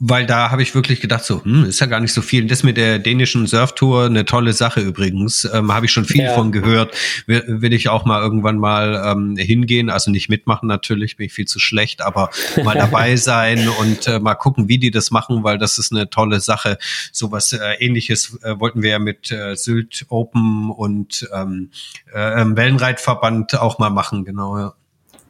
weil 0.00 0.26
da 0.26 0.50
habe 0.50 0.62
ich 0.62 0.74
wirklich 0.74 1.00
gedacht, 1.00 1.24
so, 1.24 1.44
hm, 1.44 1.66
ist 1.66 1.78
ja 1.78 1.86
gar 1.86 2.00
nicht 2.00 2.12
so 2.12 2.20
viel. 2.20 2.48
Das 2.48 2.64
mit 2.64 2.76
der 2.76 2.98
dänischen 2.98 3.46
Surftour, 3.46 4.06
eine 4.06 4.24
tolle 4.24 4.52
Sache 4.52 4.80
übrigens, 4.80 5.48
ähm, 5.52 5.72
habe 5.72 5.86
ich 5.86 5.92
schon 5.92 6.04
viel 6.04 6.22
ja. 6.22 6.34
von 6.34 6.50
gehört. 6.50 6.96
Will, 7.26 7.44
will 7.46 7.72
ich 7.72 7.88
auch 7.90 8.04
mal 8.04 8.20
irgendwann 8.20 8.58
mal 8.58 9.00
ähm, 9.06 9.36
hingehen, 9.36 9.88
also 9.88 10.10
nicht 10.10 10.28
mitmachen 10.28 10.66
natürlich, 10.66 11.16
bin 11.16 11.26
ich 11.26 11.32
viel 11.32 11.46
zu 11.46 11.60
schlecht, 11.60 12.02
aber 12.02 12.30
mal 12.64 12.74
dabei 12.76 13.14
sein 13.14 13.68
und 13.68 14.08
äh, 14.08 14.18
mal 14.18 14.34
gucken, 14.34 14.66
wie 14.66 14.78
die 14.78 14.90
das 14.90 15.12
machen, 15.12 15.44
weil 15.44 15.58
das 15.58 15.78
ist 15.78 15.92
eine 15.92 16.10
tolle 16.10 16.40
Sache. 16.40 16.76
Sowas 17.12 17.52
äh, 17.52 17.74
ähnliches 17.78 18.36
äh, 18.42 18.58
wollten 18.58 18.82
wir 18.82 18.90
ja 18.90 18.98
mit 18.98 19.30
äh, 19.30 19.54
Sylt 19.54 20.06
Open 20.08 20.70
und 20.70 21.28
ähm, 21.32 21.70
äh, 22.12 22.44
Wellenreitfahren 22.44 23.11
Verband 23.12 23.60
auch 23.60 23.78
mal 23.78 23.90
machen, 23.90 24.24
genau, 24.24 24.58
ja. 24.58 24.74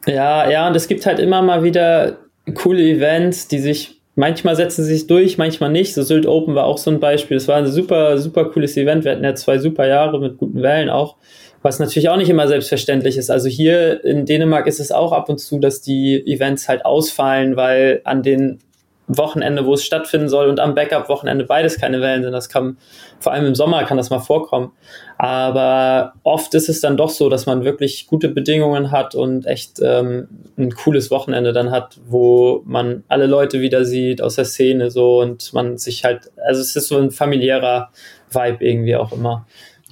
Ja, 0.05 0.49
ja, 0.49 0.67
und 0.67 0.75
es 0.75 0.87
gibt 0.87 1.05
halt 1.05 1.19
immer 1.19 1.41
mal 1.41 1.63
wieder 1.63 2.17
coole 2.55 2.81
Events, 2.81 3.47
die 3.47 3.59
sich 3.59 4.01
manchmal 4.15 4.55
setzen 4.55 4.83
sich 4.83 5.07
durch, 5.07 5.37
manchmal 5.37 5.71
nicht. 5.71 5.93
So 5.93 6.03
Sylt 6.03 6.25
Open 6.25 6.55
war 6.55 6.65
auch 6.65 6.77
so 6.77 6.91
ein 6.91 6.99
Beispiel. 6.99 7.37
Es 7.37 7.47
war 7.47 7.57
ein 7.57 7.67
super, 7.67 8.17
super 8.17 8.45
cooles 8.45 8.77
Event. 8.77 9.03
Wir 9.03 9.13
hatten 9.13 9.23
ja 9.23 9.35
zwei 9.35 9.57
super 9.57 9.87
Jahre 9.87 10.19
mit 10.19 10.37
guten 10.37 10.61
Wellen 10.61 10.89
auch, 10.89 11.15
was 11.61 11.79
natürlich 11.79 12.09
auch 12.09 12.17
nicht 12.17 12.29
immer 12.29 12.47
selbstverständlich 12.47 13.17
ist. 13.17 13.31
Also 13.31 13.49
hier 13.49 14.03
in 14.03 14.25
Dänemark 14.25 14.67
ist 14.67 14.79
es 14.79 14.91
auch 14.91 15.11
ab 15.11 15.29
und 15.29 15.39
zu, 15.39 15.59
dass 15.59 15.81
die 15.81 16.25
Events 16.27 16.67
halt 16.67 16.85
ausfallen, 16.85 17.55
weil 17.55 18.01
an 18.03 18.23
den 18.23 18.59
Wochenende, 19.07 19.65
wo 19.65 19.73
es 19.73 19.83
stattfinden 19.83 20.29
soll 20.29 20.47
und 20.47 20.59
am 20.59 20.75
Backup-Wochenende 20.75 21.45
beides 21.45 21.77
keine 21.77 21.99
Wellen 22.01 22.23
sind. 22.23 22.31
Das 22.31 22.47
kann, 22.47 22.77
vor 23.19 23.33
allem 23.33 23.45
im 23.45 23.55
Sommer 23.55 23.83
kann 23.83 23.97
das 23.97 24.09
mal 24.09 24.19
vorkommen. 24.19 24.71
Aber 25.17 26.13
oft 26.23 26.53
ist 26.53 26.69
es 26.69 26.79
dann 26.79 26.95
doch 26.95 27.09
so, 27.09 27.29
dass 27.29 27.45
man 27.45 27.65
wirklich 27.65 28.07
gute 28.07 28.29
Bedingungen 28.29 28.91
hat 28.91 29.13
und 29.13 29.45
echt 29.45 29.79
ähm, 29.81 30.27
ein 30.57 30.71
cooles 30.71 31.11
Wochenende 31.11 31.51
dann 31.51 31.71
hat, 31.71 31.99
wo 32.05 32.61
man 32.65 33.03
alle 33.09 33.27
Leute 33.27 33.59
wieder 33.59 33.83
sieht 33.83 34.21
aus 34.21 34.35
der 34.35 34.45
Szene 34.45 34.89
so 34.89 35.19
und 35.19 35.53
man 35.53 35.77
sich 35.77 36.05
halt, 36.05 36.31
also 36.45 36.61
es 36.61 36.75
ist 36.75 36.87
so 36.87 36.97
ein 36.97 37.11
familiärer 37.11 37.91
Vibe 38.31 38.65
irgendwie 38.65 38.95
auch 38.95 39.11
immer. 39.11 39.45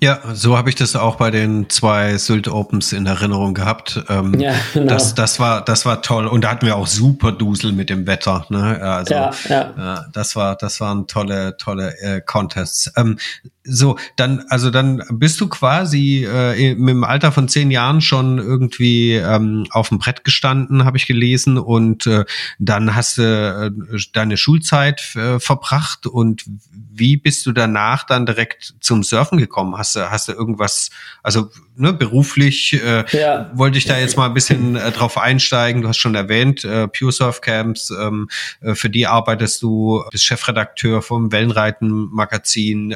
Ja, 0.03 0.19
so 0.33 0.57
habe 0.57 0.69
ich 0.69 0.75
das 0.75 0.95
auch 0.95 1.17
bei 1.17 1.29
den 1.29 1.69
zwei 1.69 2.17
Sylt 2.17 2.47
Opens 2.47 2.91
in 2.91 3.05
Erinnerung 3.05 3.53
gehabt. 3.53 4.03
Ähm, 4.09 4.39
ja, 4.39 4.55
genau. 4.73 4.91
das, 4.91 5.13
das 5.13 5.39
war, 5.39 5.63
das 5.63 5.85
war 5.85 6.01
toll. 6.01 6.25
Und 6.25 6.43
da 6.43 6.49
hatten 6.49 6.65
wir 6.65 6.75
auch 6.75 6.87
super 6.87 7.31
Dusel 7.31 7.71
mit 7.71 7.91
dem 7.91 8.07
Wetter. 8.07 8.47
Ne? 8.49 8.81
Also, 8.81 9.13
ja, 9.13 9.31
ja. 9.47 9.99
Äh, 9.99 10.03
das 10.11 10.35
war, 10.35 10.55
das 10.55 10.81
waren 10.81 11.05
tolle, 11.05 11.55
tolle 11.57 11.95
äh, 11.99 12.19
Contests. 12.19 12.91
Ähm, 12.97 13.19
so, 13.63 13.97
dann, 14.15 14.45
also 14.49 14.71
dann 14.71 15.03
bist 15.11 15.39
du 15.39 15.47
quasi 15.47 16.25
äh, 16.25 16.75
dem 16.75 17.03
Alter 17.03 17.31
von 17.31 17.47
zehn 17.47 17.71
Jahren 17.71 18.01
schon 18.01 18.39
irgendwie 18.39 19.13
ähm, 19.13 19.67
auf 19.69 19.89
dem 19.89 19.99
Brett 19.99 20.23
gestanden, 20.23 20.85
habe 20.85 20.97
ich 20.97 21.05
gelesen, 21.05 21.57
und 21.57 22.07
äh, 22.07 22.25
dann 22.59 22.95
hast 22.95 23.17
du 23.17 23.21
äh, 23.23 23.99
deine 24.13 24.37
Schulzeit 24.37 25.15
äh, 25.15 25.39
verbracht 25.39 26.07
und 26.07 26.43
wie 26.93 27.17
bist 27.17 27.45
du 27.45 27.51
danach 27.51 28.03
dann 28.03 28.25
direkt 28.25 28.75
zum 28.79 29.03
Surfen 29.03 29.37
gekommen? 29.37 29.77
Hast 29.77 29.95
du, 29.95 30.11
hast 30.11 30.27
du 30.27 30.33
irgendwas, 30.33 30.89
also 31.23 31.49
ne, 31.75 31.93
beruflich 31.93 32.73
äh, 32.73 33.05
ja. 33.11 33.49
wollte 33.53 33.77
ich 33.77 33.85
da 33.85 33.97
jetzt 33.97 34.17
mal 34.17 34.25
ein 34.25 34.33
bisschen 34.33 34.75
äh, 34.75 34.91
drauf 34.91 35.17
einsteigen. 35.17 35.81
Du 35.81 35.87
hast 35.87 35.97
schon 35.97 36.15
erwähnt, 36.15 36.63
äh, 36.63 36.87
Pure 36.87 37.11
Surf 37.11 37.41
Camps, 37.41 37.91
ähm, 37.91 38.29
äh, 38.61 38.75
für 38.75 38.89
die 38.89 39.07
arbeitest 39.07 39.61
du, 39.61 40.03
bist 40.11 40.23
Chefredakteur 40.25 41.01
vom 41.01 41.31
Wellenreiten 41.31 42.09
Magazin, 42.11 42.95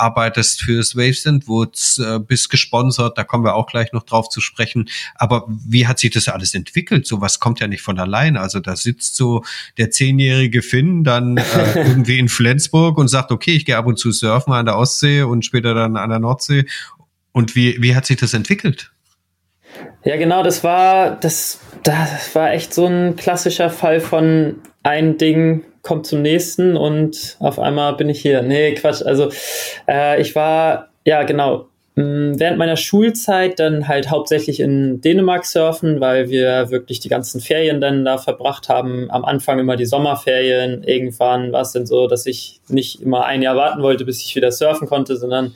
arbeitest 0.00 0.62
fürs 0.62 0.96
Waves 0.96 1.26
and 1.26 1.46
Woods, 1.46 1.98
äh, 1.98 2.18
bist 2.18 2.50
gesponsert, 2.50 3.18
da 3.18 3.24
kommen 3.24 3.44
wir 3.44 3.54
auch 3.54 3.66
gleich 3.66 3.92
noch 3.92 4.04
drauf 4.04 4.28
zu 4.28 4.40
sprechen. 4.40 4.88
Aber 5.14 5.44
wie 5.48 5.86
hat 5.86 5.98
sich 5.98 6.10
das 6.10 6.28
alles 6.28 6.54
entwickelt? 6.54 7.06
So 7.06 7.20
was 7.20 7.40
kommt 7.40 7.60
ja 7.60 7.66
nicht 7.66 7.82
von 7.82 7.98
allein. 7.98 8.36
Also 8.36 8.60
da 8.60 8.76
sitzt 8.76 9.16
so 9.16 9.44
der 9.78 9.90
zehnjährige 9.90 10.62
Finn 10.62 11.04
dann 11.04 11.36
äh, 11.36 11.42
irgendwie 11.74 12.18
in 12.18 12.28
Flensburg 12.28 12.98
und 12.98 13.08
sagt, 13.08 13.32
okay, 13.32 13.52
ich 13.52 13.64
gehe 13.64 13.76
ab 13.76 13.86
und 13.86 13.98
zu 13.98 14.12
surfen 14.12 14.52
an 14.52 14.66
der 14.66 14.76
Ostsee 14.76 15.22
und 15.22 15.44
später 15.44 15.74
dann 15.74 15.96
an 15.96 16.10
der 16.10 16.18
Nordsee 16.18 16.66
und 17.32 17.54
wie, 17.54 17.80
wie 17.80 17.94
hat 17.94 18.06
sich 18.06 18.16
das 18.16 18.34
entwickelt? 18.34 18.90
Ja, 20.04 20.16
genau, 20.16 20.42
das 20.42 20.64
war, 20.64 21.16
das, 21.16 21.60
das 21.82 22.34
war 22.34 22.52
echt 22.52 22.74
so 22.74 22.86
ein 22.86 23.16
klassischer 23.16 23.70
Fall 23.70 24.00
von 24.00 24.56
ein 24.82 25.18
Ding 25.18 25.62
kommt 25.82 26.06
zum 26.06 26.22
nächsten 26.22 26.76
und 26.76 27.36
auf 27.40 27.58
einmal 27.58 27.94
bin 27.94 28.08
ich 28.08 28.20
hier. 28.20 28.42
Nee, 28.42 28.74
Quatsch. 28.74 29.02
Also 29.02 29.30
äh, 29.88 30.20
ich 30.20 30.34
war, 30.34 30.90
ja 31.04 31.22
genau, 31.22 31.70
während 31.96 32.58
meiner 32.58 32.76
Schulzeit 32.76 33.58
dann 33.58 33.88
halt 33.88 34.10
hauptsächlich 34.10 34.60
in 34.60 35.00
Dänemark 35.00 35.44
surfen, 35.44 36.00
weil 36.00 36.30
wir 36.30 36.70
wirklich 36.70 37.00
die 37.00 37.08
ganzen 37.08 37.40
Ferien 37.40 37.80
dann 37.80 38.04
da 38.04 38.16
verbracht 38.16 38.68
haben. 38.68 39.10
Am 39.10 39.24
Anfang 39.24 39.58
immer 39.58 39.76
die 39.76 39.86
Sommerferien. 39.86 40.82
Irgendwann 40.84 41.52
war 41.52 41.62
es 41.62 41.72
dann 41.72 41.86
so, 41.86 42.06
dass 42.06 42.26
ich 42.26 42.60
nicht 42.68 43.02
immer 43.02 43.24
ein 43.24 43.42
Jahr 43.42 43.56
warten 43.56 43.82
wollte, 43.82 44.04
bis 44.04 44.22
ich 44.22 44.36
wieder 44.36 44.52
surfen 44.52 44.88
konnte, 44.88 45.16
sondern 45.16 45.54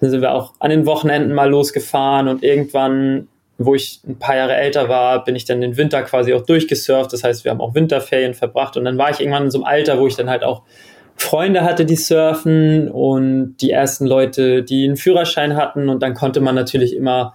dann 0.00 0.10
sind 0.10 0.20
wir 0.20 0.34
auch 0.34 0.52
an 0.58 0.70
den 0.70 0.86
Wochenenden 0.86 1.32
mal 1.32 1.48
losgefahren 1.48 2.28
und 2.28 2.42
irgendwann, 2.42 3.28
wo 3.58 3.74
ich 3.74 4.00
ein 4.06 4.18
paar 4.18 4.36
Jahre 4.36 4.54
älter 4.54 4.88
war, 4.88 5.24
bin 5.24 5.34
ich 5.34 5.44
dann 5.44 5.60
den 5.60 5.76
Winter 5.76 6.02
quasi 6.02 6.32
auch 6.32 6.42
durchgesurft. 6.42 7.12
Das 7.12 7.24
heißt, 7.24 7.44
wir 7.44 7.50
haben 7.50 7.60
auch 7.60 7.74
Winterferien 7.74 8.34
verbracht 8.34 8.76
und 8.76 8.84
dann 8.84 8.96
war 8.96 9.10
ich 9.10 9.20
irgendwann 9.20 9.44
in 9.44 9.50
so 9.50 9.58
einem 9.58 9.66
Alter, 9.66 9.98
wo 9.98 10.06
ich 10.06 10.16
dann 10.16 10.30
halt 10.30 10.44
auch 10.44 10.62
Freunde 11.16 11.62
hatte, 11.62 11.84
die 11.84 11.96
surfen 11.96 12.88
und 12.88 13.56
die 13.56 13.72
ersten 13.72 14.06
Leute, 14.06 14.62
die 14.62 14.84
einen 14.84 14.96
Führerschein 14.96 15.56
hatten 15.56 15.88
und 15.88 16.00
dann 16.00 16.14
konnte 16.14 16.40
man 16.40 16.54
natürlich 16.54 16.94
immer 16.94 17.34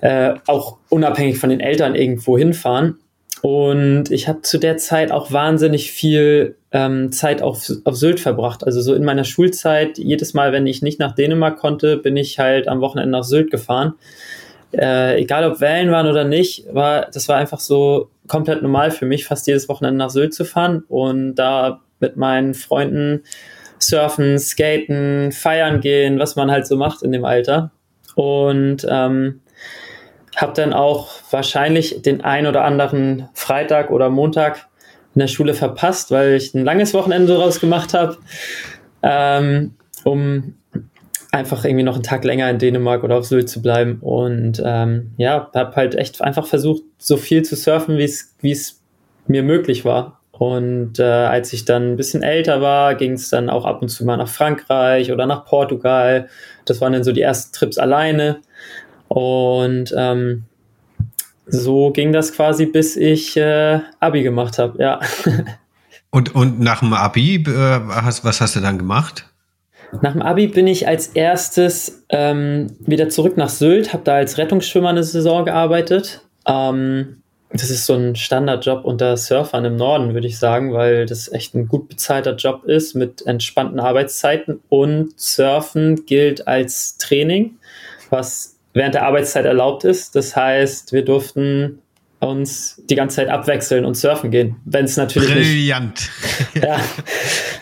äh, 0.00 0.34
auch 0.48 0.78
unabhängig 0.88 1.38
von 1.38 1.50
den 1.50 1.60
Eltern 1.60 1.94
irgendwo 1.94 2.36
hinfahren. 2.36 2.98
Und 3.42 4.10
ich 4.10 4.26
habe 4.26 4.42
zu 4.42 4.58
der 4.58 4.76
Zeit 4.76 5.12
auch 5.12 5.30
wahnsinnig 5.30 5.92
viel 5.92 6.56
ähm, 6.72 7.12
Zeit 7.12 7.42
auf, 7.42 7.70
auf 7.84 7.96
Sylt 7.96 8.18
verbracht. 8.18 8.64
Also 8.64 8.80
so 8.80 8.92
in 8.94 9.04
meiner 9.04 9.24
Schulzeit, 9.24 9.98
jedes 9.98 10.34
Mal, 10.34 10.52
wenn 10.52 10.66
ich 10.66 10.82
nicht 10.82 10.98
nach 10.98 11.14
Dänemark 11.14 11.58
konnte, 11.58 11.96
bin 11.98 12.16
ich 12.16 12.40
halt 12.40 12.66
am 12.66 12.80
Wochenende 12.80 13.10
nach 13.12 13.24
Sylt 13.24 13.52
gefahren. 13.52 13.94
Äh, 14.76 15.20
egal 15.20 15.50
ob 15.50 15.60
Wellen 15.60 15.90
waren 15.90 16.06
oder 16.06 16.24
nicht, 16.24 16.66
war, 16.72 17.06
das 17.10 17.28
war 17.28 17.36
einfach 17.36 17.60
so 17.60 18.10
komplett 18.28 18.62
normal 18.62 18.90
für 18.90 19.06
mich, 19.06 19.24
fast 19.24 19.46
jedes 19.46 19.68
Wochenende 19.68 19.98
nach 19.98 20.10
Sylt 20.10 20.34
zu 20.34 20.44
fahren 20.44 20.84
und 20.88 21.34
da 21.36 21.80
mit 22.00 22.16
meinen 22.16 22.54
Freunden 22.54 23.22
surfen, 23.78 24.38
skaten, 24.38 25.32
feiern 25.32 25.80
gehen, 25.80 26.18
was 26.18 26.36
man 26.36 26.50
halt 26.50 26.66
so 26.66 26.76
macht 26.76 27.02
in 27.02 27.12
dem 27.12 27.24
Alter. 27.24 27.70
Und 28.14 28.86
ähm, 28.88 29.40
habe 30.36 30.52
dann 30.54 30.72
auch 30.72 31.08
wahrscheinlich 31.30 32.02
den 32.02 32.22
ein 32.22 32.46
oder 32.46 32.64
anderen 32.64 33.28
Freitag 33.34 33.90
oder 33.90 34.10
Montag 34.10 34.68
in 35.14 35.20
der 35.20 35.28
Schule 35.28 35.54
verpasst, 35.54 36.10
weil 36.10 36.34
ich 36.34 36.54
ein 36.54 36.64
langes 36.64 36.92
Wochenende 36.92 37.32
daraus 37.32 37.60
gemacht 37.60 37.94
habe, 37.94 38.18
ähm, 39.02 39.74
um 40.04 40.54
einfach 41.36 41.64
irgendwie 41.64 41.84
noch 41.84 41.94
einen 41.94 42.02
Tag 42.02 42.24
länger 42.24 42.50
in 42.50 42.58
Dänemark 42.58 43.04
oder 43.04 43.16
auf 43.16 43.26
Sylt 43.26 43.48
zu 43.48 43.62
bleiben. 43.62 43.98
Und 44.00 44.62
ähm, 44.64 45.12
ja, 45.16 45.50
habe 45.54 45.76
halt 45.76 45.94
echt 45.94 46.20
einfach 46.22 46.46
versucht, 46.46 46.82
so 46.98 47.16
viel 47.16 47.42
zu 47.42 47.56
surfen, 47.56 47.98
wie 47.98 48.50
es 48.50 48.82
mir 49.26 49.42
möglich 49.42 49.84
war. 49.84 50.20
Und 50.32 50.98
äh, 50.98 51.02
als 51.02 51.52
ich 51.52 51.64
dann 51.64 51.92
ein 51.92 51.96
bisschen 51.96 52.22
älter 52.22 52.60
war, 52.60 52.94
ging 52.94 53.12
es 53.12 53.30
dann 53.30 53.48
auch 53.48 53.64
ab 53.64 53.80
und 53.80 53.88
zu 53.88 54.04
mal 54.04 54.18
nach 54.18 54.28
Frankreich 54.28 55.10
oder 55.10 55.26
nach 55.26 55.46
Portugal. 55.46 56.28
Das 56.66 56.80
waren 56.80 56.92
dann 56.92 57.04
so 57.04 57.12
die 57.12 57.22
ersten 57.22 57.54
Trips 57.54 57.78
alleine. 57.78 58.40
Und 59.08 59.94
ähm, 59.96 60.44
so 61.46 61.90
ging 61.90 62.12
das 62.12 62.32
quasi, 62.32 62.66
bis 62.66 62.96
ich 62.96 63.36
äh, 63.36 63.80
Abi 64.00 64.22
gemacht 64.22 64.58
habe, 64.58 64.82
ja. 64.82 65.00
und, 66.10 66.34
und 66.34 66.60
nach 66.60 66.80
dem 66.80 66.92
Abi, 66.92 67.36
äh, 67.36 67.80
hast, 67.88 68.24
was 68.24 68.40
hast 68.40 68.56
du 68.56 68.60
dann 68.60 68.78
gemacht? 68.78 69.26
Nach 70.02 70.12
dem 70.12 70.22
Abi 70.22 70.48
bin 70.48 70.66
ich 70.66 70.88
als 70.88 71.08
erstes 71.08 72.04
ähm, 72.08 72.76
wieder 72.80 73.08
zurück 73.08 73.36
nach 73.36 73.48
Sylt, 73.48 73.92
habe 73.92 74.04
da 74.04 74.16
als 74.16 74.38
Rettungsschwimmer 74.38 74.90
eine 74.90 75.02
Saison 75.02 75.44
gearbeitet. 75.44 76.22
Ähm, 76.46 77.22
das 77.50 77.70
ist 77.70 77.86
so 77.86 77.94
ein 77.94 78.16
Standardjob 78.16 78.84
unter 78.84 79.16
Surfern 79.16 79.64
im 79.64 79.76
Norden, 79.76 80.14
würde 80.14 80.26
ich 80.26 80.38
sagen, 80.38 80.72
weil 80.72 81.06
das 81.06 81.32
echt 81.32 81.54
ein 81.54 81.68
gut 81.68 81.88
bezahlter 81.88 82.34
Job 82.34 82.64
ist 82.64 82.94
mit 82.94 83.24
entspannten 83.26 83.78
Arbeitszeiten 83.78 84.60
und 84.68 85.18
Surfen 85.18 86.06
gilt 86.06 86.48
als 86.48 86.98
Training, 86.98 87.56
was 88.10 88.56
während 88.72 88.94
der 88.94 89.06
Arbeitszeit 89.06 89.44
erlaubt 89.44 89.84
ist. 89.84 90.16
Das 90.16 90.34
heißt, 90.34 90.92
wir 90.92 91.04
durften 91.04 91.80
uns 92.18 92.82
die 92.88 92.94
ganze 92.94 93.16
Zeit 93.16 93.28
abwechseln 93.28 93.84
und 93.84 93.94
surfen 93.94 94.30
gehen. 94.30 94.56
Wenn 94.64 94.86
es 94.86 94.96
natürlich 94.96 95.30
Brillant. 95.30 96.10
nicht. 96.54 96.64
ja, 96.64 96.80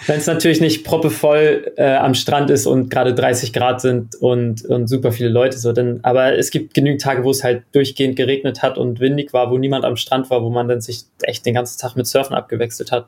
wenn 0.07 0.19
es 0.19 0.27
natürlich 0.27 0.61
nicht 0.61 0.85
proppevoll 0.85 1.73
äh, 1.77 1.97
am 1.97 2.14
Strand 2.14 2.51
ist 2.51 2.67
und 2.67 2.88
gerade 2.88 3.14
30 3.14 3.53
Grad 3.53 3.81
sind 3.81 4.14
und, 4.17 4.64
und 4.64 4.87
super 4.87 5.11
viele 5.11 5.29
Leute 5.29 5.59
so. 5.59 5.73
Denn, 5.73 6.01
aber 6.05 6.38
es 6.38 6.51
gibt 6.51 6.75
genügend 6.75 7.01
Tage, 7.01 7.25
wo 7.25 7.31
es 7.31 7.43
halt 7.43 7.64
durchgehend 7.73 8.14
geregnet 8.17 8.62
hat 8.62 8.79
und 8.79 9.01
windig 9.01 9.33
war, 9.33 9.51
wo 9.51 9.59
niemand 9.59 9.85
am 9.85 9.97
Strand 9.97 10.31
war, 10.31 10.43
wo 10.43 10.51
man 10.51 10.69
dann 10.69 10.81
sich 10.81 11.03
echt 11.23 11.45
den 11.47 11.55
ganzen 11.55 11.81
Tag 11.81 11.97
mit 11.97 12.07
Surfen 12.07 12.35
abgewechselt 12.35 12.93
hat. 12.93 13.07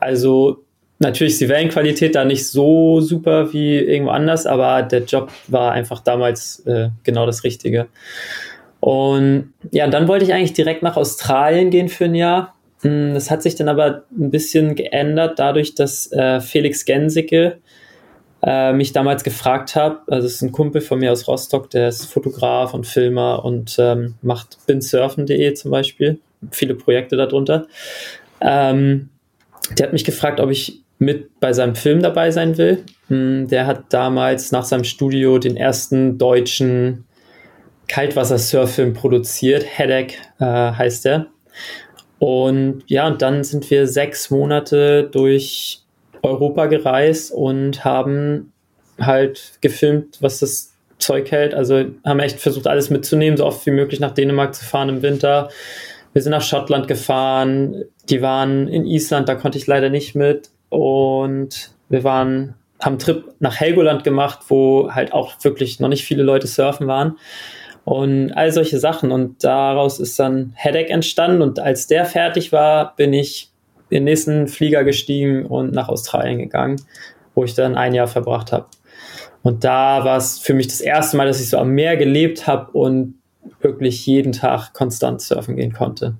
Also 0.00 0.64
Natürlich 1.00 1.34
ist 1.34 1.40
die 1.40 1.48
Wellenqualität 1.48 2.16
da 2.16 2.24
nicht 2.24 2.48
so 2.48 3.00
super 3.00 3.52
wie 3.52 3.78
irgendwo 3.78 4.10
anders, 4.10 4.46
aber 4.46 4.82
der 4.82 5.04
Job 5.04 5.30
war 5.46 5.70
einfach 5.70 6.00
damals 6.00 6.58
äh, 6.66 6.88
genau 7.04 7.24
das 7.24 7.44
Richtige. 7.44 7.86
Und 8.80 9.52
ja, 9.72 9.88
dann 9.88 10.08
wollte 10.08 10.24
ich 10.24 10.32
eigentlich 10.32 10.52
direkt 10.52 10.82
nach 10.82 10.96
Australien 10.96 11.70
gehen 11.70 11.88
für 11.88 12.04
ein 12.04 12.14
Jahr. 12.14 12.54
Hm, 12.82 13.14
das 13.14 13.30
hat 13.30 13.42
sich 13.42 13.56
dann 13.56 13.68
aber 13.68 14.04
ein 14.16 14.30
bisschen 14.30 14.74
geändert, 14.74 15.38
dadurch, 15.38 15.74
dass 15.74 16.10
äh, 16.12 16.40
Felix 16.40 16.84
Gensicke 16.84 17.58
äh, 18.42 18.72
mich 18.72 18.92
damals 18.92 19.24
gefragt 19.24 19.74
hat. 19.74 20.02
Also, 20.08 20.26
es 20.26 20.34
ist 20.34 20.42
ein 20.42 20.52
Kumpel 20.52 20.80
von 20.80 21.00
mir 21.00 21.10
aus 21.10 21.26
Rostock, 21.26 21.70
der 21.70 21.88
ist 21.88 22.06
Fotograf 22.06 22.72
und 22.72 22.86
Filmer 22.86 23.44
und 23.44 23.76
ähm, 23.78 24.14
macht 24.22 24.58
binsurfen.de 24.66 25.54
zum 25.54 25.70
Beispiel. 25.70 26.20
Viele 26.52 26.74
Projekte 26.76 27.16
darunter. 27.16 27.66
Ähm, 28.40 29.08
der 29.76 29.86
hat 29.86 29.92
mich 29.92 30.04
gefragt, 30.04 30.38
ob 30.38 30.50
ich 30.50 30.82
mit 31.00 31.40
bei 31.40 31.52
seinem 31.52 31.74
Film 31.74 32.00
dabei 32.00 32.30
sein 32.30 32.56
will. 32.58 32.84
Hm, 33.08 33.48
der 33.48 33.66
hat 33.66 33.92
damals 33.92 34.52
nach 34.52 34.64
seinem 34.64 34.84
Studio 34.84 35.38
den 35.38 35.56
ersten 35.56 36.16
deutschen 36.16 37.04
Kaltwassersurffilm 37.88 38.94
produziert. 38.94 39.64
Headache 39.66 40.14
äh, 40.38 40.44
heißt 40.44 41.06
er. 41.06 41.26
Und 42.18 42.82
ja, 42.86 43.06
und 43.06 43.22
dann 43.22 43.44
sind 43.44 43.70
wir 43.70 43.86
sechs 43.86 44.30
Monate 44.30 45.08
durch 45.10 45.82
Europa 46.22 46.66
gereist 46.66 47.32
und 47.32 47.84
haben 47.84 48.52
halt 49.00 49.58
gefilmt, 49.60 50.18
was 50.20 50.40
das 50.40 50.74
Zeug 50.98 51.30
hält. 51.30 51.54
Also 51.54 51.84
haben 52.04 52.20
echt 52.20 52.40
versucht, 52.40 52.66
alles 52.66 52.90
mitzunehmen, 52.90 53.36
so 53.36 53.46
oft 53.46 53.64
wie 53.66 53.70
möglich 53.70 54.00
nach 54.00 54.12
Dänemark 54.12 54.54
zu 54.54 54.64
fahren 54.64 54.88
im 54.88 55.02
Winter. 55.02 55.48
Wir 56.12 56.22
sind 56.22 56.32
nach 56.32 56.42
Schottland 56.42 56.88
gefahren. 56.88 57.84
Die 58.08 58.22
waren 58.22 58.66
in 58.68 58.84
Island, 58.84 59.28
da 59.28 59.34
konnte 59.34 59.58
ich 59.58 59.66
leider 59.66 59.90
nicht 59.90 60.14
mit. 60.14 60.50
Und 60.70 61.70
wir 61.88 62.02
waren, 62.04 62.54
haben 62.80 62.94
einen 62.94 62.98
Trip 62.98 63.24
nach 63.38 63.60
Helgoland 63.60 64.02
gemacht, 64.04 64.40
wo 64.48 64.90
halt 64.90 65.12
auch 65.12 65.32
wirklich 65.42 65.78
noch 65.80 65.88
nicht 65.88 66.04
viele 66.04 66.22
Leute 66.22 66.46
surfen 66.46 66.86
waren. 66.88 67.16
Und 67.84 68.32
all 68.32 68.52
solche 68.52 68.78
Sachen. 68.78 69.12
Und 69.12 69.44
daraus 69.44 69.98
ist 69.98 70.18
dann 70.18 70.52
Headache 70.56 70.90
entstanden. 70.90 71.42
Und 71.42 71.58
als 71.58 71.86
der 71.86 72.04
fertig 72.04 72.52
war, 72.52 72.94
bin 72.96 73.12
ich 73.12 73.50
in 73.90 73.96
den 73.96 74.04
nächsten 74.04 74.48
Flieger 74.48 74.84
gestiegen 74.84 75.46
und 75.46 75.72
nach 75.72 75.88
Australien 75.88 76.38
gegangen, 76.38 76.80
wo 77.34 77.44
ich 77.44 77.54
dann 77.54 77.76
ein 77.76 77.94
Jahr 77.94 78.06
verbracht 78.08 78.52
habe. 78.52 78.66
Und 79.42 79.64
da 79.64 80.04
war 80.04 80.18
es 80.18 80.38
für 80.38 80.52
mich 80.52 80.66
das 80.66 80.80
erste 80.80 81.16
Mal, 81.16 81.26
dass 81.26 81.40
ich 81.40 81.48
so 81.48 81.58
am 81.58 81.70
Meer 81.70 81.96
gelebt 81.96 82.46
habe 82.46 82.70
und 82.72 83.14
wirklich 83.60 84.04
jeden 84.06 84.32
Tag 84.32 84.74
konstant 84.74 85.22
surfen 85.22 85.56
gehen 85.56 85.72
konnte. 85.72 86.16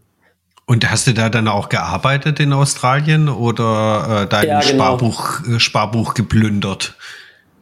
Und 0.66 0.90
hast 0.90 1.07
du 1.07 1.14
da 1.14 1.31
dann 1.31 1.49
auch 1.49 1.71
gearbeitet 1.71 2.40
in 2.40 2.53
Australien 2.53 3.29
oder 3.29 4.25
äh, 4.25 4.29
dein 4.29 4.49
ja, 4.49 4.61
genau. 4.61 4.85
Sparbuch, 4.85 5.40
äh, 5.49 5.59
Sparbuch 5.61 6.14
geplündert? 6.14 6.94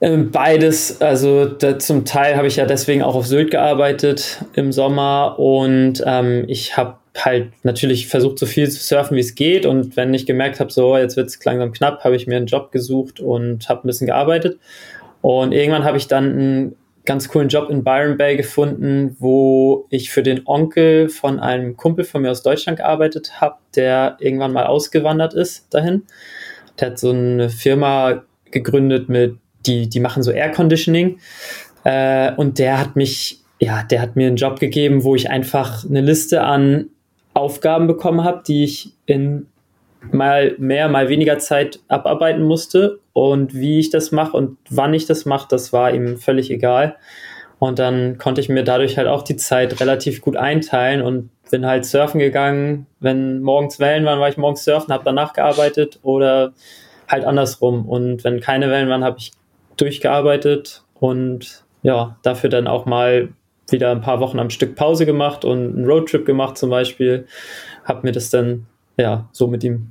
Ähm, 0.00 0.30
beides, 0.30 1.00
also 1.00 1.46
da, 1.46 1.78
zum 1.78 2.04
Teil 2.04 2.36
habe 2.36 2.46
ich 2.46 2.56
ja 2.56 2.66
deswegen 2.66 3.02
auch 3.02 3.14
auf 3.14 3.26
Sylt 3.26 3.50
gearbeitet 3.50 4.44
im 4.54 4.70
Sommer 4.70 5.38
und 5.38 6.02
ähm, 6.04 6.44
ich 6.48 6.76
habe 6.76 6.98
halt 7.16 7.52
natürlich 7.62 8.06
versucht, 8.06 8.38
so 8.38 8.44
viel 8.44 8.70
zu 8.70 8.78
surfen, 8.78 9.16
wie 9.16 9.20
es 9.20 9.34
geht 9.34 9.64
und 9.64 9.96
wenn 9.96 10.12
ich 10.12 10.26
gemerkt 10.26 10.60
habe, 10.60 10.70
so 10.70 10.98
jetzt 10.98 11.16
wird 11.16 11.28
es 11.28 11.42
langsam 11.42 11.72
knapp, 11.72 12.04
habe 12.04 12.14
ich 12.14 12.26
mir 12.26 12.36
einen 12.36 12.46
Job 12.46 12.72
gesucht 12.72 13.20
und 13.20 13.70
habe 13.70 13.84
ein 13.84 13.86
bisschen 13.86 14.06
gearbeitet 14.06 14.58
und 15.22 15.52
irgendwann 15.52 15.84
habe 15.84 15.96
ich 15.96 16.08
dann 16.08 16.24
einen 16.32 16.76
ganz 17.06 17.30
coolen 17.30 17.48
Job 17.48 17.70
in 17.70 17.82
Byron 17.82 18.18
Bay 18.18 18.36
gefunden, 18.36 19.16
wo 19.18 19.86
ich 19.88 20.10
für 20.10 20.22
den 20.22 20.42
Onkel 20.44 21.08
von 21.08 21.40
einem 21.40 21.78
Kumpel 21.78 22.04
von 22.04 22.20
mir 22.20 22.32
aus 22.32 22.42
Deutschland 22.42 22.78
gearbeitet 22.78 23.40
habe, 23.40 23.56
der 23.74 24.18
irgendwann 24.20 24.52
mal 24.52 24.66
ausgewandert 24.66 25.32
ist 25.32 25.72
dahin. 25.72 26.02
Der 26.78 26.90
hat 26.90 26.98
so 26.98 27.10
eine 27.10 27.48
Firma 27.48 28.24
gegründet 28.50 29.08
mit 29.08 29.38
die, 29.66 29.88
die 29.88 30.00
machen 30.00 30.22
so 30.22 30.30
Air 30.30 30.50
Conditioning. 30.50 31.18
Äh, 31.84 32.32
und 32.34 32.58
der 32.58 32.78
hat 32.78 32.96
mich, 32.96 33.40
ja, 33.58 33.82
der 33.82 34.00
hat 34.00 34.16
mir 34.16 34.26
einen 34.26 34.36
Job 34.36 34.58
gegeben, 34.58 35.04
wo 35.04 35.14
ich 35.14 35.30
einfach 35.30 35.84
eine 35.84 36.00
Liste 36.00 36.42
an 36.42 36.86
Aufgaben 37.34 37.86
bekommen 37.86 38.24
habe, 38.24 38.42
die 38.46 38.64
ich 38.64 38.92
in 39.04 39.46
mal 40.12 40.54
mehr, 40.58 40.88
mal 40.88 41.08
weniger 41.08 41.38
Zeit 41.38 41.80
abarbeiten 41.88 42.42
musste. 42.42 42.98
Und 43.12 43.54
wie 43.54 43.78
ich 43.78 43.90
das 43.90 44.12
mache 44.12 44.36
und 44.36 44.58
wann 44.68 44.94
ich 44.94 45.06
das 45.06 45.24
mache, 45.24 45.48
das 45.48 45.72
war 45.72 45.92
ihm 45.92 46.16
völlig 46.16 46.50
egal. 46.50 46.96
Und 47.58 47.78
dann 47.78 48.18
konnte 48.18 48.40
ich 48.40 48.48
mir 48.48 48.64
dadurch 48.64 48.98
halt 48.98 49.08
auch 49.08 49.22
die 49.22 49.36
Zeit 49.36 49.80
relativ 49.80 50.20
gut 50.20 50.36
einteilen 50.36 51.00
und 51.00 51.30
bin 51.50 51.64
halt 51.64 51.86
surfen 51.86 52.18
gegangen. 52.20 52.86
Wenn 53.00 53.40
morgens 53.40 53.78
Wellen 53.78 54.04
waren, 54.04 54.20
war 54.20 54.28
ich 54.28 54.36
morgens 54.36 54.64
surfen, 54.64 54.92
habe 54.92 55.04
danach 55.04 55.32
gearbeitet 55.32 55.98
oder 56.02 56.52
halt 57.08 57.24
andersrum. 57.24 57.88
Und 57.88 58.24
wenn 58.24 58.40
keine 58.40 58.70
Wellen 58.70 58.88
waren, 58.88 59.04
habe 59.04 59.18
ich 59.18 59.32
durchgearbeitet 59.76 60.84
und 60.94 61.64
ja, 61.82 62.18
dafür 62.22 62.50
dann 62.50 62.66
auch 62.66 62.86
mal 62.86 63.28
wieder 63.68 63.90
ein 63.90 64.00
paar 64.00 64.20
Wochen 64.20 64.38
am 64.38 64.50
Stück 64.50 64.74
Pause 64.76 65.06
gemacht 65.06 65.44
und 65.44 65.76
einen 65.76 65.84
Roadtrip 65.84 66.24
gemacht 66.24 66.56
zum 66.58 66.70
Beispiel. 66.70 67.26
Hab 67.84 68.04
mir 68.04 68.12
das 68.12 68.30
dann 68.30 68.66
ja 68.96 69.28
so 69.32 69.46
mit 69.46 69.64
ihm 69.64 69.90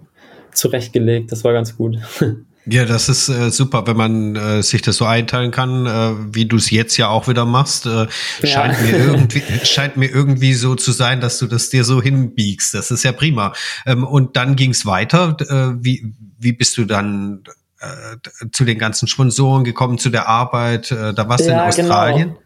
zurechtgelegt. 0.51 1.31
Das 1.31 1.43
war 1.43 1.53
ganz 1.53 1.77
gut. 1.77 1.97
Ja, 2.67 2.83
das 2.85 3.09
ist 3.09 3.29
äh, 3.29 3.51
super, 3.51 3.85
wenn 3.85 3.95
man 3.95 4.35
äh, 4.35 4.63
sich 4.63 4.81
das 4.81 4.97
so 4.97 5.05
einteilen 5.05 5.51
kann, 5.51 5.85
äh, 5.85 6.33
wie 6.33 6.45
du 6.45 6.55
es 6.55 6.71
jetzt 6.71 6.97
ja 6.97 7.09
auch 7.09 7.27
wieder 7.27 7.45
machst. 7.45 7.85
Äh, 7.85 8.07
ja. 8.41 8.47
Scheint 8.47 8.81
mir 8.81 8.97
irgendwie 8.97 9.43
scheint 9.63 9.97
mir 9.97 10.09
irgendwie 10.09 10.53
so 10.55 10.73
zu 10.73 10.91
sein, 10.91 11.21
dass 11.21 11.37
du 11.37 11.45
das 11.45 11.69
dir 11.69 11.83
so 11.83 12.01
hinbiegst. 12.01 12.73
Das 12.73 12.89
ist 12.89 13.03
ja 13.03 13.11
prima. 13.11 13.53
Ähm, 13.85 14.03
und 14.03 14.35
dann 14.35 14.55
ging 14.55 14.71
es 14.71 14.87
weiter. 14.87 15.37
Äh, 15.41 15.77
wie 15.83 16.11
wie 16.39 16.53
bist 16.53 16.75
du 16.77 16.85
dann 16.85 17.43
äh, 17.79 18.17
zu 18.51 18.65
den 18.65 18.77
ganzen 18.77 19.07
Sponsoren 19.07 19.63
gekommen, 19.63 19.97
zu 19.97 20.09
der 20.09 20.27
Arbeit? 20.27 20.91
Äh, 20.91 21.13
da 21.13 21.27
warst 21.27 21.45
du 21.45 21.51
ja, 21.51 21.63
in 21.63 21.67
Australien? 21.67 22.29
Genau. 22.29 22.39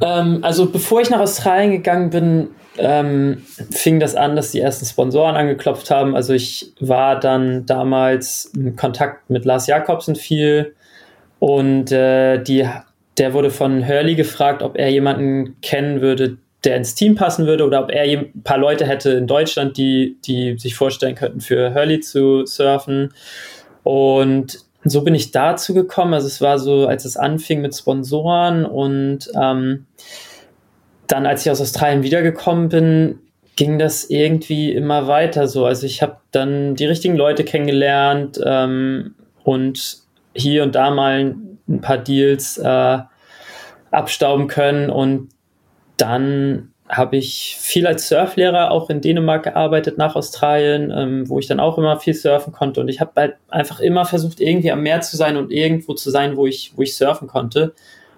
Ähm, 0.00 0.38
also 0.42 0.66
bevor 0.66 1.00
ich 1.00 1.10
nach 1.10 1.20
Australien 1.20 1.70
gegangen 1.70 2.10
bin, 2.10 2.48
ähm, 2.78 3.42
fing 3.70 4.00
das 4.00 4.14
an, 4.14 4.36
dass 4.36 4.52
die 4.52 4.60
ersten 4.60 4.86
Sponsoren 4.86 5.36
angeklopft 5.36 5.90
haben. 5.90 6.14
Also 6.14 6.32
ich 6.32 6.72
war 6.80 7.18
dann 7.18 7.66
damals 7.66 8.52
in 8.54 8.76
Kontakt 8.76 9.30
mit 9.30 9.44
Lars 9.44 9.66
Jakobsen 9.66 10.16
viel 10.16 10.74
und 11.38 11.92
äh, 11.92 12.42
die, 12.42 12.68
der 13.18 13.34
wurde 13.34 13.50
von 13.50 13.86
Hurley 13.86 14.14
gefragt, 14.14 14.62
ob 14.62 14.76
er 14.76 14.90
jemanden 14.90 15.60
kennen 15.60 16.00
würde, 16.00 16.38
der 16.64 16.76
ins 16.76 16.94
Team 16.94 17.14
passen 17.14 17.46
würde 17.46 17.64
oder 17.64 17.82
ob 17.82 17.90
er 17.90 18.02
ein 18.02 18.42
paar 18.42 18.58
Leute 18.58 18.86
hätte 18.86 19.10
in 19.10 19.26
Deutschland, 19.26 19.76
die, 19.76 20.18
die 20.24 20.58
sich 20.58 20.74
vorstellen 20.74 21.14
könnten, 21.14 21.40
für 21.40 21.74
Hurley 21.74 22.00
zu 22.00 22.44
surfen. 22.46 23.12
Und 23.84 24.58
so 24.90 25.02
bin 25.02 25.14
ich 25.14 25.30
dazu 25.30 25.74
gekommen. 25.74 26.14
Also 26.14 26.26
es 26.26 26.40
war 26.40 26.58
so, 26.58 26.86
als 26.86 27.04
es 27.04 27.16
anfing 27.16 27.60
mit 27.60 27.74
Sponsoren 27.74 28.64
und 28.64 29.30
ähm, 29.40 29.86
dann, 31.06 31.26
als 31.26 31.44
ich 31.44 31.50
aus 31.50 31.60
Australien 31.60 32.02
wiedergekommen 32.02 32.68
bin, 32.68 33.18
ging 33.56 33.78
das 33.78 34.08
irgendwie 34.08 34.72
immer 34.72 35.08
weiter 35.08 35.48
so. 35.48 35.64
Also 35.64 35.86
ich 35.86 36.00
habe 36.02 36.18
dann 36.30 36.76
die 36.76 36.84
richtigen 36.84 37.16
Leute 37.16 37.44
kennengelernt 37.44 38.40
ähm, 38.44 39.14
und 39.42 39.98
hier 40.34 40.62
und 40.62 40.74
da 40.74 40.90
mal 40.90 41.34
ein 41.68 41.80
paar 41.80 41.98
Deals 41.98 42.58
äh, 42.58 42.98
abstauben 43.90 44.46
können 44.46 44.90
und 44.90 45.30
dann 45.96 46.72
habe 46.88 47.16
ich 47.16 47.56
viel 47.58 47.86
als 47.86 48.08
Surflehrer 48.08 48.70
auch 48.70 48.88
in 48.90 49.00
Dänemark 49.00 49.44
gearbeitet 49.44 49.98
nach 49.98 50.16
Australien, 50.16 50.92
ähm, 50.94 51.28
wo 51.28 51.38
ich 51.38 51.46
dann 51.46 51.60
auch 51.60 51.78
immer 51.78 52.00
viel 52.00 52.14
surfen 52.14 52.52
konnte. 52.52 52.80
Und 52.80 52.88
ich 52.88 53.00
habe 53.00 53.12
halt 53.16 53.36
einfach 53.48 53.80
immer 53.80 54.04
versucht, 54.04 54.40
irgendwie 54.40 54.72
am 54.72 54.82
Meer 54.82 55.00
zu 55.00 55.16
sein 55.16 55.36
und 55.36 55.52
irgendwo 55.52 55.94
zu 55.94 56.10
sein, 56.10 56.36
wo 56.36 56.46
ich, 56.46 56.72
wo 56.76 56.82
ich 56.82 56.96
surfen 56.96 57.28
konnte. 57.28 57.74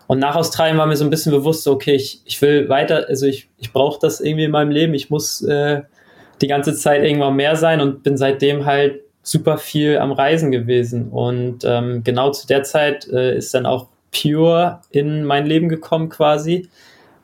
Und 0.07 0.19
nach 0.19 0.37
Australien 0.37 0.79
war 0.79 0.87
mir 0.87 0.97
so 0.97 1.05
ein 1.05 1.11
bisschen 1.11 1.33
bewusst, 1.33 1.65
so, 1.65 1.73
okay, 1.73 1.95
ich, 1.95 2.23
ich 2.25 2.41
will 2.43 2.69
weiter, 2.69 3.07
also 3.09 3.27
ich, 3.27 3.49
ich 3.59 3.73
brauche 3.73 3.99
das 4.01 4.21
irgendwie 4.21 4.45
in 4.45 4.51
meinem 4.51 4.71
Leben. 4.71 4.95
Ich 4.95 5.11
muss 5.11 5.43
äh, 5.43 5.83
die 6.41 6.49
ganze 6.49 6.75
Zeit 6.75 7.03
irgendwann 7.03 7.37
mehr 7.37 7.57
sein 7.57 7.81
und 7.81 8.03
bin 8.03 8.17
seitdem 8.17 8.67
halt 8.67 9.01
super 9.23 9.59
viel 9.59 9.99
am 9.99 10.13
Reisen 10.13 10.51
gewesen. 10.51 11.11
Und 11.11 11.65
ähm, 11.65 12.03
genau 12.05 12.31
zu 12.31 12.47
der 12.47 12.63
Zeit 12.63 13.09
äh, 13.09 13.37
ist 13.37 13.53
dann 13.55 13.67
auch 13.67 13.89
Pure 14.11 14.81
in 14.91 15.25
mein 15.25 15.47
Leben 15.47 15.69
gekommen 15.69 16.09
quasi 16.09 16.69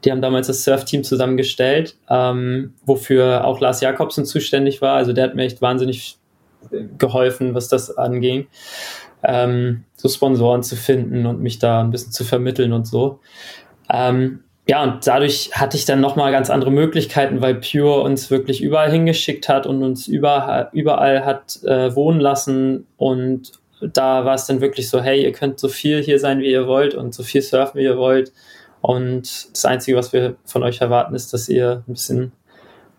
die 0.06 0.12
haben 0.12 0.22
damals 0.22 0.46
das 0.46 0.62
Surf-Team 0.62 1.02
zusammengestellt, 1.02 1.96
ähm, 2.08 2.74
wofür 2.84 3.44
auch 3.44 3.60
Lars 3.60 3.80
Jakobsen 3.80 4.24
zuständig 4.24 4.80
war. 4.80 4.96
Also 4.96 5.12
der 5.12 5.24
hat 5.24 5.34
mir 5.34 5.42
echt 5.42 5.60
wahnsinnig 5.60 6.18
geholfen, 6.98 7.54
was 7.54 7.68
das 7.68 7.96
anging, 7.96 8.46
ähm, 9.24 9.84
so 9.96 10.08
Sponsoren 10.08 10.62
zu 10.62 10.76
finden 10.76 11.26
und 11.26 11.40
mich 11.40 11.58
da 11.58 11.80
ein 11.80 11.90
bisschen 11.90 12.12
zu 12.12 12.24
vermitteln 12.24 12.72
und 12.72 12.86
so. 12.86 13.20
Ähm, 13.92 14.44
ja, 14.68 14.82
und 14.82 15.06
dadurch 15.06 15.50
hatte 15.52 15.76
ich 15.76 15.84
dann 15.84 16.00
nochmal 16.00 16.32
ganz 16.32 16.50
andere 16.50 16.72
Möglichkeiten, 16.72 17.40
weil 17.40 17.56
Pure 17.56 18.00
uns 18.00 18.30
wirklich 18.30 18.62
überall 18.62 18.90
hingeschickt 18.90 19.48
hat 19.48 19.66
und 19.66 19.82
uns 19.82 20.08
überall, 20.08 20.70
überall 20.72 21.24
hat 21.24 21.62
äh, 21.64 21.94
wohnen 21.94 22.18
lassen. 22.18 22.86
Und 22.96 23.52
da 23.80 24.24
war 24.24 24.34
es 24.34 24.46
dann 24.46 24.60
wirklich 24.60 24.88
so, 24.88 25.00
hey, 25.00 25.22
ihr 25.22 25.32
könnt 25.32 25.60
so 25.60 25.68
viel 25.68 26.02
hier 26.02 26.18
sein, 26.18 26.40
wie 26.40 26.50
ihr 26.50 26.66
wollt 26.66 26.94
und 26.94 27.14
so 27.14 27.22
viel 27.22 27.42
surfen, 27.42 27.78
wie 27.78 27.84
ihr 27.84 27.96
wollt. 27.96 28.32
Und 28.86 29.48
das 29.52 29.64
Einzige, 29.64 29.96
was 29.96 30.12
wir 30.12 30.36
von 30.44 30.62
euch 30.62 30.80
erwarten, 30.80 31.16
ist, 31.16 31.32
dass 31.32 31.48
ihr 31.48 31.82
ein 31.88 31.92
bisschen 31.92 32.30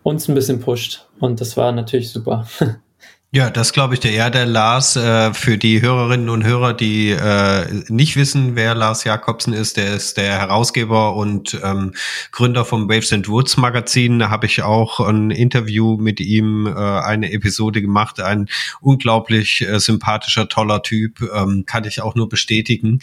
uns 0.02 0.28
ein 0.28 0.34
bisschen 0.34 0.60
pusht. 0.60 1.06
Und 1.18 1.40
das 1.40 1.56
war 1.56 1.72
natürlich 1.72 2.10
super. 2.10 2.46
Ja, 3.30 3.50
das 3.50 3.74
glaube 3.74 3.92
ich 3.92 4.00
dir. 4.00 4.10
Ja, 4.10 4.30
der 4.30 4.46
Lars, 4.46 4.96
äh, 4.96 5.34
für 5.34 5.58
die 5.58 5.82
Hörerinnen 5.82 6.30
und 6.30 6.46
Hörer, 6.46 6.72
die 6.72 7.10
äh, 7.10 7.66
nicht 7.88 8.16
wissen, 8.16 8.56
wer 8.56 8.74
Lars 8.74 9.04
Jakobsen 9.04 9.52
ist, 9.52 9.76
der 9.76 9.92
ist 9.96 10.16
der 10.16 10.38
Herausgeber 10.38 11.14
und 11.14 11.60
ähm, 11.62 11.92
Gründer 12.32 12.64
vom 12.64 12.88
Waves 12.88 13.12
and 13.12 13.28
Woods 13.28 13.58
Magazin. 13.58 14.18
Da 14.18 14.30
habe 14.30 14.46
ich 14.46 14.62
auch 14.62 15.00
ein 15.00 15.30
Interview 15.30 15.98
mit 15.98 16.20
ihm, 16.20 16.66
äh, 16.66 16.70
eine 16.70 17.30
Episode 17.30 17.82
gemacht. 17.82 18.18
Ein 18.18 18.48
unglaublich 18.80 19.60
äh, 19.60 19.78
sympathischer, 19.78 20.48
toller 20.48 20.82
Typ, 20.82 21.20
ähm, 21.20 21.64
kann 21.66 21.84
ich 21.84 22.00
auch 22.00 22.14
nur 22.14 22.30
bestätigen. 22.30 23.00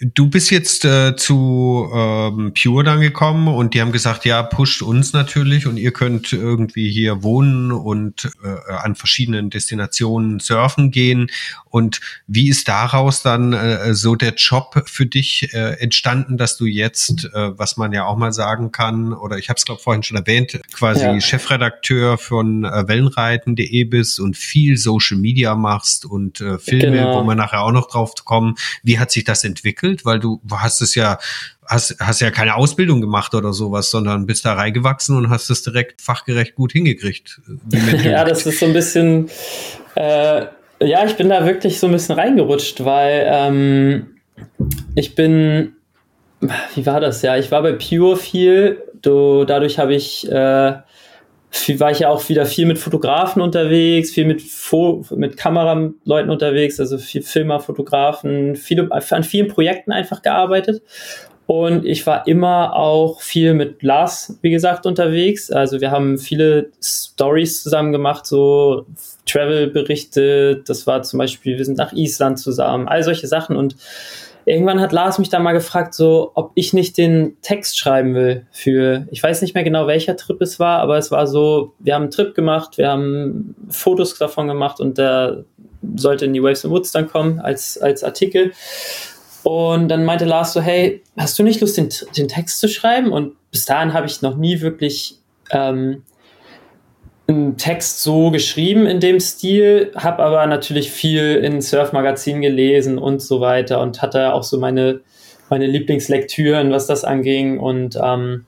Du 0.00 0.30
bist 0.30 0.52
jetzt 0.52 0.84
äh, 0.84 1.16
zu 1.16 1.90
ähm, 1.92 2.52
Pure 2.54 2.84
dann 2.84 3.00
gekommen 3.00 3.48
und 3.48 3.74
die 3.74 3.80
haben 3.80 3.90
gesagt, 3.90 4.24
ja, 4.24 4.44
pusht 4.44 4.80
uns 4.80 5.12
natürlich 5.12 5.66
und 5.66 5.76
ihr 5.76 5.90
könnt 5.90 6.32
irgendwie 6.32 6.88
hier 6.88 7.24
wohnen 7.24 7.72
und 7.72 8.30
äh, 8.44 8.72
an 8.72 8.94
verschiedenen 8.94 9.50
Destinationen 9.50 10.38
surfen 10.38 10.92
gehen. 10.92 11.32
Und 11.64 12.00
wie 12.28 12.48
ist 12.48 12.68
daraus 12.68 13.22
dann 13.22 13.52
äh, 13.52 13.92
so 13.92 14.14
der 14.14 14.34
Job 14.34 14.84
für 14.86 15.06
dich 15.06 15.52
äh, 15.52 15.80
entstanden, 15.80 16.36
dass 16.36 16.56
du 16.56 16.66
jetzt, 16.66 17.24
äh, 17.34 17.58
was 17.58 17.76
man 17.76 17.92
ja 17.92 18.04
auch 18.04 18.16
mal 18.16 18.32
sagen 18.32 18.70
kann, 18.70 19.12
oder 19.12 19.36
ich 19.36 19.48
habe 19.48 19.58
es 19.58 19.64
glaube 19.64 19.82
vorhin 19.82 20.04
schon 20.04 20.16
erwähnt, 20.16 20.60
quasi 20.74 21.02
ja. 21.02 21.20
Chefredakteur 21.20 22.18
von 22.18 22.64
äh, 22.64 22.86
Wellenreiten.de 22.86 23.82
bist 23.82 24.20
und 24.20 24.36
viel 24.36 24.76
Social 24.76 25.18
Media 25.18 25.56
machst 25.56 26.06
und 26.06 26.40
äh, 26.40 26.60
Filme, 26.60 26.98
genau. 26.98 27.20
wo 27.20 27.26
wir 27.26 27.34
nachher 27.34 27.62
auch 27.62 27.72
noch 27.72 27.88
drauf 27.88 28.12
kommen. 28.24 28.54
Wie 28.84 29.00
hat 29.00 29.10
sich 29.10 29.24
das 29.24 29.42
entwickelt? 29.42 29.87
Entwickelt? 29.88 30.04
Weil 30.04 30.18
du 30.20 30.40
hast 30.50 30.80
es 30.80 30.94
ja, 30.94 31.18
hast, 31.66 31.96
hast 32.00 32.20
ja 32.20 32.30
keine 32.30 32.54
Ausbildung 32.54 33.00
gemacht 33.00 33.34
oder 33.34 33.52
sowas, 33.52 33.90
sondern 33.90 34.26
bist 34.26 34.44
da 34.44 34.54
reingewachsen 34.54 35.16
und 35.16 35.30
hast 35.30 35.50
es 35.50 35.62
direkt 35.62 36.00
fachgerecht 36.00 36.54
gut 36.54 36.72
hingekriegt. 36.72 37.40
ja, 38.04 38.24
das 38.24 38.46
ist 38.46 38.60
so 38.60 38.66
ein 38.66 38.72
bisschen, 38.72 39.28
äh, 39.94 40.46
ja, 40.80 41.04
ich 41.04 41.16
bin 41.16 41.28
da 41.28 41.44
wirklich 41.44 41.78
so 41.78 41.86
ein 41.86 41.92
bisschen 41.92 42.14
reingerutscht, 42.14 42.84
weil 42.84 43.26
ähm, 43.26 44.06
ich 44.94 45.14
bin, 45.14 45.74
wie 46.74 46.86
war 46.86 47.00
das 47.00 47.22
ja? 47.22 47.36
Ich 47.36 47.50
war 47.50 47.62
bei 47.62 47.72
Pure 47.72 48.16
viel, 48.16 48.82
du, 49.02 49.44
dadurch 49.44 49.78
habe 49.78 49.94
ich 49.94 50.30
äh, 50.30 50.74
viel, 51.50 51.80
war 51.80 51.90
ich 51.90 52.00
ja 52.00 52.08
auch 52.08 52.28
wieder 52.28 52.46
viel 52.46 52.66
mit 52.66 52.78
Fotografen 52.78 53.40
unterwegs, 53.40 54.10
viel 54.10 54.26
mit, 54.26 54.42
Fo 54.42 55.04
mit 55.10 55.36
Kameraleuten 55.36 56.30
unterwegs, 56.30 56.78
also 56.78 56.98
viel 56.98 57.22
Filmer, 57.22 57.60
Fotografen, 57.60 58.56
viele, 58.56 58.88
an 58.90 59.24
vielen 59.24 59.48
Projekten 59.48 59.92
einfach 59.92 60.22
gearbeitet. 60.22 60.82
Und 61.46 61.86
ich 61.86 62.06
war 62.06 62.26
immer 62.26 62.76
auch 62.76 63.22
viel 63.22 63.54
mit 63.54 63.82
Lars, 63.82 64.38
wie 64.42 64.50
gesagt, 64.50 64.84
unterwegs. 64.84 65.50
Also 65.50 65.80
wir 65.80 65.90
haben 65.90 66.18
viele 66.18 66.68
Stories 66.82 67.62
zusammen 67.62 67.90
gemacht, 67.90 68.26
so 68.26 68.84
Travel-Berichte. 69.24 70.62
Das 70.66 70.86
war 70.86 71.02
zum 71.02 71.18
Beispiel, 71.18 71.56
wir 71.56 71.64
sind 71.64 71.78
nach 71.78 71.94
Island 71.94 72.38
zusammen, 72.38 72.86
all 72.86 73.02
solche 73.02 73.26
Sachen. 73.26 73.56
Und 73.56 73.76
irgendwann 74.48 74.80
hat 74.80 74.92
Lars 74.92 75.18
mich 75.18 75.28
da 75.28 75.38
mal 75.38 75.52
gefragt, 75.52 75.94
so, 75.94 76.32
ob 76.34 76.52
ich 76.54 76.72
nicht 76.72 76.96
den 76.96 77.36
Text 77.42 77.78
schreiben 77.78 78.14
will 78.14 78.46
für, 78.50 79.06
ich 79.10 79.22
weiß 79.22 79.42
nicht 79.42 79.54
mehr 79.54 79.64
genau, 79.64 79.86
welcher 79.86 80.16
Trip 80.16 80.40
es 80.40 80.58
war, 80.58 80.80
aber 80.80 80.96
es 80.96 81.10
war 81.10 81.26
so, 81.26 81.74
wir 81.78 81.94
haben 81.94 82.02
einen 82.02 82.10
Trip 82.10 82.34
gemacht, 82.34 82.78
wir 82.78 82.88
haben 82.88 83.54
Fotos 83.68 84.16
davon 84.18 84.48
gemacht 84.48 84.80
und 84.80 84.98
der 84.98 85.44
sollte 85.96 86.24
in 86.24 86.32
die 86.32 86.42
Waves 86.42 86.64
and 86.64 86.72
Woods 86.72 86.92
dann 86.92 87.08
kommen 87.08 87.40
als, 87.40 87.78
als 87.78 88.02
Artikel. 88.02 88.52
Und 89.44 89.88
dann 89.88 90.04
meinte 90.04 90.24
Lars 90.24 90.52
so, 90.52 90.60
hey, 90.60 91.02
hast 91.16 91.38
du 91.38 91.42
nicht 91.42 91.60
Lust, 91.60 91.76
den, 91.76 91.88
den 92.16 92.28
Text 92.28 92.60
zu 92.60 92.68
schreiben? 92.68 93.12
Und 93.12 93.34
bis 93.50 93.64
dahin 93.64 93.92
habe 93.92 94.06
ich 94.06 94.20
noch 94.22 94.36
nie 94.36 94.60
wirklich 94.60 95.18
ähm, 95.50 96.02
einen 97.28 97.58
Text 97.58 98.02
so 98.02 98.30
geschrieben 98.30 98.86
in 98.86 99.00
dem 99.00 99.20
Stil, 99.20 99.92
habe 99.94 100.22
aber 100.22 100.46
natürlich 100.46 100.90
viel 100.90 101.36
in 101.36 101.60
Surf-Magazinen 101.60 102.40
gelesen 102.40 102.96
und 102.96 103.20
so 103.20 103.40
weiter 103.40 103.80
und 103.80 104.00
hatte 104.00 104.32
auch 104.32 104.42
so 104.42 104.58
meine, 104.58 105.00
meine 105.50 105.66
Lieblingslektüren, 105.66 106.70
was 106.70 106.86
das 106.86 107.04
anging 107.04 107.58
und 107.58 107.98
ähm, 108.02 108.46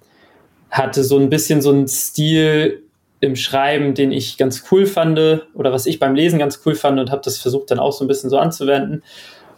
hatte 0.70 1.04
so 1.04 1.18
ein 1.18 1.28
bisschen 1.28 1.60
so 1.60 1.70
einen 1.70 1.88
Stil 1.88 2.82
im 3.20 3.36
Schreiben, 3.36 3.92
den 3.92 4.12
ich 4.12 4.38
ganz 4.38 4.64
cool 4.70 4.86
fand 4.86 5.18
oder 5.54 5.72
was 5.72 5.84
ich 5.84 5.98
beim 5.98 6.14
Lesen 6.14 6.38
ganz 6.38 6.62
cool 6.64 6.74
fand 6.74 6.98
und 6.98 7.10
habe 7.10 7.20
das 7.22 7.36
versucht 7.36 7.70
dann 7.70 7.78
auch 7.78 7.92
so 7.92 8.02
ein 8.04 8.08
bisschen 8.08 8.30
so 8.30 8.38
anzuwenden. 8.38 9.02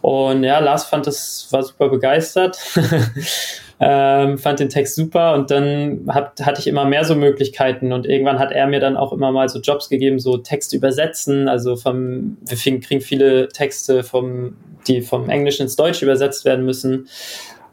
Und 0.03 0.43
ja, 0.43 0.59
Lars 0.59 0.83
fand 0.83 1.07
das, 1.07 1.47
war 1.51 1.63
super 1.63 1.87
begeistert, 1.87 2.59
ähm, 3.79 4.37
fand 4.37 4.59
den 4.59 4.67
Text 4.67 4.95
super. 4.95 5.33
Und 5.33 5.49
dann 5.49 6.01
hat, 6.09 6.45
hatte 6.45 6.59
ich 6.59 6.67
immer 6.67 6.83
mehr 6.83 7.05
so 7.05 7.15
Möglichkeiten. 7.15 7.93
Und 7.93 8.05
irgendwann 8.05 8.37
hat 8.37 8.51
er 8.51 8.67
mir 8.67 8.81
dann 8.81 8.97
auch 8.97 9.13
immer 9.13 9.31
mal 9.31 9.47
so 9.47 9.61
Jobs 9.61 9.87
gegeben, 9.87 10.19
so 10.19 10.35
Text 10.35 10.73
übersetzen, 10.73 11.47
also 11.47 11.77
vom, 11.77 12.35
wir 12.41 12.57
kriegen 12.57 12.99
viele 12.99 13.47
Texte 13.47 14.03
vom, 14.03 14.57
die 14.89 15.01
vom 15.01 15.29
Englischen 15.29 15.61
ins 15.61 15.77
Deutsche 15.77 16.03
übersetzt 16.03 16.43
werden 16.43 16.65
müssen. 16.65 17.07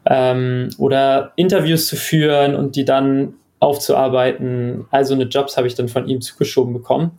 Ähm, 0.07 0.69
oder 0.79 1.33
Interviews 1.35 1.89
zu 1.89 1.97
führen 1.97 2.55
und 2.55 2.77
die 2.77 2.85
dann 2.85 3.35
aufzuarbeiten. 3.59 4.87
Also 4.93 5.15
eine 5.15 5.25
Jobs 5.25 5.57
habe 5.57 5.67
ich 5.67 5.75
dann 5.75 5.89
von 5.89 6.07
ihm 6.07 6.21
zugeschoben 6.21 6.73
bekommen. 6.73 7.19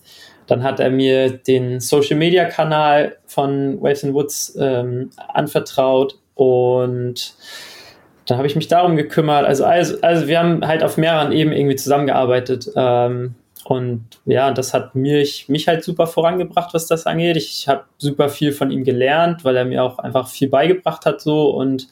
Dann 0.52 0.64
hat 0.64 0.82
er 0.82 0.90
mir 0.90 1.30
den 1.30 1.80
Social 1.80 2.18
Media 2.18 2.44
Kanal 2.44 3.16
von 3.26 3.82
Waves 3.82 4.04
and 4.04 4.14
Woods 4.14 4.58
ähm, 4.60 5.10
anvertraut 5.30 6.20
und 6.36 7.36
dann 8.26 8.38
habe 8.38 8.48
ich 8.48 8.58
mich 8.58 8.68
darum 8.68 8.98
gekümmert. 8.98 9.46
Also, 9.46 9.64
also, 9.64 9.96
also 10.02 10.28
wir 10.28 10.40
haben 10.40 10.68
halt 10.68 10.84
auf 10.84 10.98
mehreren 10.98 11.32
Ebenen 11.32 11.58
irgendwie 11.58 11.78
zusammengearbeitet. 11.78 12.70
Ähm, 12.76 13.36
und 13.64 14.04
ja, 14.26 14.52
das 14.52 14.74
hat 14.74 14.94
mich, 14.94 15.48
mich 15.48 15.70
halt 15.70 15.86
super 15.86 16.06
vorangebracht, 16.06 16.74
was 16.74 16.86
das 16.86 17.08
angeht. 17.08 17.38
Ich 17.38 17.70
habe 17.70 17.86
super 17.98 18.28
viel 18.28 18.52
von 18.52 18.72
ihm 18.72 18.84
gelernt, 18.84 19.46
weil 19.46 19.56
er 19.56 19.64
mir 19.64 19.82
auch 19.82 20.00
einfach 20.00 20.28
viel 20.28 20.50
beigebracht 20.50 21.06
hat 21.06 21.22
so. 21.22 21.52
Und 21.52 21.88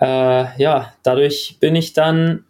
äh, 0.00 0.60
ja, 0.60 0.92
dadurch 1.04 1.58
bin 1.60 1.76
ich 1.76 1.92
dann 1.92 2.42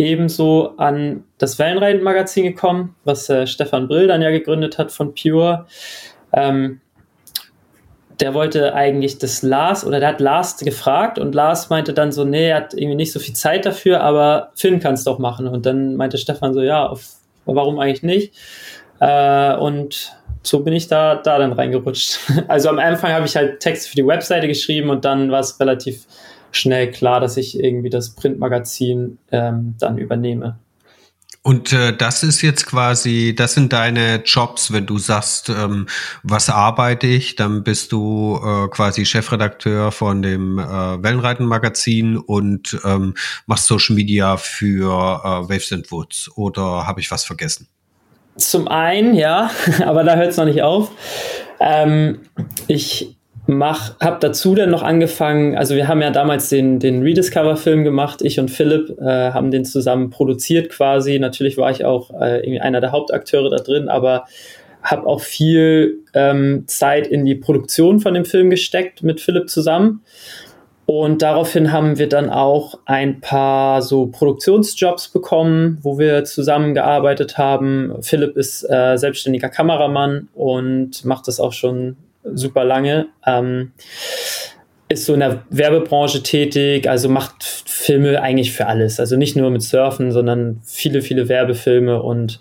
ebenso 0.00 0.76
an 0.76 1.24
das 1.38 1.58
Wellenreiten-Magazin 1.58 2.44
gekommen, 2.44 2.96
was 3.04 3.28
äh, 3.28 3.46
Stefan 3.46 3.88
Brill 3.88 4.06
dann 4.06 4.22
ja 4.22 4.30
gegründet 4.30 4.78
hat 4.78 4.92
von 4.92 5.14
Pure. 5.14 5.66
Ähm, 6.32 6.80
der 8.20 8.34
wollte 8.34 8.74
eigentlich 8.74 9.18
das 9.18 9.42
Lars 9.42 9.86
oder 9.86 10.00
der 10.00 10.10
hat 10.10 10.20
Lars 10.20 10.58
gefragt 10.58 11.18
und 11.18 11.34
Lars 11.34 11.70
meinte 11.70 11.94
dann 11.94 12.12
so, 12.12 12.24
nee, 12.24 12.48
er 12.48 12.56
hat 12.56 12.74
irgendwie 12.74 12.96
nicht 12.96 13.12
so 13.12 13.20
viel 13.20 13.34
Zeit 13.34 13.64
dafür, 13.64 14.02
aber 14.02 14.50
Finn 14.54 14.80
kann 14.80 14.94
es 14.94 15.04
doch 15.04 15.18
machen. 15.18 15.48
Und 15.48 15.64
dann 15.64 15.96
meinte 15.96 16.18
Stefan 16.18 16.52
so, 16.52 16.60
ja, 16.60 16.86
auf, 16.86 17.06
warum 17.46 17.78
eigentlich 17.78 18.02
nicht? 18.02 18.34
Äh, 19.00 19.56
und 19.56 20.14
so 20.42 20.60
bin 20.60 20.74
ich 20.74 20.88
da, 20.88 21.16
da 21.16 21.38
dann 21.38 21.52
reingerutscht. 21.52 22.18
Also 22.48 22.68
am 22.68 22.78
Anfang 22.78 23.12
habe 23.12 23.26
ich 23.26 23.36
halt 23.36 23.60
Texte 23.60 23.88
für 23.90 23.96
die 23.96 24.06
Webseite 24.06 24.48
geschrieben 24.48 24.90
und 24.90 25.04
dann 25.04 25.30
war 25.30 25.40
es 25.40 25.58
relativ 25.60 26.06
schnell 26.52 26.90
klar, 26.90 27.20
dass 27.20 27.36
ich 27.36 27.58
irgendwie 27.58 27.90
das 27.90 28.10
Printmagazin 28.10 29.18
ähm, 29.30 29.74
dann 29.78 29.98
übernehme. 29.98 30.58
Und 31.42 31.72
äh, 31.72 31.96
das 31.96 32.22
ist 32.22 32.42
jetzt 32.42 32.66
quasi, 32.66 33.34
das 33.34 33.54
sind 33.54 33.72
deine 33.72 34.22
Jobs, 34.26 34.72
wenn 34.74 34.84
du 34.84 34.98
sagst, 34.98 35.48
ähm, 35.48 35.86
was 36.22 36.50
arbeite 36.50 37.06
ich, 37.06 37.34
dann 37.34 37.64
bist 37.64 37.92
du 37.92 38.38
äh, 38.44 38.68
quasi 38.68 39.06
Chefredakteur 39.06 39.90
von 39.90 40.20
dem 40.20 40.58
äh, 40.58 40.62
Wellenreiten-Magazin 41.02 42.18
und 42.18 42.78
ähm, 42.84 43.14
machst 43.46 43.66
Social 43.66 43.96
Media 43.96 44.36
für 44.36 44.90
äh, 45.24 45.48
Waves 45.48 45.72
and 45.72 45.90
Woods. 45.90 46.30
Oder 46.36 46.86
habe 46.86 47.00
ich 47.00 47.10
was 47.10 47.24
vergessen? 47.24 47.68
Zum 48.36 48.68
einen, 48.68 49.14
ja, 49.14 49.50
aber 49.86 50.04
da 50.04 50.16
hört 50.16 50.32
es 50.32 50.36
noch 50.36 50.44
nicht 50.44 50.60
auf. 50.60 50.90
Ähm, 51.58 52.20
ich 52.66 53.16
mach, 53.50 53.98
habe 54.00 54.18
dazu 54.20 54.54
dann 54.54 54.70
noch 54.70 54.82
angefangen, 54.82 55.56
also 55.56 55.74
wir 55.74 55.88
haben 55.88 56.00
ja 56.00 56.10
damals 56.10 56.48
den, 56.48 56.78
den 56.78 57.02
Rediscover-Film 57.02 57.84
gemacht, 57.84 58.22
ich 58.22 58.38
und 58.38 58.50
Philipp 58.50 58.98
äh, 59.00 59.32
haben 59.32 59.50
den 59.50 59.64
zusammen 59.64 60.10
produziert 60.10 60.70
quasi. 60.70 61.18
Natürlich 61.18 61.58
war 61.58 61.70
ich 61.70 61.84
auch 61.84 62.10
äh, 62.20 62.58
einer 62.60 62.80
der 62.80 62.92
Hauptakteure 62.92 63.50
da 63.50 63.56
drin, 63.56 63.88
aber 63.88 64.26
habe 64.82 65.06
auch 65.06 65.20
viel 65.20 65.98
ähm, 66.14 66.64
Zeit 66.66 67.06
in 67.06 67.24
die 67.24 67.34
Produktion 67.34 68.00
von 68.00 68.14
dem 68.14 68.24
Film 68.24 68.50
gesteckt 68.50 69.02
mit 69.02 69.20
Philipp 69.20 69.50
zusammen. 69.50 70.02
Und 70.86 71.22
daraufhin 71.22 71.70
haben 71.70 71.98
wir 71.98 72.08
dann 72.08 72.30
auch 72.30 72.78
ein 72.84 73.20
paar 73.20 73.82
so 73.82 74.06
Produktionsjobs 74.06 75.08
bekommen, 75.08 75.78
wo 75.82 75.98
wir 75.98 76.24
zusammengearbeitet 76.24 77.38
haben. 77.38 77.94
Philipp 78.00 78.36
ist 78.36 78.64
äh, 78.68 78.96
selbstständiger 78.96 79.50
Kameramann 79.50 80.28
und 80.34 81.04
macht 81.04 81.28
das 81.28 81.38
auch 81.38 81.52
schon 81.52 81.96
super 82.24 82.64
lange. 82.64 83.08
Ähm, 83.26 83.72
ist 84.88 85.06
so 85.06 85.14
in 85.14 85.20
der 85.20 85.44
Werbebranche 85.50 86.22
tätig, 86.22 86.88
also 86.88 87.08
macht 87.08 87.44
Filme 87.44 88.20
eigentlich 88.20 88.52
für 88.52 88.66
alles. 88.66 88.98
Also 88.98 89.16
nicht 89.16 89.36
nur 89.36 89.50
mit 89.50 89.62
Surfen, 89.62 90.10
sondern 90.10 90.60
viele, 90.64 91.00
viele 91.00 91.28
Werbefilme 91.28 92.02
und 92.02 92.40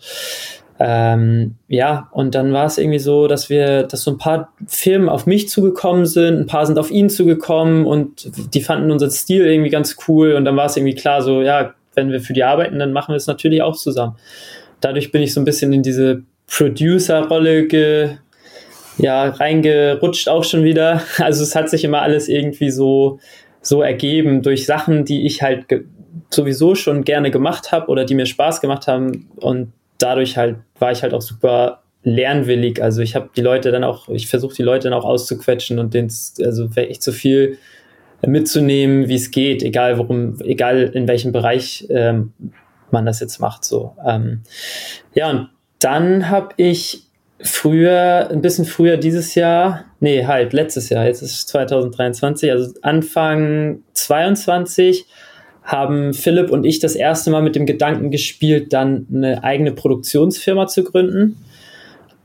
ähm, 0.82 1.56
ja, 1.68 2.08
und 2.12 2.36
dann 2.36 2.54
war 2.54 2.65
es 2.65 2.78
irgendwie 2.78 3.00
so, 3.00 3.28
dass 3.28 3.50
wir, 3.50 3.84
dass 3.84 4.04
so 4.04 4.12
ein 4.12 4.18
paar 4.18 4.54
Filme 4.65 5.12
auf 5.12 5.26
mich 5.26 5.50
zugekommen 5.50 6.06
sind, 6.06 6.39
ein 6.39 6.48
paar 6.48 6.65
sind 6.65 6.80
auf 6.80 6.89
ihn 6.89 7.10
zugekommen 7.10 7.86
und 7.86 8.32
die 8.54 8.62
fanden 8.62 8.89
unseren 8.89 9.12
Stil 9.12 9.46
irgendwie 9.46 9.70
ganz 9.70 9.98
cool 10.08 10.34
und 10.34 10.46
dann 10.46 10.56
war 10.56 10.68
es 10.68 10.78
irgendwie 10.78 10.96
klar, 10.96 11.22
so, 11.22 11.42
ja, 11.42 11.74
wenn 11.96 12.12
wir 12.12 12.22
für 12.22 12.34
die 12.34 12.46
arbeiten, 12.46 12.80
dann 12.80 12.94
machen 12.94 13.12
wir 13.12 13.18
es 13.18 13.28
natürlich 13.28 13.62
auch 13.62 13.76
zusammen. 13.76 14.15
Dadurch 14.80 15.12
bin 15.12 15.22
ich 15.22 15.34
so 15.34 15.42
ein 15.42 15.46
bisschen 15.46 15.74
in 15.74 15.84
diese 15.84 16.24
Producer-Rolle 16.48 17.68
ge, 17.68 18.12
ja, 18.99 19.29
reingerutscht 19.29 20.29
auch 20.29 20.43
schon 20.43 20.63
wieder. 20.63 21.01
Also 21.19 21.43
es 21.43 21.55
hat 21.55 21.69
sich 21.69 21.83
immer 21.83 22.01
alles 22.01 22.27
irgendwie 22.27 22.69
so, 22.69 23.19
so 23.62 23.81
ergeben 23.81 24.41
durch 24.41 24.65
Sachen, 24.65 25.05
die 25.05 25.25
ich 25.25 25.41
halt 25.41 25.65
sowieso 26.29 26.75
schon 26.75 27.03
gerne 27.03 27.31
gemacht 27.31 27.71
habe 27.71 27.88
oder 27.88 28.05
die 28.05 28.15
mir 28.15 28.25
Spaß 28.25 28.62
gemacht 28.62 28.88
haben 28.88 29.29
und 29.38 29.71
dadurch 29.97 30.38
halt 30.38 30.57
war 30.77 30.91
ich 30.91 31.01
halt 31.01 31.13
auch 31.13 31.21
super 31.21 31.81
lernwillig. 32.03 32.81
Also 32.81 33.01
ich 33.01 33.15
habe 33.15 33.29
die 33.35 33.41
Leute 33.41 33.71
dann 33.71 33.83
auch, 33.83 34.09
ich 34.09 34.27
versuche 34.27 34.55
die 34.55 34.63
Leute 34.63 34.89
dann 34.89 34.99
auch 34.99 35.05
auszuquetschen 35.05 35.79
und 35.79 35.93
den, 35.93 36.12
also 36.43 36.69
echt 36.75 37.03
so 37.03 37.12
viel 37.12 37.57
mitzunehmen, 38.25 39.07
wie 39.07 39.15
es 39.15 39.31
geht, 39.31 39.63
egal 39.63 39.97
worum, 39.97 40.39
egal 40.41 40.91
in 40.93 41.07
welchem 41.07 41.31
Bereich 41.31 41.88
ähm, 41.89 42.33
man 42.91 43.05
das 43.05 43.19
jetzt 43.19 43.39
macht. 43.39 43.65
So, 43.65 43.95
ähm, 44.05 44.41
ja 45.13 45.29
und 45.29 45.49
dann 45.79 46.29
habe 46.29 46.49
ich 46.57 47.09
früher, 47.41 48.30
ein 48.32 48.41
bisschen 48.41 48.65
früher 48.65 48.97
dieses 48.97 49.36
Jahr, 49.36 49.86
nee, 49.99 50.25
halt 50.25 50.54
letztes 50.54 50.89
Jahr, 50.89 51.06
jetzt 51.06 51.21
ist 51.21 51.34
es 51.34 51.47
2023, 51.47 52.52
also 52.52 52.73
Anfang 52.82 53.80
22 53.93 55.06
haben 55.63 56.13
Philipp 56.13 56.52
und 56.52 56.65
ich 56.65 56.80
das 56.80 56.95
erste 56.95 57.30
Mal 57.32 57.41
mit 57.41 57.56
dem 57.56 57.65
Gedanken 57.65 58.12
gespielt, 58.12 58.73
dann 58.73 59.08
eine 59.13 59.43
eigene 59.43 59.71
Produktionsfirma 59.71 60.67
zu 60.67 60.84
gründen. 60.84 61.38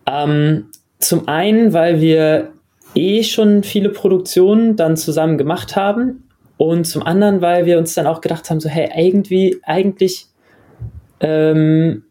Ähm, 0.07 0.67
zum 0.99 1.29
einen, 1.29 1.73
weil 1.73 2.01
wir 2.01 2.53
eh 2.95 3.23
schon 3.23 3.63
viele 3.63 3.91
Produktionen 3.91 4.77
dann 4.77 4.97
zusammen 4.97 5.37
gemacht 5.37 5.77
haben 5.77 6.29
und 6.57 6.85
zum 6.85 7.03
anderen, 7.03 7.41
weil 7.41 7.67
wir 7.67 7.79
uns 7.79 7.95
dann 7.95 8.07
auch 8.07 8.21
gedacht 8.21 8.49
haben, 8.49 8.61
so 8.61 8.69
hey, 8.69 8.89
irgendwie, 8.97 9.59
eigentlich 9.65 10.27
ähm, 11.21 12.05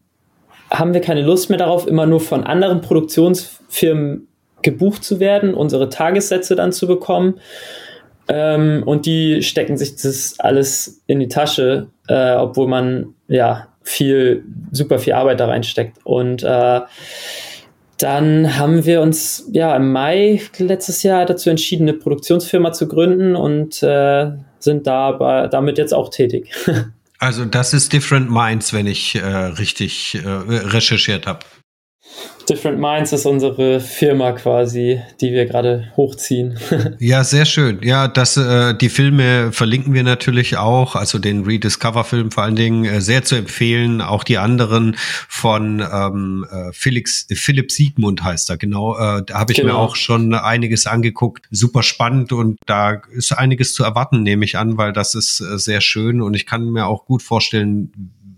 haben 0.74 0.94
wir 0.94 1.00
keine 1.00 1.22
Lust 1.22 1.50
mehr 1.50 1.58
darauf, 1.58 1.86
immer 1.86 2.06
nur 2.06 2.20
von 2.20 2.44
anderen 2.44 2.80
Produktionsfirmen 2.80 4.28
gebucht 4.62 5.04
zu 5.04 5.20
werden, 5.20 5.54
unsere 5.54 5.88
Tagessätze 5.88 6.56
dann 6.56 6.72
zu 6.72 6.86
bekommen. 6.86 7.40
Ähm, 8.26 8.82
und 8.84 9.06
die 9.06 9.42
stecken 9.42 9.76
sich 9.76 9.96
das 9.96 10.36
alles 10.38 11.02
in 11.06 11.20
die 11.20 11.28
Tasche, 11.28 11.88
äh, 12.08 12.34
obwohl 12.34 12.66
man 12.66 13.14
ja 13.28 13.68
viel, 13.82 14.44
super 14.72 14.98
viel 14.98 15.12
Arbeit 15.12 15.40
da 15.40 15.46
reinsteckt. 15.46 15.98
Und 16.04 16.42
äh, 16.42 16.80
dann 17.98 18.58
haben 18.58 18.84
wir 18.86 19.02
uns 19.02 19.48
ja 19.52 19.76
im 19.76 19.92
Mai 19.92 20.40
letztes 20.58 21.02
Jahr 21.02 21.26
dazu 21.26 21.50
entschieden, 21.50 21.88
eine 21.88 21.98
Produktionsfirma 21.98 22.72
zu 22.72 22.88
gründen 22.88 23.36
und 23.36 23.82
äh, 23.82 24.32
sind 24.58 24.86
da 24.86 25.48
damit 25.48 25.78
jetzt 25.78 25.92
auch 25.92 26.08
tätig. 26.08 26.50
Also 27.24 27.46
das 27.46 27.72
ist 27.72 27.94
Different 27.94 28.30
Minds, 28.30 28.74
wenn 28.74 28.86
ich 28.86 29.14
äh, 29.14 29.24
richtig 29.24 30.14
äh, 30.14 30.28
recherchiert 30.28 31.26
habe. 31.26 31.38
Different 32.48 32.78
Minds 32.78 33.12
ist 33.12 33.26
unsere 33.26 33.80
Firma 33.80 34.32
quasi, 34.32 35.00
die 35.20 35.32
wir 35.32 35.46
gerade 35.46 35.92
hochziehen. 35.96 36.58
ja, 36.98 37.24
sehr 37.24 37.44
schön. 37.44 37.80
Ja, 37.82 38.08
das, 38.08 38.36
äh, 38.36 38.74
die 38.74 38.88
Filme 38.88 39.52
verlinken 39.52 39.94
wir 39.94 40.02
natürlich 40.02 40.56
auch, 40.56 40.94
also 40.96 41.18
den 41.18 41.44
Rediscover-Film 41.44 42.30
vor 42.30 42.44
allen 42.44 42.56
Dingen 42.56 42.84
äh, 42.84 43.00
sehr 43.00 43.24
zu 43.24 43.36
empfehlen. 43.36 44.00
Auch 44.00 44.24
die 44.24 44.38
anderen 44.38 44.96
von 45.28 45.80
ähm, 45.80 46.46
äh, 46.50 46.72
Felix, 46.72 47.26
Philipp 47.32 47.72
Siegmund 47.72 48.22
heißt 48.22 48.50
er, 48.50 48.56
genau. 48.56 48.96
Äh, 48.96 49.22
da 49.24 49.38
habe 49.38 49.52
ich 49.52 49.58
genau. 49.58 49.74
mir 49.74 49.78
auch 49.78 49.96
schon 49.96 50.34
einiges 50.34 50.86
angeguckt. 50.86 51.46
Super 51.50 51.82
spannend 51.82 52.32
und 52.32 52.58
da 52.66 53.02
ist 53.12 53.32
einiges 53.32 53.74
zu 53.74 53.84
erwarten, 53.84 54.22
nehme 54.22 54.44
ich 54.44 54.58
an, 54.58 54.76
weil 54.76 54.92
das 54.92 55.14
ist 55.14 55.40
äh, 55.40 55.58
sehr 55.58 55.80
schön 55.80 56.20
und 56.20 56.34
ich 56.34 56.46
kann 56.46 56.70
mir 56.70 56.86
auch 56.86 57.06
gut 57.06 57.22
vorstellen, 57.22 57.92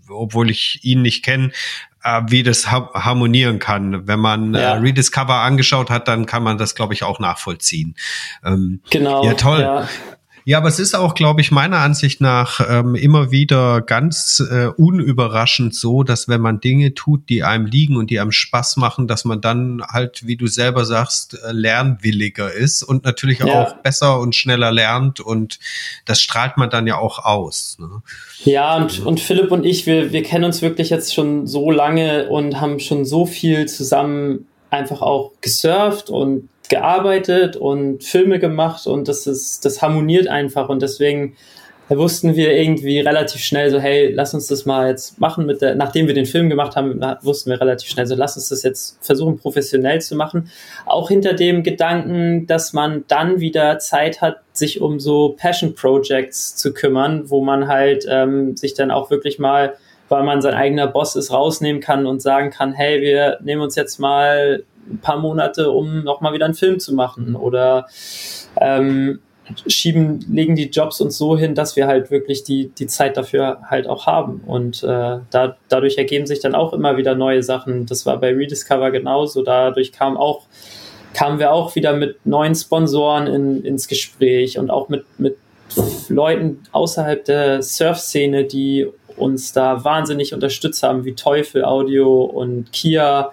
obwohl 0.09 0.49
ich 0.49 0.79
ihn 0.83 1.01
nicht 1.01 1.23
kenne, 1.23 1.47
äh, 1.47 1.96
wie 2.27 2.43
das 2.43 2.71
ha 2.71 2.89
harmonieren 2.93 3.59
kann. 3.59 4.07
Wenn 4.07 4.19
man 4.19 4.53
äh, 4.53 4.61
ja. 4.61 4.75
äh, 4.75 4.77
Rediscover 4.79 5.35
angeschaut 5.35 5.89
hat, 5.89 6.07
dann 6.07 6.25
kann 6.25 6.43
man 6.43 6.57
das, 6.57 6.75
glaube 6.75 6.93
ich, 6.93 7.03
auch 7.03 7.19
nachvollziehen. 7.19 7.95
Ähm, 8.43 8.81
genau. 8.89 9.23
Ja, 9.23 9.33
toll. 9.33 9.61
Ja. 9.61 9.87
Ja, 10.47 10.59
aber 10.59 10.69
es 10.69 10.79
ist 10.79 10.95
auch, 10.95 11.13
glaube 11.13 11.41
ich, 11.41 11.51
meiner 11.51 11.79
Ansicht 11.79 12.21
nach 12.21 12.61
ähm, 12.69 12.95
immer 12.95 13.31
wieder 13.31 13.81
ganz 13.81 14.41
äh, 14.49 14.67
unüberraschend 14.67 15.75
so, 15.75 16.03
dass 16.03 16.29
wenn 16.29 16.39
man 16.39 16.61
Dinge 16.61 16.93
tut, 16.93 17.27
die 17.27 17.43
einem 17.43 17.65
liegen 17.65 17.97
und 17.97 18.09
die 18.09 18.21
einem 18.21 18.31
Spaß 18.31 18.77
machen, 18.77 19.09
dass 19.09 19.25
man 19.25 19.41
dann 19.41 19.81
halt, 19.85 20.25
wie 20.25 20.37
du 20.37 20.47
selber 20.47 20.85
sagst, 20.85 21.33
äh, 21.33 21.51
lernwilliger 21.51 22.53
ist 22.53 22.81
und 22.81 23.03
natürlich 23.03 23.39
ja. 23.39 23.61
auch 23.61 23.73
besser 23.79 24.21
und 24.21 24.35
schneller 24.35 24.71
lernt 24.71 25.19
und 25.19 25.59
das 26.05 26.21
strahlt 26.21 26.55
man 26.55 26.69
dann 26.69 26.87
ja 26.87 26.97
auch 26.97 27.25
aus. 27.25 27.75
Ne? 27.77 28.01
Ja, 28.45 28.77
und, 28.77 29.05
und 29.05 29.19
Philipp 29.19 29.51
und 29.51 29.65
ich, 29.65 29.85
wir, 29.85 30.13
wir 30.13 30.23
kennen 30.23 30.45
uns 30.45 30.61
wirklich 30.61 30.89
jetzt 30.89 31.13
schon 31.13 31.45
so 31.45 31.71
lange 31.71 32.29
und 32.29 32.61
haben 32.61 32.79
schon 32.79 33.03
so 33.03 33.25
viel 33.25 33.65
zusammen 33.65 34.47
einfach 34.69 35.01
auch 35.01 35.33
gesurft 35.41 36.09
und 36.09 36.47
gearbeitet 36.69 37.55
und 37.55 38.03
Filme 38.03 38.39
gemacht 38.39 38.87
und 38.87 39.07
das 39.07 39.27
ist, 39.27 39.65
das 39.65 39.81
harmoniert 39.81 40.27
einfach 40.27 40.69
und 40.69 40.81
deswegen 40.81 41.35
wussten 41.89 42.35
wir 42.35 42.51
irgendwie 42.51 42.99
relativ 42.99 43.41
schnell 43.41 43.71
so, 43.71 43.79
hey, 43.79 44.11
lass 44.11 44.33
uns 44.33 44.47
das 44.47 44.65
mal 44.65 44.89
jetzt 44.89 45.21
machen 45.21 45.45
mit 45.45 45.61
der, 45.61 45.75
nachdem 45.75 46.07
wir 46.07 46.13
den 46.13 46.25
Film 46.25 46.49
gemacht 46.49 46.75
haben, 46.75 46.99
wussten 47.21 47.49
wir 47.49 47.61
relativ 47.61 47.89
schnell 47.89 48.05
so, 48.05 48.15
lass 48.15 48.35
uns 48.35 48.49
das 48.49 48.63
jetzt 48.63 48.97
versuchen 49.01 49.37
professionell 49.37 50.01
zu 50.01 50.15
machen. 50.15 50.51
Auch 50.85 51.07
hinter 51.07 51.33
dem 51.33 51.63
Gedanken, 51.63 52.45
dass 52.45 52.73
man 52.73 53.05
dann 53.07 53.39
wieder 53.39 53.79
Zeit 53.79 54.21
hat, 54.21 54.39
sich 54.51 54.81
um 54.81 54.99
so 54.99 55.35
Passion 55.37 55.75
Projects 55.75 56.57
zu 56.57 56.73
kümmern, 56.73 57.29
wo 57.29 57.41
man 57.41 57.69
halt 57.69 58.05
ähm, 58.09 58.57
sich 58.57 58.73
dann 58.73 58.91
auch 58.91 59.09
wirklich 59.09 59.39
mal 59.39 59.75
weil 60.09 60.23
man 60.23 60.41
sein 60.41 60.53
eigener 60.53 60.87
Boss 60.87 61.17
ist, 61.17 61.31
rausnehmen 61.31 61.81
kann 61.81 62.05
und 62.05 62.21
sagen 62.21 62.49
kann, 62.49 62.71
hey, 62.73 63.01
wir 63.01 63.39
nehmen 63.41 63.61
uns 63.61 63.75
jetzt 63.75 63.99
mal 63.99 64.63
ein 64.89 64.99
paar 64.99 65.19
Monate, 65.19 65.71
um 65.71 66.03
nochmal 66.03 66.33
wieder 66.33 66.45
einen 66.45 66.53
Film 66.53 66.79
zu 66.79 66.93
machen 66.93 67.35
oder 67.35 67.87
ähm, 68.59 69.19
schieben, 69.67 70.25
legen 70.29 70.55
die 70.55 70.69
Jobs 70.69 70.99
uns 71.01 71.17
so 71.17 71.37
hin, 71.37 71.55
dass 71.55 71.75
wir 71.75 71.87
halt 71.87 72.11
wirklich 72.11 72.43
die, 72.43 72.69
die 72.69 72.87
Zeit 72.87 73.17
dafür 73.17 73.59
halt 73.69 73.87
auch 73.87 74.05
haben. 74.05 74.41
Und 74.45 74.83
äh, 74.83 75.19
da, 75.29 75.57
dadurch 75.69 75.97
ergeben 75.97 76.25
sich 76.25 76.39
dann 76.39 76.55
auch 76.55 76.73
immer 76.73 76.97
wieder 76.97 77.15
neue 77.15 77.43
Sachen. 77.43 77.85
Das 77.85 78.05
war 78.05 78.17
bei 78.19 78.33
Rediscover 78.33 78.91
genauso. 78.91 79.43
Dadurch 79.43 79.91
kam 79.91 80.17
auch, 80.17 80.43
kamen 81.13 81.39
wir 81.39 81.51
auch 81.51 81.75
wieder 81.75 81.93
mit 81.93 82.25
neuen 82.25 82.55
Sponsoren 82.55 83.27
in, 83.27 83.63
ins 83.63 83.87
Gespräch 83.87 84.57
und 84.57 84.69
auch 84.69 84.89
mit, 84.89 85.05
mit 85.17 85.37
Leuten 86.09 86.63
außerhalb 86.71 87.23
der 87.25 87.61
Surf-Szene, 87.61 88.45
die 88.45 88.87
uns 89.15 89.51
da 89.51 89.83
wahnsinnig 89.83 90.33
unterstützt 90.33 90.83
haben, 90.83 91.05
wie 91.05 91.15
Teufel 91.15 91.65
Audio 91.65 92.23
und 92.23 92.71
Kia, 92.71 93.31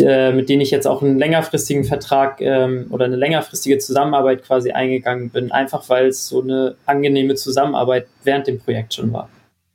mit 0.00 0.48
denen 0.48 0.60
ich 0.62 0.70
jetzt 0.70 0.86
auch 0.86 1.02
einen 1.02 1.18
längerfristigen 1.18 1.84
Vertrag 1.84 2.40
ähm, 2.40 2.86
oder 2.90 3.04
eine 3.04 3.16
längerfristige 3.16 3.78
Zusammenarbeit 3.78 4.44
quasi 4.44 4.70
eingegangen 4.70 5.30
bin, 5.30 5.52
einfach 5.52 5.88
weil 5.88 6.06
es 6.06 6.28
so 6.28 6.42
eine 6.42 6.76
angenehme 6.86 7.34
Zusammenarbeit 7.34 8.06
während 8.24 8.46
dem 8.46 8.58
Projekt 8.58 8.94
schon 8.94 9.12
war. 9.12 9.28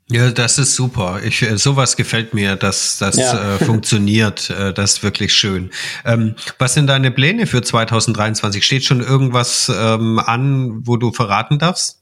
Ja, 0.10 0.32
das 0.32 0.58
ist 0.58 0.76
super. 0.76 1.20
Ich, 1.26 1.42
äh, 1.42 1.58
sowas 1.58 1.98
gefällt 1.98 2.34
mir, 2.34 2.56
dass 2.56 2.98
das 2.98 3.18
ja. 3.18 3.56
äh, 3.56 3.58
funktioniert. 3.60 4.50
Äh, 4.58 4.74
das 4.74 4.94
ist 4.94 5.04
wirklich 5.04 5.34
schön. 5.34 5.72
Ähm, 6.06 6.36
was 6.58 6.74
sind 6.74 6.88
deine 6.88 7.12
Pläne 7.12 7.46
für 7.48 7.62
2023? 7.62 8.66
Steht 8.66 8.86
schon 8.86 9.02
irgendwas 9.02 9.70
ähm, 9.70 10.20
an, 10.20 10.88
wo 10.88 10.96
du 10.96 11.12
verraten 11.12 11.60
darfst? 11.60 12.02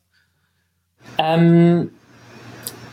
Ähm, 1.18 1.90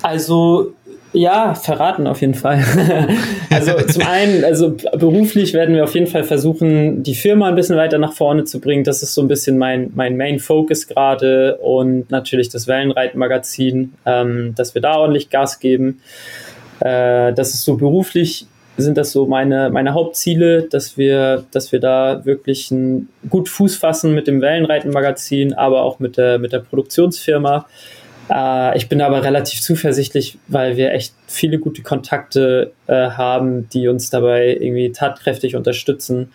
also 0.01 0.75
ja, 1.13 1.55
verraten 1.55 2.07
auf 2.07 2.21
jeden 2.21 2.35
Fall. 2.35 2.65
also 3.51 3.73
zum 3.83 4.03
einen, 4.03 4.45
also 4.45 4.75
beruflich 4.97 5.53
werden 5.53 5.75
wir 5.75 5.85
auf 5.85 5.95
jeden 5.95 6.07
Fall 6.07 6.25
versuchen, 6.25 7.03
die 7.03 7.15
Firma 7.15 7.49
ein 7.49 7.55
bisschen 7.55 7.77
weiter 7.77 7.99
nach 7.99 8.13
vorne 8.13 8.45
zu 8.45 8.61
bringen. 8.61 8.85
Das 8.85 9.03
ist 9.03 9.15
so 9.15 9.21
ein 9.21 9.29
bisschen 9.29 9.59
mein, 9.59 9.91
mein 9.95 10.17
Main 10.17 10.39
Focus 10.39 10.87
gerade 10.87 11.57
und 11.59 12.11
natürlich 12.11 12.49
das 12.49 12.67
Wellenreitmagazin, 12.67 13.95
ähm, 14.07 14.55
dass 14.57 14.75
wir 14.75 14.83
da 14.83 14.97
ordentlich 14.97 15.31
Gas 15.31 15.61
geben. 15.61 16.01
Äh, 16.81 17.33
das 17.35 17.55
ist 17.55 17.65
so 17.65 17.77
beruflich 17.77 18.47
sind 18.77 18.97
das 18.97 19.13
so 19.13 19.27
meine, 19.27 19.71
meine 19.71 19.95
Hauptziele, 19.95 20.63
dass 20.63 20.97
wir, 20.97 21.45
dass 21.51 21.73
wir 21.73 21.81
da 21.81 22.25
wirklich 22.25 22.71
ein, 22.71 23.09
gut 23.29 23.49
Fuß 23.49 23.77
fassen 23.77 24.15
mit 24.15 24.27
dem 24.27 24.41
Wellenreitenmagazin, 24.41 25.53
aber 25.53 25.83
auch 25.83 25.99
mit 25.99 26.17
der, 26.17 26.39
mit 26.39 26.53
der 26.53 26.61
Produktionsfirma. 26.61 27.67
Äh, 28.31 28.77
ich 28.77 28.89
bin 28.89 29.01
aber 29.01 29.23
relativ 29.23 29.61
zuversichtlich, 29.61 30.39
weil 30.49 30.77
wir 30.77 30.93
echt 30.93 31.15
viele 31.27 31.59
gute 31.59 31.83
Kontakte 31.83 32.73
äh, 32.87 33.11
haben, 33.11 33.69
die 33.71 33.89
uns 33.89 34.11
dabei 34.11 34.49
irgendwie 34.49 34.93
tatkräftig 34.93 35.57
unterstützen. 35.57 36.33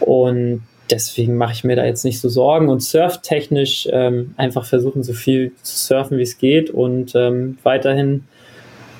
Und 0.00 0.62
deswegen 0.90 1.36
mache 1.36 1.52
ich 1.52 1.64
mir 1.64 1.76
da 1.76 1.84
jetzt 1.84 2.04
nicht 2.04 2.20
so 2.20 2.28
Sorgen 2.28 2.68
und 2.68 2.82
surftechnisch 2.82 3.88
ähm, 3.92 4.34
einfach 4.36 4.64
versuchen, 4.64 5.02
so 5.02 5.12
viel 5.12 5.52
zu 5.62 5.76
surfen, 5.76 6.18
wie 6.18 6.22
es 6.22 6.38
geht 6.38 6.70
und 6.70 7.14
ähm, 7.14 7.58
weiterhin 7.62 8.24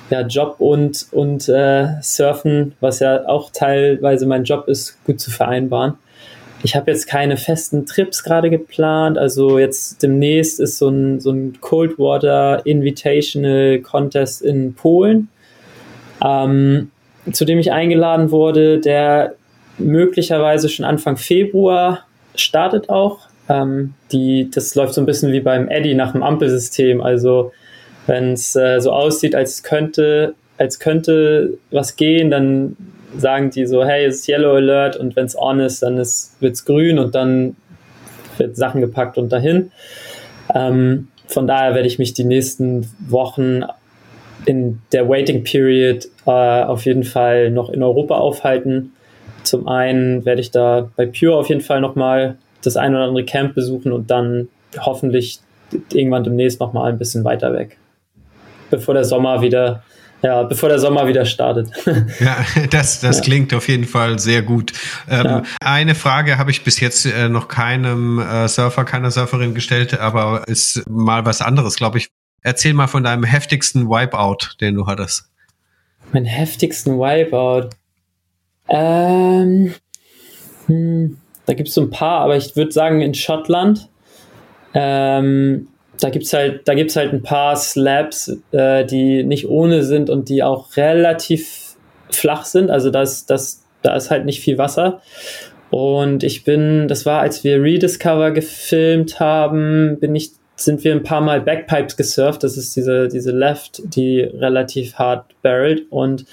ja, 0.09 0.21
Job 0.21 0.55
und, 0.59 1.07
und 1.11 1.47
äh, 1.49 2.01
Surfen, 2.01 2.73
was 2.79 2.99
ja 2.99 3.27
auch 3.27 3.51
teilweise 3.51 4.25
mein 4.25 4.43
Job 4.43 4.67
ist, 4.67 5.03
gut 5.05 5.19
zu 5.19 5.31
vereinbaren. 5.31 5.95
Ich 6.61 6.75
habe 6.75 6.91
jetzt 6.91 7.07
keine 7.07 7.37
festen 7.37 7.85
Trips 7.85 8.23
gerade 8.23 8.49
geplant. 8.49 9.17
Also 9.17 9.59
jetzt 9.59 10.03
demnächst 10.03 10.59
ist 10.59 10.77
so 10.77 10.89
ein, 10.89 11.19
so 11.19 11.31
ein 11.31 11.59
Coldwater 11.61 12.65
Invitational 12.65 13.79
Contest 13.79 14.41
in 14.41 14.73
Polen, 14.73 15.29
ähm, 16.23 16.91
zu 17.31 17.45
dem 17.45 17.59
ich 17.59 17.71
eingeladen 17.71 18.31
wurde, 18.31 18.79
der 18.79 19.35
möglicherweise 19.77 20.67
schon 20.67 20.85
Anfang 20.85 21.15
Februar 21.15 22.05
startet 22.35 22.89
auch. 22.89 23.19
Ähm, 23.47 23.93
die, 24.11 24.51
das 24.51 24.75
läuft 24.75 24.93
so 24.93 25.01
ein 25.01 25.05
bisschen 25.05 25.31
wie 25.31 25.39
beim 25.39 25.69
Eddy 25.69 25.93
nach 25.95 26.11
dem 26.11 26.23
Ampelsystem. 26.23 27.01
Also 27.01 27.53
wenn 28.05 28.33
es 28.33 28.55
äh, 28.55 28.81
so 28.81 28.91
aussieht, 28.91 29.33
als 29.33 29.63
könnte, 29.63 30.35
als 30.57 30.79
könnte 30.79 31.57
was 31.71 31.95
gehen, 31.95 32.29
dann 32.29 32.75
sagen 33.17 33.49
die 33.49 33.65
so, 33.65 33.83
hey, 33.83 34.05
es 34.05 34.17
ist 34.17 34.29
Yellow 34.29 34.55
Alert 34.55 34.97
und 34.97 35.15
wenn 35.15 35.25
es 35.25 35.37
on 35.37 35.59
ist, 35.59 35.81
dann 35.81 35.97
wird 35.97 36.53
es 36.53 36.65
grün 36.65 36.99
und 36.99 37.15
dann 37.15 37.55
wird 38.37 38.55
Sachen 38.55 38.81
gepackt 38.81 39.17
und 39.17 39.31
dahin. 39.31 39.71
Ähm, 40.53 41.07
von 41.27 41.47
daher 41.47 41.75
werde 41.75 41.87
ich 41.87 41.99
mich 41.99 42.13
die 42.13 42.23
nächsten 42.23 42.89
Wochen 43.07 43.63
in 44.45 44.81
der 44.91 45.07
Waiting 45.07 45.43
Period 45.43 46.07
äh, 46.25 46.31
auf 46.31 46.85
jeden 46.85 47.03
Fall 47.03 47.51
noch 47.51 47.69
in 47.69 47.83
Europa 47.83 48.17
aufhalten. 48.17 48.93
Zum 49.43 49.67
einen 49.67 50.25
werde 50.25 50.41
ich 50.41 50.51
da 50.51 50.89
bei 50.95 51.05
Pure 51.05 51.35
auf 51.35 51.49
jeden 51.49 51.61
Fall 51.61 51.81
nochmal 51.81 52.37
das 52.63 52.77
ein 52.77 52.95
oder 52.95 53.05
andere 53.05 53.25
Camp 53.25 53.55
besuchen 53.55 53.91
und 53.91 54.09
dann 54.11 54.49
hoffentlich 54.79 55.39
irgendwann 55.93 56.23
demnächst 56.23 56.59
nochmal 56.59 56.91
ein 56.91 56.97
bisschen 56.97 57.23
weiter 57.23 57.53
weg. 57.53 57.77
Bevor 58.69 58.93
der 58.93 59.03
Sommer 59.03 59.41
wieder 59.41 59.83
ja, 60.21 60.43
bevor 60.43 60.69
der 60.69 60.79
Sommer 60.79 61.07
wieder 61.07 61.25
startet. 61.25 61.69
Ja, 62.19 62.37
das, 62.69 62.99
das 62.99 63.17
ja. 63.17 63.23
klingt 63.23 63.53
auf 63.53 63.67
jeden 63.67 63.85
Fall 63.85 64.19
sehr 64.19 64.41
gut. 64.41 64.73
Ähm, 65.09 65.25
ja. 65.25 65.43
Eine 65.61 65.95
Frage 65.95 66.37
habe 66.37 66.51
ich 66.51 66.63
bis 66.63 66.79
jetzt 66.79 67.05
äh, 67.05 67.29
noch 67.29 67.47
keinem 67.47 68.19
äh, 68.19 68.47
Surfer, 68.47 68.83
keiner 68.83 69.11
Surferin 69.11 69.53
gestellt, 69.53 69.99
aber 69.99 70.47
ist 70.47 70.87
mal 70.89 71.25
was 71.25 71.41
anderes, 71.41 71.75
glaube 71.75 71.97
ich. 71.97 72.09
Erzähl 72.41 72.73
mal 72.73 72.87
von 72.87 73.03
deinem 73.03 73.23
heftigsten 73.23 73.89
Wipeout, 73.89 74.55
den 74.61 74.75
du 74.75 74.87
hattest. 74.87 75.29
Mein 76.11 76.25
heftigsten 76.25 76.97
Wipeout. 76.97 77.69
Ähm, 78.67 79.73
hm, 80.67 81.17
da 81.45 81.53
gibt 81.53 81.69
es 81.69 81.75
so 81.75 81.81
ein 81.81 81.89
paar, 81.89 82.21
aber 82.21 82.37
ich 82.37 82.55
würde 82.55 82.71
sagen 82.71 83.01
in 83.01 83.13
Schottland. 83.13 83.89
Ähm, 84.73 85.67
da 85.99 86.09
gibt's 86.09 86.33
halt, 86.33 86.67
da 86.67 86.73
gibt's 86.73 86.95
halt 86.95 87.13
ein 87.13 87.23
paar 87.23 87.55
Slabs, 87.55 88.37
äh, 88.51 88.85
die 88.85 89.23
nicht 89.23 89.47
ohne 89.47 89.83
sind 89.83 90.09
und 90.09 90.29
die 90.29 90.43
auch 90.43 90.75
relativ 90.77 91.75
flach 92.09 92.45
sind. 92.45 92.71
Also 92.71 92.89
das, 92.89 93.25
das, 93.25 93.63
da 93.81 93.95
ist 93.95 94.09
halt 94.09 94.25
nicht 94.25 94.41
viel 94.41 94.57
Wasser. 94.57 95.01
Und 95.69 96.23
ich 96.23 96.43
bin, 96.43 96.87
das 96.87 97.05
war, 97.05 97.21
als 97.21 97.43
wir 97.43 97.61
Rediscover 97.61 98.31
gefilmt 98.31 99.19
haben, 99.19 99.97
bin 99.99 100.15
ich, 100.15 100.31
sind 100.55 100.83
wir 100.83 100.93
ein 100.93 101.03
paar 101.03 101.21
Mal 101.21 101.41
Backpipes 101.41 101.95
gesurft. 101.97 102.43
Das 102.43 102.57
ist 102.57 102.75
diese, 102.75 103.07
diese 103.07 103.31
Left, 103.31 103.81
die 103.83 104.21
relativ 104.21 104.95
hart 104.95 105.25
barrelt. 105.41 105.83
Und 105.89 106.25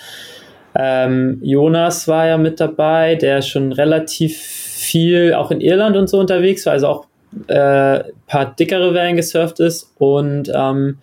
Ähm, 0.78 1.38
Jonas 1.42 2.06
war 2.06 2.26
ja 2.26 2.36
mit 2.36 2.60
dabei, 2.60 3.14
der 3.14 3.40
schon 3.40 3.72
relativ 3.72 4.36
viel 4.36 5.32
auch 5.32 5.50
in 5.50 5.62
Irland 5.62 5.96
und 5.96 6.06
so 6.06 6.18
unterwegs 6.18 6.66
war, 6.66 6.74
also 6.74 6.88
auch 6.88 7.06
äh, 7.48 8.04
paar 8.26 8.54
dickere 8.58 8.94
Wellen 8.94 9.16
gesurft 9.16 9.60
ist. 9.60 9.92
Und 9.98 10.50
ähm, 10.54 10.98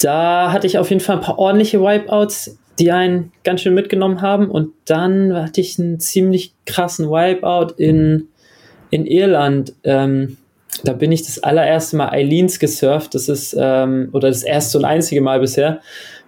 da 0.00 0.52
hatte 0.52 0.66
ich 0.66 0.78
auf 0.78 0.90
jeden 0.90 1.00
Fall 1.00 1.16
ein 1.16 1.22
paar 1.22 1.38
ordentliche 1.38 1.80
Wipeouts, 1.80 2.58
die 2.78 2.90
einen 2.90 3.32
ganz 3.44 3.60
schön 3.60 3.74
mitgenommen 3.74 4.22
haben. 4.22 4.50
Und 4.50 4.72
dann 4.86 5.34
hatte 5.34 5.60
ich 5.60 5.78
einen 5.78 6.00
ziemlich 6.00 6.54
krassen 6.66 7.10
Wipeout 7.10 7.74
in, 7.76 8.28
in 8.90 9.06
Irland. 9.06 9.74
Ähm, 9.84 10.36
da 10.84 10.92
bin 10.92 11.12
ich 11.12 11.22
das 11.22 11.42
allererste 11.42 11.96
Mal 11.96 12.10
Eileens 12.10 12.58
gesurft. 12.58 13.14
Das 13.14 13.28
ist, 13.28 13.54
ähm, 13.58 14.08
oder 14.12 14.28
das 14.28 14.42
erste 14.42 14.78
und 14.78 14.84
einzige 14.84 15.20
Mal 15.20 15.40
bisher. 15.40 15.80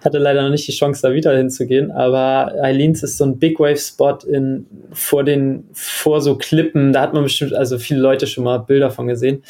Hatte 0.04 0.18
leider 0.18 0.42
noch 0.42 0.50
nicht 0.50 0.66
die 0.66 0.72
Chance, 0.72 1.00
da 1.02 1.12
wieder 1.14 1.36
hinzugehen. 1.36 1.90
Aber 1.90 2.52
Eileens 2.62 3.02
ist 3.02 3.18
so 3.18 3.24
ein 3.24 3.38
Big 3.38 3.60
Wave 3.60 3.76
Spot 3.76 4.18
in, 4.26 4.66
vor 4.92 5.22
den, 5.22 5.64
vor 5.72 6.20
so 6.20 6.36
Klippen. 6.36 6.92
Da 6.92 7.02
hat 7.02 7.14
man 7.14 7.22
bestimmt, 7.22 7.54
also 7.54 7.78
viele 7.78 8.00
Leute 8.00 8.26
schon 8.26 8.44
mal 8.44 8.58
Bilder 8.58 8.90
von 8.90 9.06
gesehen. 9.06 9.42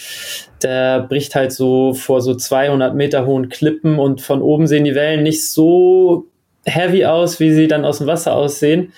Der 0.62 1.00
bricht 1.00 1.34
halt 1.34 1.52
so 1.52 1.94
vor 1.94 2.20
so 2.20 2.34
200 2.34 2.94
Meter 2.94 3.26
hohen 3.26 3.48
Klippen 3.48 3.98
und 3.98 4.20
von 4.20 4.42
oben 4.42 4.66
sehen 4.66 4.84
die 4.84 4.94
Wellen 4.94 5.22
nicht 5.22 5.50
so 5.50 6.26
heavy 6.64 7.06
aus, 7.06 7.40
wie 7.40 7.52
sie 7.52 7.66
dann 7.66 7.84
aus 7.84 7.98
dem 7.98 8.06
Wasser 8.06 8.34
aussehen. 8.34 8.92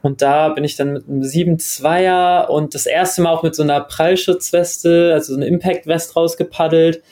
Und 0.00 0.22
da 0.22 0.48
bin 0.50 0.64
ich 0.64 0.76
dann 0.76 0.92
mit 0.92 1.08
einem 1.08 1.22
7-2er 1.22 2.46
und 2.46 2.74
das 2.74 2.86
erste 2.86 3.22
Mal 3.22 3.32
auch 3.32 3.42
mit 3.42 3.54
so 3.54 3.62
einer 3.62 3.80
Prallschutzweste, 3.80 5.10
also 5.12 5.34
so 5.34 5.38
eine 5.38 5.46
Impact-West 5.46 6.16
rausgepaddelt. 6.16 7.02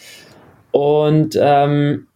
Und 0.71 1.37
ähm, 1.41 2.07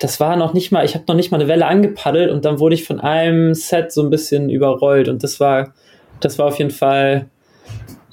das 0.00 0.20
war 0.20 0.36
noch 0.36 0.54
nicht 0.54 0.72
mal, 0.72 0.84
ich 0.84 0.94
habe 0.94 1.04
noch 1.08 1.14
nicht 1.14 1.30
mal 1.30 1.40
eine 1.40 1.48
Welle 1.48 1.66
angepaddelt 1.66 2.30
und 2.30 2.44
dann 2.44 2.58
wurde 2.58 2.74
ich 2.74 2.84
von 2.84 3.00
einem 3.00 3.54
Set 3.54 3.92
so 3.92 4.02
ein 4.02 4.10
bisschen 4.10 4.50
überrollt. 4.50 5.08
Und 5.08 5.22
das 5.22 5.40
war, 5.40 5.74
das 6.20 6.38
war 6.38 6.46
auf 6.46 6.58
jeden 6.58 6.70
Fall 6.70 7.26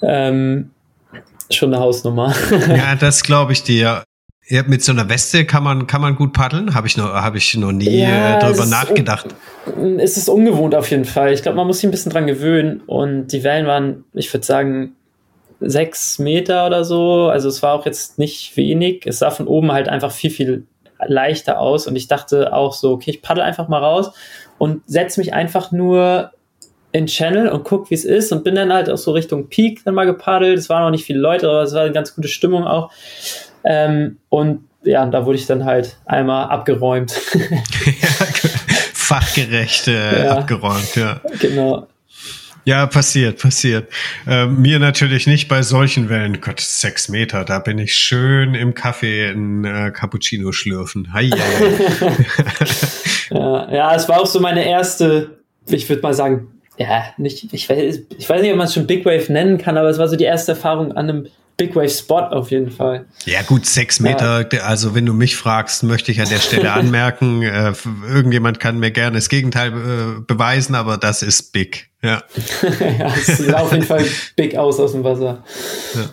ähm, 0.01 0.71
schon 1.49 1.73
eine 1.73 1.81
Hausnummer. 1.81 2.33
ja, 2.69 2.95
das 2.95 3.23
glaube 3.23 3.53
ich 3.53 3.63
dir. 3.63 4.03
Ja, 4.47 4.63
mit 4.63 4.83
so 4.83 4.91
einer 4.91 5.07
Weste 5.09 5.45
kann 5.45 5.63
man, 5.63 5.87
kann 5.87 6.01
man 6.01 6.15
gut 6.15 6.33
paddeln? 6.33 6.75
Habe 6.75 6.87
ich, 6.87 6.97
noch, 6.97 7.13
hab 7.13 7.35
ich 7.35 7.55
noch 7.55 7.71
nie 7.71 8.01
ja, 8.01 8.35
äh, 8.35 8.39
darüber 8.39 8.65
nachgedacht. 8.65 9.27
Es 9.99 10.17
ist 10.17 10.27
ungewohnt 10.27 10.75
auf 10.75 10.91
jeden 10.91 11.05
Fall. 11.05 11.31
Ich 11.31 11.43
glaube, 11.43 11.55
man 11.55 11.65
muss 11.65 11.77
sich 11.77 11.87
ein 11.87 11.91
bisschen 11.91 12.11
dran 12.11 12.27
gewöhnen. 12.27 12.81
Und 12.85 13.27
die 13.27 13.43
Wellen 13.45 13.67
waren, 13.67 14.03
ich 14.13 14.33
würde 14.33 14.45
sagen, 14.45 14.95
sechs 15.61 16.19
Meter 16.19 16.67
oder 16.67 16.83
so. 16.83 17.29
Also 17.29 17.47
es 17.47 17.63
war 17.63 17.73
auch 17.73 17.85
jetzt 17.85 18.19
nicht 18.19 18.57
wenig. 18.57 19.05
Es 19.05 19.19
sah 19.19 19.31
von 19.31 19.47
oben 19.47 19.71
halt 19.71 19.87
einfach 19.87 20.11
viel, 20.11 20.29
viel 20.29 20.67
leichter 21.07 21.59
aus. 21.59 21.87
Und 21.87 21.95
ich 21.95 22.07
dachte 22.07 22.53
auch 22.53 22.73
so, 22.73 22.91
okay, 22.93 23.11
ich 23.11 23.21
paddel 23.21 23.43
einfach 23.43 23.67
mal 23.67 23.79
raus 23.79 24.11
und 24.57 24.81
setze 24.85 25.19
mich 25.19 25.33
einfach 25.33 25.71
nur 25.71 26.31
in 26.91 27.07
Channel 27.07 27.49
und 27.49 27.63
guck, 27.63 27.89
wie 27.89 27.95
es 27.95 28.05
ist. 28.05 28.31
Und 28.31 28.43
bin 28.43 28.55
dann 28.55 28.71
halt 28.71 28.89
auch 28.89 28.97
so 28.97 29.11
Richtung 29.11 29.49
Peak 29.49 29.83
dann 29.83 29.95
mal 29.95 30.05
gepaddelt. 30.05 30.57
Es 30.57 30.69
waren 30.69 30.83
noch 30.83 30.91
nicht 30.91 31.05
viele 31.05 31.19
Leute, 31.19 31.49
aber 31.49 31.63
es 31.63 31.73
war 31.73 31.81
eine 31.81 31.91
ganz 31.91 32.15
gute 32.15 32.27
Stimmung 32.27 32.65
auch. 32.65 32.91
Ähm, 33.63 34.17
und 34.29 34.65
ja, 34.83 35.05
da 35.05 35.25
wurde 35.25 35.37
ich 35.37 35.47
dann 35.47 35.65
halt 35.65 35.97
einmal 36.05 36.49
abgeräumt. 36.49 37.11
Fachgerecht 38.93 39.87
äh, 39.87 40.25
ja, 40.25 40.37
abgeräumt, 40.37 40.95
ja. 40.95 41.21
Genau. 41.39 41.87
Ja, 42.65 42.85
passiert, 42.85 43.41
passiert. 43.41 43.91
Äh, 44.25 44.45
mir 44.45 44.79
natürlich 44.79 45.27
nicht 45.27 45.49
bei 45.49 45.61
solchen 45.61 46.09
Wellen. 46.09 46.39
Gott, 46.39 46.61
sechs 46.61 47.09
Meter, 47.09 47.43
da 47.43 47.59
bin 47.59 47.77
ich 47.77 47.93
schön 47.93 48.55
im 48.55 48.73
Kaffee 48.73 49.31
in 49.31 49.65
äh, 49.65 49.91
Cappuccino 49.91 50.53
schlürfen. 50.53 51.11
Hi, 51.11 51.29
ja, 53.29 53.71
ja, 53.71 53.95
es 53.95 54.07
war 54.07 54.21
auch 54.21 54.25
so 54.25 54.39
meine 54.39 54.65
erste, 54.65 55.39
ich 55.67 55.89
würde 55.89 56.01
mal 56.01 56.13
sagen, 56.13 56.53
ja, 56.77 57.03
nicht, 57.17 57.53
ich 57.53 57.69
weiß, 57.69 57.99
ich 58.17 58.29
weiß 58.29 58.41
nicht, 58.41 58.51
ob 58.51 58.57
man 58.57 58.67
es 58.67 58.73
schon 58.73 58.87
Big 58.87 59.05
Wave 59.05 59.31
nennen 59.31 59.57
kann, 59.57 59.77
aber 59.77 59.89
es 59.89 59.97
war 59.97 60.07
so 60.07 60.15
die 60.15 60.23
erste 60.23 60.53
Erfahrung 60.53 60.93
an 60.93 61.09
einem 61.09 61.27
Big 61.57 61.75
Wave 61.75 61.89
Spot 61.89 62.21
auf 62.21 62.51
jeden 62.51 62.71
Fall. 62.71 63.05
Ja, 63.25 63.41
gut, 63.43 63.65
sechs 63.65 63.99
Meter. 63.99 64.47
Ja. 64.51 64.61
Also, 64.61 64.95
wenn 64.95 65.05
du 65.05 65.13
mich 65.13 65.35
fragst, 65.35 65.83
möchte 65.83 66.11
ich 66.11 66.21
an 66.21 66.29
der 66.29 66.39
Stelle 66.39 66.71
anmerken, 66.73 67.43
äh, 67.43 67.73
irgendjemand 68.07 68.59
kann 68.59 68.79
mir 68.79 68.91
gerne 68.91 69.17
das 69.17 69.29
Gegenteil 69.29 69.71
äh, 69.71 70.21
beweisen, 70.25 70.75
aber 70.75 70.97
das 70.97 71.21
ist 71.21 71.53
big. 71.53 71.89
Ja. 72.01 72.23
ja, 72.99 73.13
es 73.15 73.37
sieht 73.37 73.53
auf 73.53 73.71
jeden 73.71 73.85
Fall 73.85 74.05
big 74.35 74.57
aus 74.57 74.79
aus 74.79 74.93
dem 74.93 75.03
Wasser. 75.03 75.43
Ja. 75.95 76.09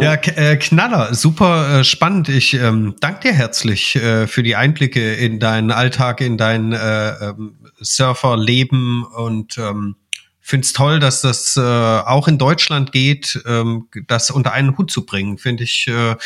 Ja, 0.00 0.14
äh, 0.14 0.56
Knaller, 0.56 1.14
super 1.14 1.80
äh, 1.80 1.84
spannend. 1.84 2.28
Ich 2.28 2.54
ähm, 2.54 2.94
danke 3.00 3.28
dir 3.28 3.34
herzlich 3.34 3.96
äh, 3.96 4.26
für 4.26 4.42
die 4.42 4.56
Einblicke 4.56 5.12
in 5.12 5.38
deinen 5.38 5.70
Alltag, 5.70 6.22
in 6.22 6.38
dein 6.38 6.72
äh, 6.72 7.10
ähm, 7.10 7.56
Surferleben 7.78 9.04
und 9.04 9.58
ähm, 9.58 9.96
finde 10.42 10.64
es 10.66 10.72
toll, 10.72 10.98
dass 10.98 11.22
das 11.22 11.56
äh, 11.56 11.60
auch 11.60 12.26
in 12.26 12.36
Deutschland 12.36 12.92
geht, 12.92 13.40
ähm, 13.46 13.88
das 14.08 14.30
unter 14.30 14.52
einen 14.52 14.76
Hut 14.76 14.90
zu 14.90 15.06
bringen. 15.06 15.38
Finde 15.38 15.62
ich 15.62 15.86
äh, 15.88 16.16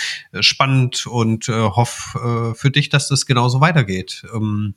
spannend 0.42 1.06
und 1.06 1.48
äh, 1.48 1.52
hoffe 1.52 2.52
äh, 2.52 2.54
für 2.58 2.70
dich, 2.70 2.88
dass 2.88 3.08
das 3.08 3.26
genauso 3.26 3.60
weitergeht. 3.60 4.22
Ähm, 4.34 4.74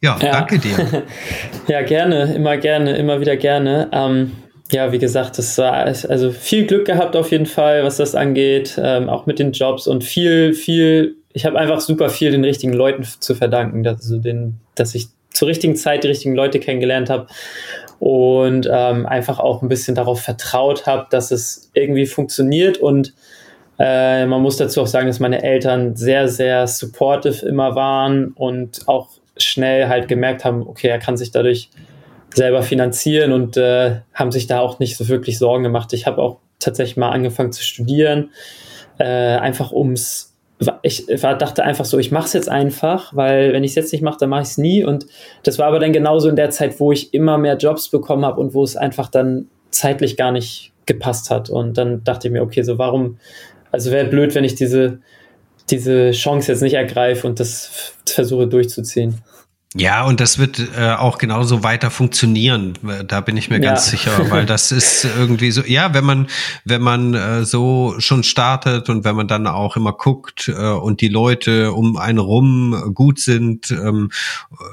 ja, 0.00 0.16
ja, 0.22 0.32
danke 0.32 0.58
dir. 0.58 1.04
ja, 1.66 1.82
gerne, 1.82 2.34
immer 2.34 2.58
gerne, 2.58 2.96
immer 2.96 3.20
wieder 3.20 3.36
gerne. 3.36 3.88
Ähm, 3.90 4.32
ja, 4.70 4.92
wie 4.92 4.98
gesagt, 4.98 5.38
das 5.38 5.56
war 5.56 5.72
also 5.72 6.30
viel 6.30 6.66
Glück 6.66 6.86
gehabt 6.86 7.16
auf 7.16 7.30
jeden 7.32 7.46
Fall, 7.46 7.84
was 7.84 7.96
das 7.96 8.14
angeht, 8.14 8.78
ähm, 8.80 9.08
auch 9.08 9.24
mit 9.24 9.38
den 9.38 9.52
Jobs 9.52 9.86
und 9.86 10.04
viel, 10.04 10.52
viel. 10.52 11.16
Ich 11.32 11.46
habe 11.46 11.58
einfach 11.58 11.80
super 11.80 12.10
viel 12.10 12.30
den 12.30 12.44
richtigen 12.44 12.74
Leuten 12.74 13.04
zu 13.04 13.34
verdanken, 13.34 13.82
dass, 13.82 14.02
also 14.02 14.18
den, 14.18 14.60
dass 14.74 14.94
ich 14.94 15.08
zur 15.38 15.48
richtigen 15.48 15.76
Zeit 15.76 16.02
die 16.02 16.08
richtigen 16.08 16.34
Leute 16.34 16.58
kennengelernt 16.58 17.10
habe 17.10 17.28
und 18.00 18.68
ähm, 18.70 19.06
einfach 19.06 19.38
auch 19.38 19.62
ein 19.62 19.68
bisschen 19.68 19.94
darauf 19.94 20.20
vertraut 20.20 20.86
habe, 20.86 21.06
dass 21.10 21.30
es 21.30 21.70
irgendwie 21.74 22.06
funktioniert 22.06 22.78
und 22.78 23.14
äh, 23.78 24.26
man 24.26 24.42
muss 24.42 24.56
dazu 24.56 24.82
auch 24.82 24.88
sagen, 24.88 25.06
dass 25.06 25.20
meine 25.20 25.42
Eltern 25.42 25.94
sehr, 25.94 26.28
sehr 26.28 26.66
supportive 26.66 27.46
immer 27.46 27.76
waren 27.76 28.32
und 28.32 28.88
auch 28.88 29.10
schnell 29.36 29.86
halt 29.88 30.08
gemerkt 30.08 30.44
haben, 30.44 30.66
okay, 30.66 30.88
er 30.88 30.98
kann 30.98 31.16
sich 31.16 31.30
dadurch 31.30 31.70
selber 32.34 32.62
finanzieren 32.62 33.32
und 33.32 33.56
äh, 33.56 34.00
haben 34.12 34.32
sich 34.32 34.48
da 34.48 34.58
auch 34.58 34.80
nicht 34.80 34.96
so 34.96 35.08
wirklich 35.08 35.38
Sorgen 35.38 35.62
gemacht. 35.62 35.92
Ich 35.92 36.06
habe 36.06 36.20
auch 36.20 36.38
tatsächlich 36.58 36.96
mal 36.96 37.10
angefangen 37.10 37.52
zu 37.52 37.62
studieren, 37.62 38.30
äh, 38.98 39.04
einfach 39.04 39.70
ums 39.70 40.36
ich 40.82 41.06
war, 41.22 41.38
dachte 41.38 41.64
einfach 41.64 41.84
so, 41.84 41.98
ich 41.98 42.10
mache 42.10 42.26
es 42.26 42.32
jetzt 42.32 42.48
einfach, 42.48 43.14
weil 43.14 43.52
wenn 43.52 43.62
ich 43.62 43.72
es 43.72 43.74
jetzt 43.76 43.92
nicht 43.92 44.02
mache, 44.02 44.18
dann 44.18 44.30
mache 44.30 44.42
ich 44.42 44.48
es 44.48 44.58
nie. 44.58 44.84
Und 44.84 45.06
das 45.44 45.58
war 45.58 45.66
aber 45.66 45.78
dann 45.78 45.92
genauso 45.92 46.28
in 46.28 46.36
der 46.36 46.50
Zeit, 46.50 46.80
wo 46.80 46.90
ich 46.90 47.14
immer 47.14 47.38
mehr 47.38 47.56
Jobs 47.56 47.88
bekommen 47.88 48.24
habe 48.24 48.40
und 48.40 48.54
wo 48.54 48.64
es 48.64 48.76
einfach 48.76 49.08
dann 49.08 49.46
zeitlich 49.70 50.16
gar 50.16 50.32
nicht 50.32 50.72
gepasst 50.86 51.30
hat. 51.30 51.48
Und 51.48 51.78
dann 51.78 52.02
dachte 52.02 52.28
ich 52.28 52.32
mir, 52.32 52.42
okay, 52.42 52.62
so 52.62 52.78
warum, 52.78 53.18
also 53.70 53.92
wäre 53.92 54.08
blöd, 54.08 54.34
wenn 54.34 54.44
ich 54.44 54.56
diese, 54.56 54.98
diese 55.70 56.10
Chance 56.10 56.50
jetzt 56.50 56.62
nicht 56.62 56.74
ergreife 56.74 57.26
und 57.26 57.38
das 57.38 57.94
versuche 58.06 58.48
durchzuziehen. 58.48 59.22
Ja, 59.74 60.04
und 60.04 60.18
das 60.20 60.38
wird 60.38 60.58
äh, 60.76 60.92
auch 60.92 61.18
genauso 61.18 61.62
weiter 61.62 61.90
funktionieren. 61.90 62.72
Da 63.06 63.20
bin 63.20 63.36
ich 63.36 63.50
mir 63.50 63.56
ja. 63.56 63.72
ganz 63.72 63.90
sicher, 63.90 64.30
weil 64.30 64.46
das 64.46 64.72
ist 64.72 65.04
irgendwie 65.04 65.50
so. 65.50 65.62
Ja, 65.62 65.92
wenn 65.92 66.04
man 66.04 66.28
wenn 66.64 66.80
man 66.80 67.12
äh, 67.12 67.44
so 67.44 67.94
schon 67.98 68.22
startet 68.22 68.88
und 68.88 69.04
wenn 69.04 69.14
man 69.14 69.28
dann 69.28 69.46
auch 69.46 69.76
immer 69.76 69.92
guckt 69.92 70.48
äh, 70.48 70.70
und 70.70 71.02
die 71.02 71.08
Leute 71.08 71.72
um 71.72 71.98
einen 71.98 72.18
rum 72.18 72.92
gut 72.94 73.20
sind. 73.20 73.70
Ähm, 73.70 74.10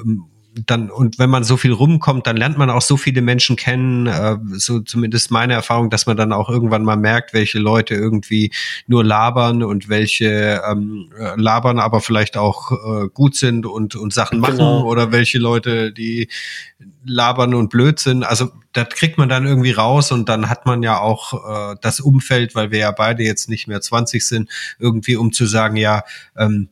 ähm 0.04 0.26
dann 0.66 0.90
und 0.90 1.20
wenn 1.20 1.30
man 1.30 1.44
so 1.44 1.58
viel 1.58 1.74
rumkommt, 1.74 2.28
dann 2.28 2.38
lernt 2.38 2.58
man 2.58 2.70
auch 2.70 2.82
so 2.82 2.98
viele 2.98 3.22
Menschen 3.22 3.56
kennen, 3.56 4.08
äh, 4.08 4.38
so 4.54 4.80
zumindest 4.80 5.32
meine 5.32 5.54
Erfahrung, 5.54 5.90
dass 5.90 6.06
man 6.06 6.18
dann 6.18 6.32
auch 6.32 6.50
irgendwann 6.50 6.84
mal 6.84 6.96
merkt, 6.96 7.34
welche 7.34 7.60
Leute 7.60 7.96
irgendwie 7.96 8.52
nur 8.88 9.04
labern 9.04 9.64
und 9.64 9.90
welche 9.90 10.62
ähm, 10.70 11.12
äh, 11.20 11.34
labern, 11.36 11.80
aber 11.80 12.00
vielleicht 12.00 12.38
auch 12.38 12.72
äh, 12.72 13.10
gut 13.14 13.36
sind 13.36 13.66
und 13.66 13.96
und 13.96 14.14
Sachen 14.14 14.40
machen 14.40 14.58
genau. 14.58 14.86
oder 14.86 15.12
welche 15.12 15.40
Leute, 15.40 15.92
die 15.92 16.30
labern 17.06 17.54
und 17.54 17.70
blöd 17.70 18.00
sind. 18.00 18.24
Also 18.24 18.52
das 18.74 18.90
kriegt 18.90 19.18
man 19.18 19.30
dann 19.30 19.46
irgendwie 19.46 19.72
raus 19.72 20.12
und 20.12 20.28
dann 20.28 20.50
hat 20.50 20.66
man 20.66 20.84
ja 20.84 21.00
auch 21.00 21.74
äh, 21.74 21.76
das 21.82 22.00
Umfeld, 22.00 22.56
weil 22.56 22.72
wir 22.72 22.80
ja 22.80 22.92
beide 22.92 23.24
jetzt 23.24 23.50
nicht 23.50 23.68
mehr 23.68 23.82
20 23.82 24.26
sind, 24.26 24.50
irgendwie 24.80 25.16
um 25.16 25.32
zu 25.32 25.46
sagen, 25.46 25.78
ja, 25.78 26.04
ähm, 26.38 26.70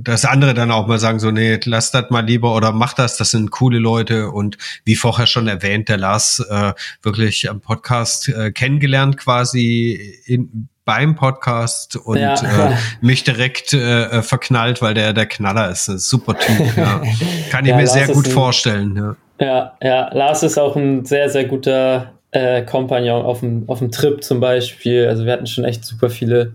dass 0.00 0.24
andere 0.24 0.54
dann 0.54 0.70
auch 0.70 0.86
mal 0.86 0.98
sagen, 0.98 1.18
so, 1.20 1.30
nee, 1.30 1.58
lass 1.64 1.90
das 1.90 2.10
mal 2.10 2.24
lieber 2.24 2.54
oder 2.54 2.72
mach 2.72 2.94
das, 2.94 3.16
das 3.16 3.30
sind 3.30 3.50
coole 3.50 3.78
Leute 3.78 4.30
und 4.30 4.58
wie 4.84 4.96
vorher 4.96 5.26
schon 5.26 5.46
erwähnt, 5.48 5.88
der 5.88 5.98
Lars 5.98 6.44
äh, 6.48 6.72
wirklich 7.02 7.48
am 7.48 7.60
Podcast 7.60 8.28
äh, 8.28 8.50
kennengelernt 8.50 9.16
quasi 9.16 10.16
in, 10.26 10.68
beim 10.84 11.16
Podcast 11.16 11.96
und 11.96 12.18
ja. 12.18 12.34
äh, 12.70 12.76
mich 13.02 13.22
direkt 13.22 13.74
äh, 13.74 14.22
verknallt, 14.22 14.80
weil 14.80 14.94
der 14.94 15.12
der 15.12 15.26
Knaller 15.26 15.70
ist. 15.70 15.88
Ein 15.88 15.98
super 15.98 16.38
Typ, 16.38 16.76
ja. 16.76 17.02
Kann 17.50 17.64
ich 17.64 17.70
ja, 17.70 17.76
mir 17.76 17.82
Lars 17.82 17.92
sehr 17.92 18.08
gut 18.08 18.26
ein, 18.26 18.32
vorstellen. 18.32 18.96
Ja. 18.96 19.16
ja, 19.46 19.76
ja, 19.82 20.14
Lars 20.14 20.42
ist 20.42 20.58
auch 20.58 20.76
ein 20.76 21.04
sehr, 21.04 21.28
sehr 21.28 21.44
guter 21.44 22.17
äh, 22.30 22.62
Kompagnon 22.62 23.22
auf 23.22 23.40
dem, 23.40 23.64
auf 23.68 23.78
dem 23.78 23.90
Trip 23.90 24.22
zum 24.22 24.40
Beispiel. 24.40 25.06
Also 25.06 25.24
wir 25.24 25.32
hatten 25.32 25.46
schon 25.46 25.64
echt 25.64 25.84
super 25.84 26.10
viele 26.10 26.54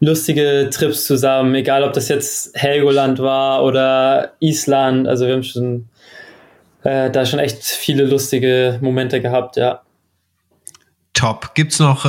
lustige 0.00 0.68
Trips 0.72 1.06
zusammen, 1.06 1.54
egal 1.54 1.84
ob 1.84 1.92
das 1.92 2.08
jetzt 2.08 2.56
Helgoland 2.56 3.20
war 3.20 3.64
oder 3.64 4.32
Island. 4.40 5.06
Also 5.06 5.26
wir 5.26 5.34
haben 5.34 5.44
schon 5.44 5.88
äh, 6.82 7.10
da 7.10 7.24
schon 7.24 7.38
echt 7.38 7.62
viele 7.62 8.04
lustige 8.04 8.78
Momente 8.80 9.20
gehabt, 9.20 9.56
ja. 9.56 9.82
Top. 11.14 11.54
Gibt's 11.54 11.78
noch 11.78 12.04
äh, 12.04 12.08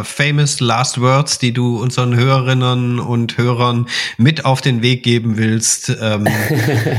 äh, 0.00 0.04
famous 0.04 0.58
last 0.58 1.00
words, 1.00 1.38
die 1.38 1.52
du 1.52 1.80
unseren 1.80 2.16
Hörerinnen 2.16 2.98
und 2.98 3.38
Hörern 3.38 3.86
mit 4.16 4.44
auf 4.44 4.60
den 4.60 4.82
Weg 4.82 5.04
geben 5.04 5.36
willst? 5.36 5.96
Ähm. 6.00 6.26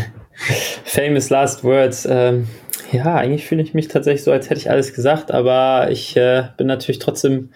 famous 0.86 1.30
last 1.30 1.64
words. 1.64 2.07
Ähm, 2.10 2.47
ja, 2.92 3.16
eigentlich 3.16 3.46
fühle 3.46 3.62
ich 3.62 3.74
mich 3.74 3.88
tatsächlich 3.88 4.24
so, 4.24 4.32
als 4.32 4.50
hätte 4.50 4.60
ich 4.60 4.70
alles 4.70 4.94
gesagt, 4.94 5.32
aber 5.32 5.90
ich 5.92 6.16
äh, 6.18 6.44
bin 6.58 6.68
natürlich 6.68 7.00
trotzdem 7.00 7.50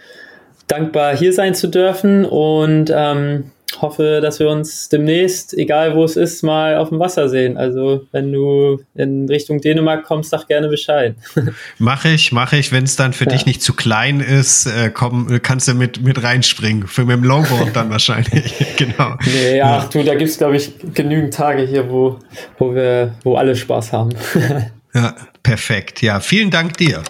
dankbar, 0.67 1.15
hier 1.15 1.33
sein 1.33 1.55
zu 1.55 1.67
dürfen 1.67 2.25
und 2.25 2.91
ähm, 2.93 3.51
hoffe, 3.81 4.19
dass 4.21 4.39
wir 4.39 4.49
uns 4.49 4.89
demnächst, 4.89 5.53
egal 5.53 5.95
wo 5.95 6.03
es 6.03 6.15
ist, 6.15 6.43
mal 6.43 6.77
auf 6.77 6.89
dem 6.89 6.99
Wasser 6.99 7.29
sehen. 7.29 7.57
Also 7.57 8.05
wenn 8.11 8.31
du 8.31 8.81
in 8.95 9.27
Richtung 9.27 9.61
Dänemark 9.61 10.03
kommst, 10.03 10.29
sag 10.29 10.47
gerne 10.47 10.67
Bescheid. 10.67 11.15
Mache 11.79 12.09
ich, 12.09 12.31
mache 12.31 12.57
ich. 12.57 12.71
Wenn 12.71 12.83
es 12.83 12.95
dann 12.95 13.13
für 13.13 13.25
ja. 13.25 13.31
dich 13.31 13.45
nicht 13.45 13.61
zu 13.61 13.73
klein 13.73 14.19
ist, 14.19 14.67
äh, 14.67 14.89
komm, 14.93 15.39
kannst 15.41 15.67
du 15.67 15.73
mit, 15.73 16.01
mit 16.01 16.23
reinspringen. 16.23 16.87
Für 16.87 17.05
mit 17.05 17.17
dem 17.17 17.23
Longboard 17.23 17.75
dann 17.75 17.89
wahrscheinlich. 17.89 18.53
genau. 18.77 19.15
Nee, 19.25 19.57
ja, 19.57 19.79
ach 19.79 19.89
du, 19.89 20.03
da 20.03 20.15
gibt 20.15 20.29
es, 20.29 20.37
glaube 20.37 20.55
ich, 20.55 20.71
genügend 20.93 21.33
Tage 21.33 21.63
hier, 21.63 21.89
wo, 21.89 22.19
wo 22.57 22.73
wir, 22.75 23.15
wo 23.23 23.35
alle 23.35 23.55
Spaß 23.55 23.91
haben. 23.93 24.11
ja, 24.93 25.15
perfekt. 25.41 26.01
Ja, 26.01 26.19
vielen 26.19 26.51
Dank 26.51 26.77
dir. 26.77 27.03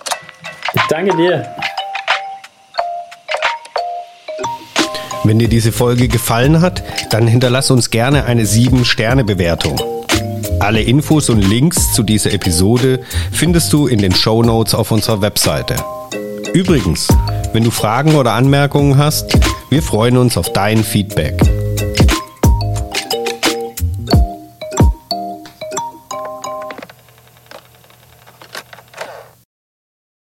Ich 0.73 0.81
danke 0.89 1.15
dir. 1.15 1.45
Wenn 5.25 5.39
dir 5.39 5.47
diese 5.47 5.71
Folge 5.71 6.09
gefallen 6.09 6.61
hat, 6.61 6.83
dann 7.11 7.27
hinterlass 7.27 7.71
uns 7.71 7.89
gerne 7.89 8.25
eine 8.25 8.43
7-Sterne-Bewertung. 8.43 9.81
Alle 10.59 10.81
Infos 10.81 11.29
und 11.29 11.41
Links 11.41 11.93
zu 11.93 12.03
dieser 12.03 12.33
Episode 12.33 13.01
findest 13.31 13.71
du 13.71 13.87
in 13.87 13.99
den 13.99 14.13
Show 14.13 14.43
Notes 14.43 14.73
auf 14.73 14.91
unserer 14.91 15.21
Webseite. 15.21 15.75
Übrigens, 16.53 17.07
wenn 17.53 17.63
du 17.63 17.71
Fragen 17.71 18.15
oder 18.15 18.33
Anmerkungen 18.33 18.97
hast, 18.97 19.37
wir 19.69 19.81
freuen 19.81 20.17
uns 20.17 20.37
auf 20.37 20.51
dein 20.51 20.83
Feedback. 20.83 21.41